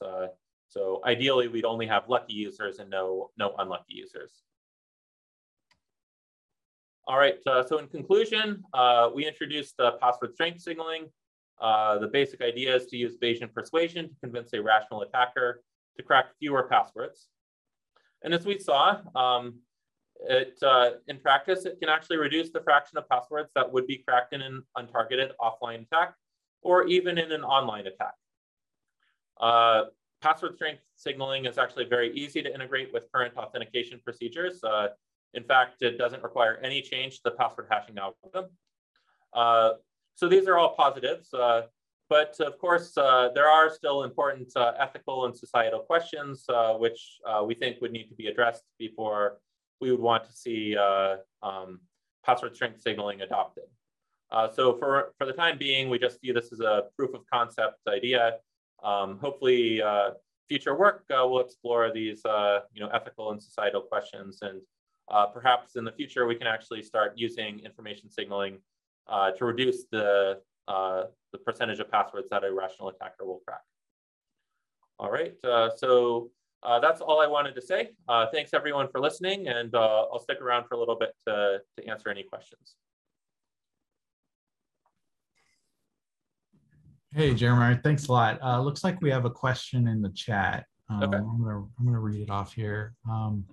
so 0.69 1.01
ideally, 1.05 1.49
we'd 1.49 1.67
only 1.67 1.87
have 1.87 2.09
lucky 2.09 2.33
users 2.33 2.79
and 2.79 2.91
no 2.91 3.31
no 3.39 3.55
unlucky 3.59 3.95
users. 3.95 4.43
All 7.09 7.19
right. 7.19 7.35
so 7.45 7.79
in 7.79 7.89
conclusion, 7.89 8.63
we 9.15 9.27
introduced 9.27 9.79
password 10.01 10.35
strength 10.35 10.61
signaling. 10.61 11.11
the 11.61 12.09
basic 12.13 12.41
idea 12.41 12.77
is 12.77 12.87
to 12.87 12.97
use 12.97 13.17
Bayesian 13.23 13.53
persuasion 13.53 14.09
to 14.09 14.15
convince 14.23 14.53
a 14.55 14.63
rational 14.63 15.03
attacker 15.03 15.63
to 15.97 16.03
crack 16.03 16.27
fewer 16.39 16.63
passwords. 16.71 17.29
And 18.25 18.33
as 18.35 18.47
we 18.47 18.59
saw, 18.59 19.01
um, 19.15 19.61
it, 20.21 20.59
uh, 20.63 20.93
in 21.09 21.19
practice, 21.19 21.65
it 21.65 21.79
can 21.81 21.89
actually 21.89 22.17
reduce 22.17 22.51
the 22.51 22.61
fraction 22.61 22.99
of 22.99 23.09
passwords 23.09 23.51
that 23.55 23.71
would 23.71 23.87
be 23.87 23.99
cracked 23.99 24.33
in 24.33 24.43
an 24.43 24.63
untargeted 24.79 25.33
offline 25.41 25.83
attack 25.83 26.15
or 26.63 26.87
even 26.87 27.19
in 27.19 27.33
an 27.33 27.43
online 27.43 27.87
attack. 27.87 28.15
Uh, 29.41 29.85
password 30.21 30.55
strength 30.55 30.83
signaling 30.95 31.47
is 31.47 31.59
actually 31.59 31.85
very 31.85 32.15
easy 32.15 32.41
to 32.43 32.55
integrate 32.55 32.93
with 32.93 33.11
current 33.13 33.37
authentication 33.37 34.01
procedures. 34.05 34.63
Uh, 34.63 34.89
in 35.35 35.43
fact, 35.43 35.83
it 35.83 35.99
doesn't 35.99 36.23
require 36.23 36.61
any 36.63 36.81
change 36.81 37.17
to 37.17 37.23
the 37.25 37.31
password 37.33 37.67
hashing 37.71 37.99
algorithm. 37.99 38.51
Uh, 39.33 39.73
so 40.15 40.29
these 40.29 40.47
are 40.47 40.59
all 40.59 40.75
positives. 40.77 41.35
But 42.13 42.39
of 42.41 42.59
course, 42.59 42.95
uh, 42.99 43.31
there 43.35 43.49
are 43.49 43.71
still 43.71 44.03
important 44.03 44.53
uh, 44.55 44.75
ethical 44.79 45.25
and 45.25 45.35
societal 45.35 45.81
questions 45.81 46.45
uh, 46.51 46.75
which 46.75 47.01
uh, 47.27 47.43
we 47.43 47.55
think 47.55 47.81
would 47.81 47.91
need 47.91 48.09
to 48.09 48.15
be 48.15 48.27
addressed 48.27 48.65
before 48.79 49.39
we 49.81 49.91
would 49.91 49.99
want 49.99 50.25
to 50.25 50.33
see 50.35 50.77
uh, 50.77 51.17
um, 51.43 51.81
password 52.23 52.55
strength 52.55 52.83
signaling 52.83 53.23
adopted. 53.23 53.65
Uh, 54.31 54.47
so 54.47 54.77
for, 54.77 55.15
for 55.17 55.25
the 55.25 55.33
time 55.33 55.57
being, 55.57 55.89
we 55.89 55.99
just 55.99 56.21
view 56.21 56.35
this 56.35 56.53
as 56.53 56.61
a 56.61 56.83
proof 56.99 57.15
of 57.15 57.23
concept 57.33 57.77
idea. 57.89 58.37
Um, 58.85 59.19
hopefully, 59.19 59.81
future 60.51 60.77
work 60.77 61.07
will 61.09 61.41
explore 61.41 61.91
these 61.95 62.21
you 62.75 62.83
know, 62.83 62.91
ethical 62.93 63.31
and 63.33 63.43
societal 63.43 63.81
questions. 63.81 64.41
And 64.43 64.61
perhaps 65.33 65.77
in 65.77 65.85
the 65.87 65.93
future, 65.93 66.27
we 66.27 66.35
can 66.35 66.47
actually 66.47 66.83
start 66.83 67.15
using 67.17 67.61
information 67.61 68.11
signaling 68.11 68.59
to 69.09 69.47
reduce 69.47 69.87
the 69.91 70.43
uh, 70.69 71.05
the 71.33 71.39
percentage 71.39 71.79
of 71.81 71.91
passwords 71.91 72.29
that 72.31 72.45
a 72.45 72.53
rational 72.53 72.89
attacker 72.89 73.25
will 73.25 73.41
crack. 73.47 73.63
All 74.99 75.11
right, 75.11 75.35
uh, 75.45 75.71
so 75.77 76.31
uh, 76.63 76.79
that's 76.79 77.01
all 77.01 77.21
I 77.21 77.27
wanted 77.27 77.55
to 77.57 77.63
say. 77.63 77.91
Uh, 78.09 78.27
thanks 78.33 78.55
everyone 78.55 78.89
for 78.89 79.01
listening, 79.01 79.49
and 79.49 79.75
uh, 79.75 80.07
I'll 80.13 80.21
stick 80.21 80.41
around 80.41 80.67
for 80.69 80.75
a 80.75 80.79
little 80.79 80.97
bit 80.97 81.13
to, 81.27 81.59
to 81.77 81.89
answer 81.89 82.09
any 82.09 82.23
questions. 82.23 82.77
Hey, 87.15 87.35
Jeremiah, 87.35 87.77
thanks 87.83 88.07
a 88.07 88.13
lot. 88.13 88.41
Uh, 88.43 88.61
looks 88.61 88.85
like 88.85 89.01
we 89.03 89.11
have 89.11 89.27
a 89.27 89.31
question 89.31 89.89
in 89.89 90.01
the 90.01 90.09
chat. 90.11 90.65
Um, 90.89 91.03
okay. 91.03 91.19
I'm 91.19 91.43
gonna 91.43 91.59
I'm 91.79 91.85
gonna 91.85 92.01
read 92.01 92.21
it 92.21 92.31
off 92.31 92.55
here. 92.55 92.95
Um, 93.11 93.45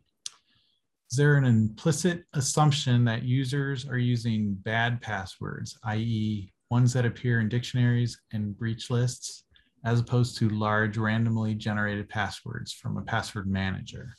is 1.11 1.17
there 1.17 1.35
an 1.35 1.45
implicit 1.45 2.23
assumption 2.33 3.03
that 3.05 3.23
users 3.23 3.87
are 3.87 3.97
using 3.97 4.53
bad 4.53 5.01
passwords, 5.01 5.77
i.e., 5.85 6.53
ones 6.69 6.93
that 6.93 7.05
appear 7.05 7.39
in 7.39 7.49
dictionaries 7.49 8.19
and 8.31 8.57
breach 8.57 8.89
lists, 8.89 9.45
as 9.85 9.99
opposed 9.99 10.37
to 10.37 10.49
large 10.49 10.97
randomly 10.97 11.55
generated 11.55 12.09
passwords 12.09 12.73
from 12.73 12.97
a 12.97 13.01
password 13.01 13.47
manager? 13.47 14.13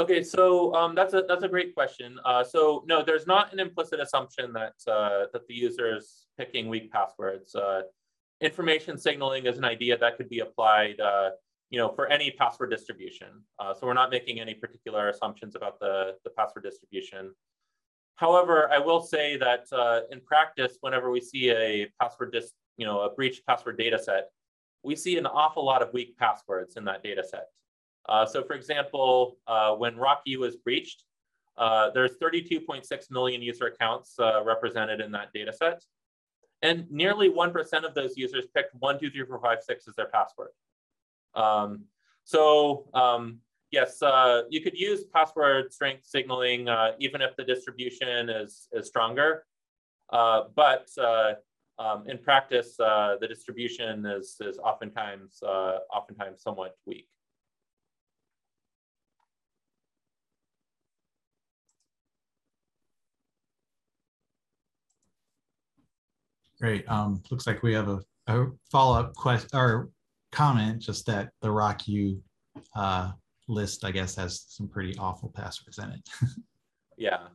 Okay, 0.00 0.22
so 0.22 0.72
um, 0.74 0.94
that's 0.94 1.12
a 1.12 1.24
that's 1.28 1.42
a 1.42 1.48
great 1.48 1.74
question. 1.74 2.18
Uh, 2.24 2.44
so 2.44 2.84
no, 2.86 3.02
there's 3.02 3.26
not 3.26 3.52
an 3.52 3.58
implicit 3.58 3.98
assumption 3.98 4.52
that 4.52 4.74
uh, 4.86 5.24
that 5.32 5.46
the 5.48 5.54
user 5.54 5.96
is 5.96 6.26
picking 6.38 6.68
weak 6.68 6.92
passwords. 6.92 7.54
Uh, 7.54 7.82
information 8.40 8.96
signaling 8.96 9.46
is 9.46 9.58
an 9.58 9.64
idea 9.64 9.98
that 9.98 10.16
could 10.16 10.28
be 10.28 10.38
applied, 10.38 11.00
uh, 11.00 11.30
you 11.70 11.78
know, 11.78 11.88
for 11.88 12.06
any 12.06 12.30
password 12.30 12.70
distribution. 12.70 13.42
Uh, 13.58 13.74
so 13.74 13.88
we're 13.88 13.92
not 13.92 14.10
making 14.10 14.38
any 14.38 14.54
particular 14.54 15.08
assumptions 15.08 15.56
about 15.56 15.80
the 15.80 16.14
the 16.22 16.30
password 16.30 16.62
distribution. 16.62 17.34
However, 18.18 18.68
I 18.72 18.80
will 18.80 19.00
say 19.00 19.36
that 19.36 19.66
uh, 19.70 20.00
in 20.10 20.20
practice, 20.20 20.76
whenever 20.80 21.08
we 21.08 21.20
see 21.20 21.50
a 21.50 21.86
password 22.00 22.32
dis, 22.32 22.52
you 22.76 22.84
know, 22.84 23.02
a 23.02 23.14
breached 23.14 23.46
password 23.46 23.78
data 23.78 23.96
set, 23.96 24.30
we 24.82 24.96
see 24.96 25.16
an 25.18 25.26
awful 25.26 25.64
lot 25.64 25.82
of 25.82 25.92
weak 25.92 26.18
passwords 26.18 26.76
in 26.76 26.84
that 26.86 27.04
data 27.04 27.22
set. 27.22 27.46
Uh, 28.08 28.26
so 28.26 28.42
for 28.42 28.54
example, 28.54 29.38
uh, 29.46 29.72
when 29.74 29.94
RockYou 29.94 30.38
was 30.38 30.56
breached, 30.56 31.04
uh, 31.58 31.90
there's 31.90 32.12
32.6 32.20 32.82
million 33.12 33.40
user 33.40 33.66
accounts 33.66 34.14
uh, 34.18 34.42
represented 34.42 35.00
in 35.00 35.12
that 35.12 35.32
data 35.32 35.52
set. 35.52 35.84
And 36.62 36.90
nearly 36.90 37.30
1% 37.30 37.84
of 37.84 37.94
those 37.94 38.16
users 38.16 38.46
picked 38.52 38.74
1, 38.80 38.98
2, 38.98 39.10
3, 39.10 39.26
4, 39.26 39.40
5, 39.40 39.58
6 39.62 39.88
as 39.88 39.94
their 39.94 40.08
password. 40.08 40.50
Um, 41.36 41.84
so 42.24 42.88
um, 42.94 43.38
yes, 43.70 44.02
uh, 44.02 44.42
you 44.50 44.60
could 44.60 44.78
use 44.78 45.04
password 45.04 45.72
strength 45.72 46.06
signaling 46.06 46.68
uh, 46.68 46.92
even 46.98 47.20
if 47.20 47.36
the 47.36 47.44
distribution 47.44 48.28
is, 48.28 48.68
is 48.72 48.86
stronger. 48.86 49.44
Uh, 50.10 50.44
but 50.56 50.88
uh, 50.98 51.32
um, 51.78 52.04
in 52.08 52.18
practice, 52.18 52.78
uh, 52.80 53.16
the 53.20 53.28
distribution 53.28 54.04
is, 54.06 54.36
is 54.40 54.58
oftentimes, 54.58 55.42
uh, 55.42 55.78
oftentimes 55.92 56.42
somewhat 56.42 56.76
weak. 56.86 57.08
Great. 66.60 66.88
Um, 66.90 67.22
looks 67.30 67.46
like 67.46 67.62
we 67.62 67.72
have 67.72 67.88
a, 67.88 68.00
a 68.26 68.46
follow-up 68.72 69.14
question 69.14 69.50
or 69.52 69.90
comment, 70.32 70.80
just 70.82 71.06
that 71.06 71.30
the 71.40 71.48
RockYou 71.48 72.18
uh, 72.74 73.12
list, 73.48 73.84
I 73.84 73.90
guess, 73.90 74.16
has 74.16 74.44
some 74.48 74.68
pretty 74.68 74.96
awful 74.98 75.30
passwords 75.30 75.78
in 75.78 75.90
it. 75.90 76.08
yeah. 76.98 77.28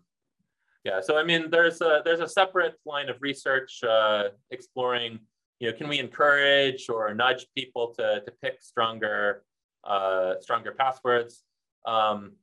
Yeah. 0.83 1.01
So 1.01 1.17
I 1.17 1.23
mean, 1.23 1.49
there's 1.49 1.81
a 1.81 2.01
there's 2.03 2.19
a 2.19 2.27
separate 2.27 2.75
line 2.85 3.09
of 3.09 3.17
research 3.21 3.83
uh, 3.83 4.29
exploring, 4.51 5.19
you 5.59 5.71
know, 5.71 5.77
can 5.77 5.87
we 5.87 5.99
encourage 5.99 6.89
or 6.89 7.13
nudge 7.13 7.47
people 7.55 7.93
to 7.97 8.21
to 8.21 8.31
pick 8.41 8.61
stronger 8.61 9.43
uh, 9.83 10.35
stronger 10.41 10.71
passwords? 10.71 11.43
Um, 11.85 12.33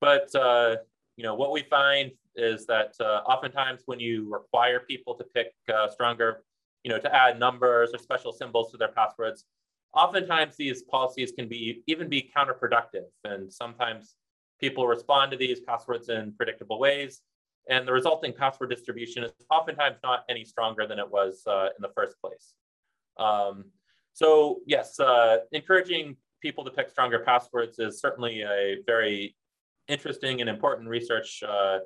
but 0.00 0.32
uh, 0.34 0.76
you 1.16 1.24
know, 1.24 1.34
what 1.34 1.52
we 1.52 1.62
find 1.62 2.12
is 2.36 2.66
that 2.66 2.94
uh, 3.00 3.22
oftentimes 3.26 3.82
when 3.86 3.98
you 3.98 4.32
require 4.32 4.80
people 4.80 5.14
to 5.14 5.24
pick 5.34 5.52
uh, 5.74 5.88
stronger, 5.88 6.44
you 6.84 6.90
know, 6.90 6.98
to 6.98 7.14
add 7.14 7.40
numbers 7.40 7.90
or 7.92 7.98
special 7.98 8.32
symbols 8.32 8.70
to 8.70 8.76
their 8.76 8.92
passwords, 8.92 9.44
oftentimes 9.94 10.56
these 10.56 10.82
policies 10.82 11.32
can 11.32 11.48
be 11.48 11.82
even 11.86 12.08
be 12.08 12.30
counterproductive. 12.36 13.06
And 13.24 13.52
sometimes 13.52 14.14
people 14.60 14.86
respond 14.86 15.30
to 15.32 15.36
these 15.36 15.60
passwords 15.60 16.08
in 16.08 16.32
predictable 16.36 16.78
ways. 16.78 17.22
And 17.68 17.86
the 17.86 17.92
resulting 17.92 18.32
password 18.32 18.70
distribution 18.70 19.24
is 19.24 19.32
oftentimes 19.50 19.98
not 20.02 20.24
any 20.28 20.44
stronger 20.44 20.86
than 20.86 20.98
it 20.98 21.10
was 21.10 21.42
uh, 21.46 21.66
in 21.76 21.82
the 21.82 21.90
first 21.94 22.16
place. 22.20 22.54
Um, 23.18 23.66
so 24.14 24.60
yes, 24.66 24.98
uh, 24.98 25.38
encouraging 25.52 26.16
people 26.40 26.64
to 26.64 26.70
pick 26.70 26.88
stronger 26.88 27.20
passwords 27.20 27.78
is 27.78 28.00
certainly 28.00 28.42
a 28.42 28.78
very 28.86 29.36
interesting 29.88 30.40
and 30.40 30.48
important 30.48 30.88
research 30.88 31.42
uh, 31.46 31.78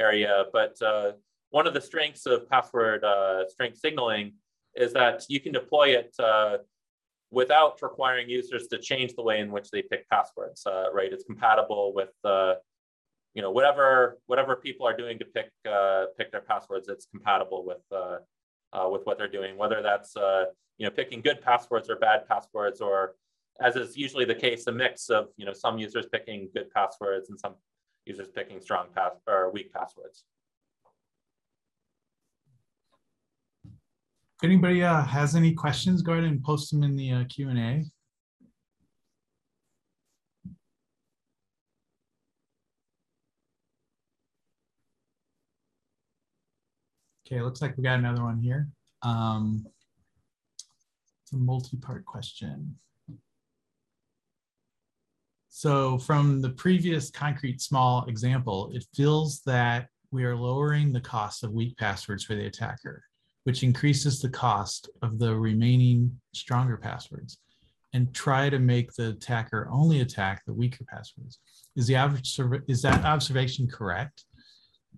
area. 0.00 0.44
But 0.52 0.80
uh, 0.80 1.12
one 1.50 1.66
of 1.66 1.74
the 1.74 1.80
strengths 1.80 2.26
of 2.26 2.48
password 2.48 3.04
uh, 3.04 3.48
strength 3.48 3.78
signaling 3.78 4.34
is 4.74 4.92
that 4.92 5.24
you 5.28 5.40
can 5.40 5.52
deploy 5.52 5.88
it 5.88 6.14
uh, 6.18 6.58
without 7.30 7.80
requiring 7.82 8.28
users 8.28 8.68
to 8.68 8.78
change 8.78 9.14
the 9.14 9.22
way 9.22 9.40
in 9.40 9.50
which 9.50 9.70
they 9.70 9.82
pick 9.82 10.08
passwords, 10.08 10.64
uh, 10.66 10.86
right? 10.92 11.12
It's 11.12 11.24
compatible 11.24 11.92
with, 11.94 12.12
uh, 12.24 12.54
you 13.34 13.42
know, 13.42 13.50
whatever 13.50 14.18
whatever 14.26 14.56
people 14.56 14.86
are 14.86 14.96
doing 14.96 15.18
to 15.18 15.24
pick 15.24 15.50
pick 16.16 16.32
their 16.32 16.40
passwords, 16.40 16.88
it's 16.88 17.06
compatible 17.06 17.64
with 17.64 17.82
with 18.90 19.02
what 19.04 19.18
they're 19.18 19.28
doing, 19.28 19.56
whether 19.56 19.82
that's, 19.82 20.14
you 20.78 20.86
know, 20.86 20.90
picking 20.90 21.20
good 21.20 21.42
passwords 21.42 21.90
or 21.90 21.96
bad 21.96 22.26
passwords 22.28 22.80
or 22.80 23.14
as 23.60 23.76
is 23.76 23.96
usually 23.96 24.24
the 24.24 24.34
case, 24.34 24.66
a 24.66 24.72
mix 24.72 25.08
of 25.08 25.28
you 25.36 25.46
know 25.46 25.52
some 25.52 25.78
users 25.78 26.06
picking 26.06 26.48
good 26.54 26.70
passwords 26.70 27.30
and 27.30 27.38
some 27.38 27.54
users 28.04 28.28
picking 28.28 28.60
strong 28.60 28.86
pass 28.94 29.12
or 29.26 29.50
weak 29.50 29.72
passwords. 29.72 30.24
If 34.38 34.44
anybody 34.44 34.82
uh, 34.82 35.02
has 35.02 35.34
any 35.34 35.54
questions, 35.54 36.02
go 36.02 36.12
ahead 36.12 36.24
and 36.24 36.42
post 36.44 36.70
them 36.70 36.82
in 36.82 36.94
the 36.94 37.10
uh, 37.12 37.24
Q&A. 37.24 37.84
Okay, 47.26 47.40
looks 47.40 47.62
like 47.62 47.76
we 47.78 47.82
got 47.82 47.98
another 47.98 48.22
one 48.22 48.38
here. 48.38 48.68
Um, 49.02 49.66
it's 51.22 51.32
a 51.32 51.36
multi-part 51.36 52.04
question. 52.04 52.76
So 55.48 55.96
from 55.96 56.42
the 56.42 56.50
previous 56.50 57.10
concrete 57.10 57.62
small 57.62 58.04
example, 58.04 58.70
it 58.74 58.84
feels 58.94 59.40
that 59.46 59.88
we 60.10 60.24
are 60.24 60.36
lowering 60.36 60.92
the 60.92 61.00
cost 61.00 61.42
of 61.42 61.52
weak 61.52 61.76
passwords 61.78 62.22
for 62.22 62.34
the 62.34 62.46
attacker, 62.46 63.02
which 63.46 63.62
increases 63.62 64.20
the 64.20 64.28
cost 64.28 64.90
of 65.02 65.20
the 65.20 65.32
remaining 65.32 66.10
stronger 66.34 66.76
passwords 66.76 67.38
and 67.92 68.12
try 68.12 68.50
to 68.50 68.58
make 68.58 68.92
the 68.94 69.10
attacker 69.10 69.68
only 69.70 70.00
attack 70.00 70.42
the 70.44 70.52
weaker 70.52 70.84
passwords. 70.92 71.38
Is, 71.76 71.86
the 71.86 71.94
average, 71.94 72.40
is 72.66 72.82
that 72.82 73.04
observation 73.04 73.68
correct? 73.68 74.24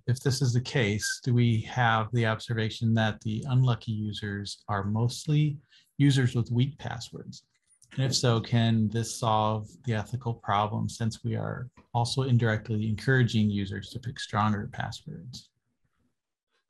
If 0.06 0.20
this 0.20 0.40
is 0.40 0.54
the 0.54 0.62
case, 0.62 1.20
do 1.22 1.34
we 1.34 1.60
have 1.70 2.08
the 2.14 2.24
observation 2.24 2.94
that 2.94 3.20
the 3.20 3.44
unlucky 3.50 3.92
users 3.92 4.64
are 4.66 4.84
mostly 4.84 5.58
users 5.98 6.34
with 6.34 6.50
weak 6.50 6.78
passwords? 6.78 7.42
And 7.96 8.06
if 8.06 8.16
so, 8.16 8.40
can 8.40 8.88
this 8.88 9.14
solve 9.14 9.68
the 9.84 9.92
ethical 9.92 10.32
problem 10.32 10.88
since 10.88 11.22
we 11.22 11.36
are 11.36 11.68
also 11.92 12.22
indirectly 12.22 12.88
encouraging 12.88 13.50
users 13.50 13.90
to 13.90 13.98
pick 13.98 14.18
stronger 14.18 14.70
passwords? 14.72 15.50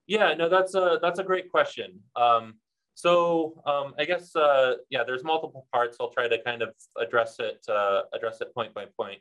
Yeah, 0.09 0.33
no, 0.35 0.49
that's 0.49 0.75
a 0.75 0.99
that's 1.03 1.21
a 1.21 1.23
great 1.23 1.51
question. 1.51 2.01
Um, 2.17 2.55
so 2.95 3.63
um, 3.67 3.95
I 3.99 4.07
guess 4.07 4.35
uh, 4.35 4.77
yeah, 4.91 5.05
there's 5.05 5.23
multiple 5.23 5.69
parts. 5.71 5.99
I'll 6.01 6.11
try 6.11 6.27
to 6.27 6.43
kind 6.43 6.63
of 6.63 6.71
address 6.99 7.37
it 7.39 7.65
uh, 7.69 8.03
address 8.15 8.41
it 8.41 8.53
point 8.55 8.75
by 8.75 8.87
point. 8.97 9.21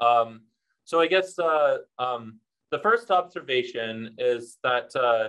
Um, 0.00 0.40
so 0.84 1.00
I 1.00 1.06
guess 1.06 1.38
uh, 1.38 1.78
um, 1.98 2.40
the 2.70 2.78
first 2.78 3.10
observation 3.10 4.14
is 4.18 4.56
that 4.64 4.96
uh, 4.96 5.28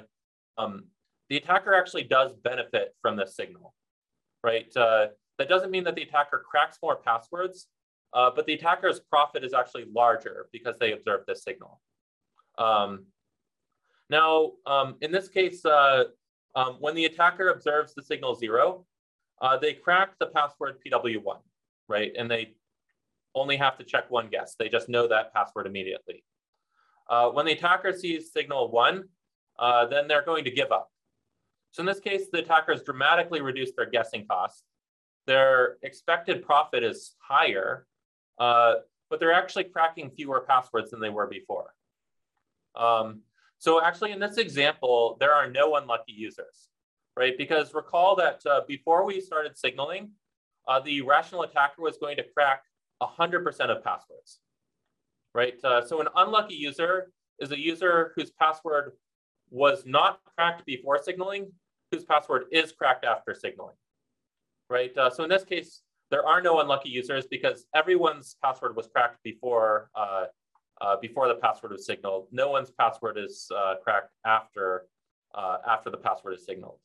um, 0.59 0.85
the 1.29 1.37
attacker 1.37 1.73
actually 1.73 2.03
does 2.03 2.33
benefit 2.33 2.95
from 3.01 3.17
this 3.17 3.35
signal, 3.35 3.73
right? 4.43 4.75
Uh, 4.75 5.07
that 5.37 5.49
doesn't 5.49 5.71
mean 5.71 5.83
that 5.83 5.95
the 5.95 6.03
attacker 6.03 6.43
cracks 6.49 6.77
more 6.81 6.95
passwords, 6.95 7.67
uh, 8.13 8.31
but 8.33 8.45
the 8.45 8.53
attacker's 8.53 9.01
profit 9.01 9.43
is 9.43 9.53
actually 9.53 9.85
larger 9.93 10.47
because 10.53 10.75
they 10.79 10.93
observe 10.93 11.21
this 11.27 11.43
signal. 11.43 11.81
Um, 12.57 13.07
now, 14.09 14.51
um, 14.65 14.95
in 15.01 15.11
this 15.11 15.27
case, 15.27 15.65
uh, 15.65 16.05
um, 16.55 16.77
when 16.79 16.95
the 16.95 17.05
attacker 17.05 17.49
observes 17.49 17.93
the 17.93 18.01
signal 18.01 18.35
zero, 18.35 18.85
uh, 19.41 19.57
they 19.57 19.73
crack 19.73 20.17
the 20.19 20.27
password 20.27 20.77
PW1, 20.85 21.37
right? 21.89 22.11
And 22.17 22.29
they 22.29 22.53
only 23.33 23.57
have 23.57 23.77
to 23.77 23.83
check 23.83 24.09
one 24.09 24.29
guess. 24.29 24.55
They 24.57 24.69
just 24.69 24.87
know 24.87 25.07
that 25.07 25.33
password 25.33 25.67
immediately. 25.67 26.23
Uh, 27.09 27.29
when 27.29 27.45
the 27.45 27.51
attacker 27.51 27.93
sees 27.93 28.31
signal 28.31 28.71
one, 28.71 29.05
uh, 29.59 29.85
then 29.87 30.07
they're 30.07 30.25
going 30.25 30.45
to 30.45 30.51
give 30.51 30.71
up. 30.71 30.89
So 31.71 31.81
in 31.81 31.85
this 31.85 31.99
case, 31.99 32.27
the 32.31 32.39
attackers 32.39 32.83
dramatically 32.83 33.41
reduce 33.41 33.73
their 33.75 33.89
guessing 33.89 34.25
costs 34.25 34.63
their 35.25 35.77
expected 35.81 36.43
profit 36.43 36.83
is 36.83 37.15
higher, 37.19 37.87
uh, 38.39 38.75
but 39.09 39.19
they're 39.19 39.33
actually 39.33 39.65
cracking 39.65 40.11
fewer 40.11 40.45
passwords 40.47 40.91
than 40.91 40.99
they 40.99 41.09
were 41.09 41.27
before. 41.27 41.73
Um, 42.75 43.21
so 43.65 43.81
actually 43.81 44.11
in 44.11 44.19
this 44.19 44.37
example, 44.37 45.17
there 45.19 45.33
are 45.33 45.49
no 45.49 45.75
unlucky 45.75 46.11
users, 46.11 46.69
right? 47.17 47.35
Because 47.35 47.73
recall 47.73 48.15
that 48.17 48.45
uh, 48.45 48.61
before 48.67 49.05
we 49.05 49.19
started 49.19 49.57
signaling, 49.57 50.11
uh, 50.67 50.79
the 50.79 51.01
rational 51.01 51.41
attacker 51.41 51.81
was 51.81 51.97
going 51.97 52.15
to 52.17 52.23
crack 52.35 52.61
100% 53.01 53.45
of 53.71 53.83
passwords, 53.83 54.39
right? 55.33 55.55
Uh, 55.63 55.83
so 55.83 55.99
an 55.99 56.09
unlucky 56.15 56.53
user 56.53 57.11
is 57.39 57.51
a 57.51 57.59
user 57.59 58.13
whose 58.15 58.29
password 58.39 58.91
was 59.49 59.83
not 59.87 60.19
cracked 60.35 60.63
before 60.67 61.01
signaling, 61.01 61.51
whose 61.91 62.05
password 62.05 62.43
is 62.51 62.71
cracked 62.71 63.03
after 63.03 63.33
signaling 63.33 63.73
right? 64.69 64.95
Uh, 64.97 65.09
so 65.09 65.23
in 65.23 65.29
this 65.29 65.43
case, 65.43 65.81
there 66.11 66.25
are 66.25 66.41
no 66.41 66.59
unlucky 66.59 66.89
users 66.89 67.25
because 67.25 67.65
everyone's 67.73 68.35
password 68.43 68.75
was 68.75 68.87
cracked 68.87 69.21
before 69.23 69.89
uh, 69.95 70.25
uh, 70.81 70.97
before 71.01 71.27
the 71.27 71.35
password 71.35 71.73
is 71.73 71.85
signaled. 71.85 72.27
No 72.31 72.49
one's 72.49 72.71
password 72.71 73.17
is 73.17 73.49
uh, 73.55 73.75
cracked 73.83 74.11
after 74.25 74.87
uh, 75.33 75.57
after 75.67 75.89
the 75.89 75.97
password 75.97 76.35
is 76.35 76.45
signaled. 76.45 76.79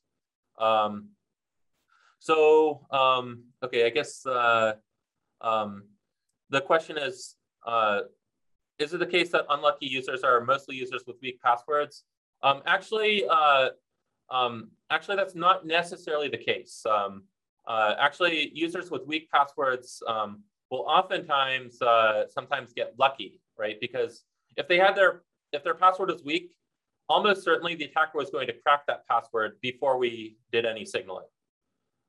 Um, 0.59 1.09
so 2.19 2.85
um, 2.91 3.45
okay, 3.63 3.85
I 3.85 3.89
guess 3.89 4.25
uh, 4.25 4.73
um, 5.41 5.83
the 6.49 6.61
question 6.61 6.97
is: 6.97 7.35
Is 8.79 8.93
it 8.93 8.99
the 8.99 9.05
case 9.05 9.29
that 9.31 9.45
unlucky 9.49 9.87
users 9.87 10.23
are 10.23 10.41
mostly 10.41 10.75
users 10.75 11.03
with 11.07 11.17
weak 11.21 11.41
passwords? 11.41 12.03
Um, 12.43 12.61
actually, 12.65 13.25
um, 14.29 14.71
actually, 14.89 15.17
that's 15.17 15.35
not 15.35 15.65
necessarily 15.65 16.27
the 16.27 16.37
case. 16.37 16.83
Um, 16.89 17.23
uh, 17.67 17.95
actually, 17.99 18.51
users 18.53 18.89
with 18.89 19.05
weak 19.05 19.29
passwords 19.31 20.01
will 20.71 20.85
oftentimes 20.87 21.81
uh, 21.81 22.23
sometimes 22.29 22.73
get 22.73 22.93
lucky, 22.97 23.41
right? 23.61 23.77
Because 23.79 24.23
if 24.57 24.67
they 24.67 24.77
had 24.77 24.95
their 24.95 25.21
if 25.53 25.63
their 25.63 25.75
password 25.75 26.09
is 26.09 26.23
weak, 26.23 26.55
almost 27.07 27.43
certainly 27.43 27.75
the 27.75 27.85
attacker 27.85 28.17
was 28.17 28.29
going 28.29 28.47
to 28.47 28.53
crack 28.53 28.87
that 28.87 29.07
password 29.07 29.53
before 29.61 29.97
we 29.97 30.37
did 30.51 30.65
any 30.65 30.85
signaling, 30.85 31.27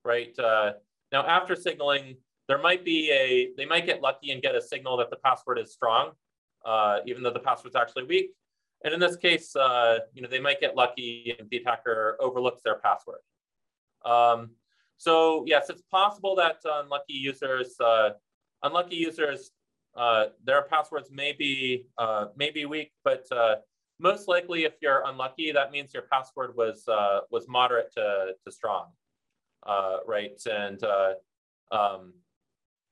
right? 0.05 0.37
Uh, 0.39 0.73
now, 1.11 1.27
after 1.27 1.55
signaling, 1.55 2.17
there 2.49 2.59
might 2.59 2.85
be 2.85 3.11
a, 3.11 3.51
they 3.57 3.67
might 3.67 3.85
get 3.85 4.01
lucky 4.01 4.31
and 4.31 4.41
get 4.41 4.55
a 4.55 4.63
signal 4.63 4.97
that 4.99 5.11
the 5.11 5.17
password 5.17 5.59
is 5.59 5.73
strong, 5.73 6.13
uh, 6.65 6.99
even 7.05 7.23
though 7.23 7.33
the 7.33 7.41
password's 7.41 7.77
actually 7.77 8.05
weak. 8.05 8.31
And 8.85 8.95
in 8.95 9.01
this 9.01 9.17
case, 9.17 9.55
uh, 9.57 9.99
you 10.15 10.23
know, 10.23 10.29
they 10.29 10.41
might 10.41 10.61
get 10.61 10.77
lucky 10.77 11.35
and 11.39 11.49
the 11.51 11.59
attacker 11.59 12.17
overlooks 12.21 12.63
their 12.65 12.79
password. 12.79 13.21
Um, 14.05 14.51
so 14.99 15.45
yes, 15.47 15.69
it's 15.69 15.83
possible 15.91 16.37
that 16.37 16.57
unlucky 16.65 17.15
users, 17.15 17.75
uh, 17.81 18.11
unlucky 18.63 18.97
users, 18.97 19.51
uh, 19.97 20.27
their 20.45 20.63
passwords 20.63 21.11
may 21.11 21.33
be 21.33 21.87
uh, 21.99 22.27
may 22.37 22.51
be 22.51 22.65
weak, 22.65 22.93
but 23.05 23.25
uh, 23.31 23.57
most 23.99 24.29
likely, 24.29 24.65
if 24.65 24.75
you're 24.81 25.03
unlucky, 25.07 25.53
that 25.53 25.71
means 25.71 25.93
your 25.93 26.05
password 26.11 26.57
was 26.57 26.87
uh, 26.89 27.21
was 27.31 27.47
moderate 27.49 27.93
to, 27.95 28.33
to 28.45 28.53
strong, 28.53 28.87
uh, 29.67 29.99
right? 30.07 30.41
And 30.51 30.83
um, 31.71 32.13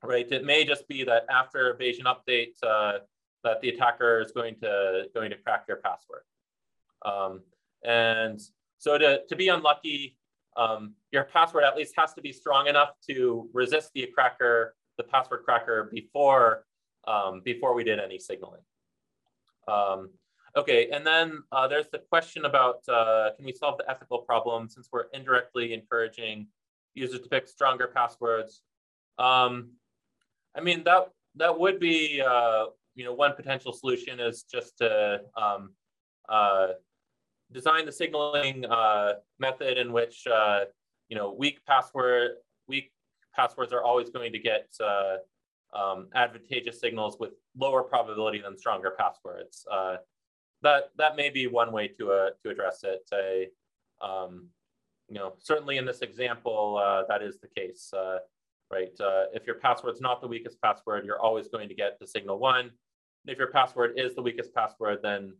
right, 0.03 0.30
it 0.30 0.44
may 0.44 0.64
just 0.64 0.86
be 0.88 1.05
that 1.05 1.24
after 1.30 1.70
a 1.70 1.78
Bayesian 1.78 2.05
update, 2.05 2.55
that 3.42 3.61
the 3.62 3.70
attacker 3.70 4.20
is 4.20 4.32
going 4.32 4.57
to 4.61 5.05
going 5.14 5.30
to 5.30 5.36
crack 5.36 5.64
your 5.68 5.78
password. 5.78 6.22
Um, 7.05 7.40
and 7.82 8.38
so 8.78 8.98
to, 8.98 9.20
to 9.26 9.36
be 9.36 9.48
unlucky, 9.48 10.18
um, 10.57 10.94
your 11.12 11.24
password 11.24 11.64
at 11.64 11.76
least 11.76 11.94
has 11.96 12.12
to 12.14 12.20
be 12.20 12.32
strong 12.32 12.66
enough 12.66 12.90
to 13.09 13.48
resist 13.53 13.90
the 13.94 14.07
cracker, 14.14 14.74
the 14.98 15.05
password 15.05 15.44
cracker 15.44 15.88
before, 15.92 16.64
um, 17.07 17.42
before 17.44 17.74
we 17.74 17.84
did 17.84 17.98
any 17.98 18.18
signaling. 18.18 18.61
Um, 19.68 20.11
okay, 20.57 20.90
and 20.90 21.07
then 21.07 21.42
uh, 21.53 21.68
there's 21.68 21.88
the 21.92 21.98
question 21.98 22.44
about 22.44 22.86
uh, 22.88 23.30
can 23.36 23.44
we 23.44 23.53
solve 23.53 23.78
the 23.78 23.88
ethical 23.90 24.18
problem 24.18 24.68
since 24.68 24.88
we're 24.92 25.07
indirectly 25.12 25.72
encouraging 25.72 26.46
users 26.94 27.20
to 27.20 27.28
pick 27.28 27.48
stronger 27.48 27.88
passwords? 27.94 28.62
Um, 29.18 29.72
I 30.57 30.61
mean, 30.61 30.82
that, 30.84 31.09
that 31.36 31.59
would 31.59 31.78
be, 31.78 32.20
uh, 32.20 32.66
you 32.94 33.05
know, 33.05 33.12
one 33.12 33.34
potential 33.34 33.72
solution 33.72 34.18
is 34.18 34.42
just 34.42 34.78
to 34.78 35.20
um, 35.36 35.70
uh, 36.28 36.68
design 37.53 37.84
the 37.84 37.92
signaling 37.92 38.64
uh, 38.66 39.14
method 39.38 39.78
in 39.78 39.92
which 39.92 40.26
uh, 40.26 40.61
you 41.09 41.16
know 41.16 41.34
weak 41.36 41.61
password 41.66 42.32
weak 42.68 42.92
passwords 43.34 43.72
are 43.72 43.82
always 43.82 44.11
going 44.11 44.32
to 44.32 44.38
get 44.38 44.68
um, 45.73 46.09
advantageous 46.14 46.81
signals 46.81 47.16
with 47.18 47.33
lower 47.57 47.83
probability 47.83 48.41
than 48.41 48.57
stronger 48.57 48.95
passwords. 48.99 49.66
Uh, 49.71 49.97
that 50.62 50.91
that 50.99 51.16
may 51.16 51.31
be 51.31 51.47
one 51.47 51.73
way 51.73 51.89
to 51.89 52.12
uh, 52.12 52.31
to 52.43 52.51
address 52.51 52.85
it. 52.85 53.09
A, 53.14 53.49
um, 54.05 54.49
you 55.09 55.14
know, 55.14 55.35
certainly 55.39 55.79
in 55.79 55.85
this 55.85 56.01
example, 56.01 56.81
uh, 56.83 57.03
that 57.09 57.23
is 57.23 57.39
the 57.41 57.49
case, 57.49 57.93
right? 58.71 58.91
if 59.33 59.47
your 59.47 59.57
password's 59.57 60.01
not 60.01 60.21
the 60.21 60.29
weakest 60.29 60.61
password, 60.61 61.05
you're 61.05 61.21
always 61.21 61.49
going 61.49 61.68
to 61.68 61.75
get 61.75 61.99
the 61.99 62.07
signal 62.07 62.39
one. 62.39 62.71
If 63.27 63.39
your 63.39 63.49
password 63.49 63.95
is 63.97 64.14
the 64.14 64.23
weakest 64.23 64.55
password, 64.55 65.01
then 65.03 65.35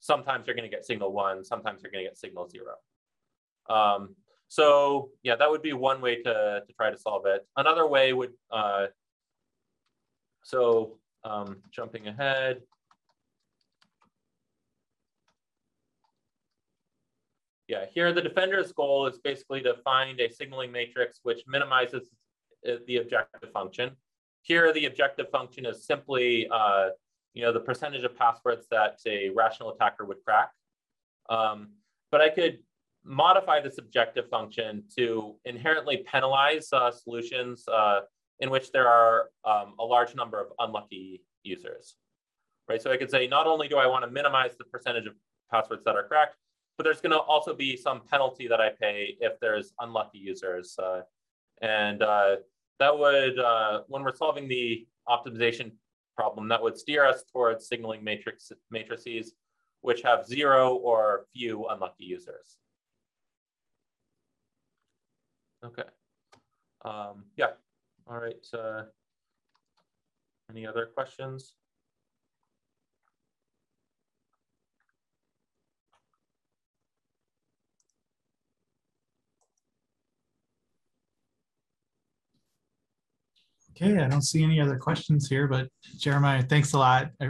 sometimes 0.00 0.46
you're 0.46 0.56
going 0.56 0.68
to 0.68 0.74
get 0.74 0.84
signal 0.84 1.12
one, 1.12 1.44
sometimes 1.44 1.82
you're 1.82 1.90
going 1.90 2.04
to 2.04 2.10
get 2.10 2.18
signal 2.18 2.48
zero. 2.48 2.74
Um, 3.68 4.14
so 4.48 5.10
yeah, 5.22 5.36
that 5.36 5.50
would 5.50 5.62
be 5.62 5.72
one 5.72 6.00
way 6.00 6.22
to, 6.22 6.62
to 6.66 6.72
try 6.74 6.90
to 6.90 6.98
solve 6.98 7.26
it. 7.26 7.46
Another 7.56 7.86
way 7.86 8.12
would, 8.12 8.32
uh, 8.50 8.86
so 10.42 10.98
um, 11.24 11.56
jumping 11.70 12.08
ahead. 12.08 12.62
Yeah, 17.66 17.84
here 17.92 18.12
the 18.12 18.22
defender's 18.22 18.72
goal 18.72 19.06
is 19.06 19.18
basically 19.18 19.60
to 19.62 19.74
find 19.84 20.18
a 20.20 20.30
signaling 20.30 20.72
matrix 20.72 21.20
which 21.22 21.42
minimizes 21.46 22.08
the 22.86 22.96
objective 22.96 23.52
function. 23.52 23.90
Here, 24.42 24.72
the 24.72 24.86
objective 24.86 25.28
function 25.30 25.66
is 25.66 25.84
simply 25.84 26.48
uh, 26.50 26.90
you 27.38 27.44
know, 27.44 27.52
the 27.52 27.60
percentage 27.60 28.02
of 28.02 28.16
passwords 28.16 28.66
that 28.68 28.98
a 29.06 29.30
rational 29.30 29.70
attacker 29.70 30.04
would 30.04 30.16
crack. 30.24 30.50
Um, 31.28 31.68
but 32.10 32.20
I 32.20 32.30
could 32.30 32.58
modify 33.04 33.60
the 33.60 33.70
subjective 33.70 34.28
function 34.28 34.82
to 34.96 35.36
inherently 35.44 35.98
penalize 35.98 36.72
uh, 36.72 36.90
solutions 36.90 37.64
uh, 37.68 38.00
in 38.40 38.50
which 38.50 38.70
there 38.72 38.88
are 38.88 39.30
um, 39.44 39.74
a 39.78 39.84
large 39.84 40.14
number 40.14 40.40
of 40.40 40.48
unlucky 40.58 41.22
users, 41.42 41.96
right? 42.68 42.80
So 42.80 42.90
I 42.90 42.96
could 42.96 43.10
say, 43.10 43.26
not 43.26 43.46
only 43.46 43.68
do 43.68 43.76
I 43.78 43.86
want 43.86 44.04
to 44.04 44.10
minimize 44.10 44.56
the 44.56 44.64
percentage 44.64 45.06
of 45.06 45.14
passwords 45.50 45.82
that 45.84 45.96
are 45.96 46.06
cracked, 46.06 46.36
but 46.76 46.84
there's 46.84 47.00
going 47.00 47.12
to 47.12 47.18
also 47.18 47.54
be 47.54 47.76
some 47.76 48.02
penalty 48.08 48.46
that 48.46 48.60
I 48.60 48.70
pay 48.80 49.16
if 49.20 49.32
there's 49.40 49.72
unlucky 49.80 50.18
users. 50.18 50.76
Uh, 50.78 51.00
and 51.60 52.02
uh, 52.02 52.36
that 52.78 52.96
would, 52.96 53.38
uh, 53.38 53.80
when 53.88 54.02
we're 54.04 54.14
solving 54.14 54.46
the 54.46 54.86
optimization 55.08 55.72
problem 56.16 56.48
that 56.48 56.62
would 56.62 56.76
steer 56.76 57.06
us 57.06 57.24
towards 57.32 57.68
signaling 57.68 58.02
matrix 58.02 58.50
matrices 58.70 59.34
which 59.80 60.02
have 60.02 60.26
zero 60.26 60.74
or 60.74 61.26
few 61.32 61.66
unlucky 61.68 62.04
users. 62.04 62.58
Okay. 65.64 65.84
Um, 66.84 67.24
yeah. 67.36 67.50
All 68.08 68.18
right. 68.18 68.46
Uh, 68.54 68.82
any 70.50 70.66
other 70.66 70.86
questions? 70.86 71.54
Okay, 83.80 83.96
I 84.02 84.08
don't 84.08 84.22
see 84.22 84.42
any 84.42 84.60
other 84.60 84.76
questions 84.76 85.28
here, 85.28 85.46
but 85.46 85.68
Jeremiah, 85.98 86.42
thanks 86.42 86.72
a 86.72 86.78
lot. 86.78 87.10
I, 87.20 87.28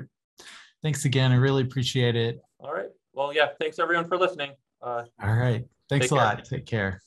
thanks 0.83 1.05
again. 1.05 1.31
I 1.31 1.35
really 1.35 1.63
appreciate 1.63 2.17
it. 2.17 2.41
All 2.61 2.73
right. 2.73 2.89
Well, 3.13 3.35
yeah, 3.35 3.49
thanks 3.61 3.79
everyone 3.79 4.09
for 4.09 4.17
listening. 4.17 4.53
Uh, 4.81 5.05
All 5.23 5.35
right. 5.35 5.67
Thanks 5.91 6.07
a 6.07 6.09
care. 6.11 6.19
lot. 6.19 6.45
Take 6.45 6.65
care. 6.65 7.03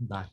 Bye. 0.00 0.26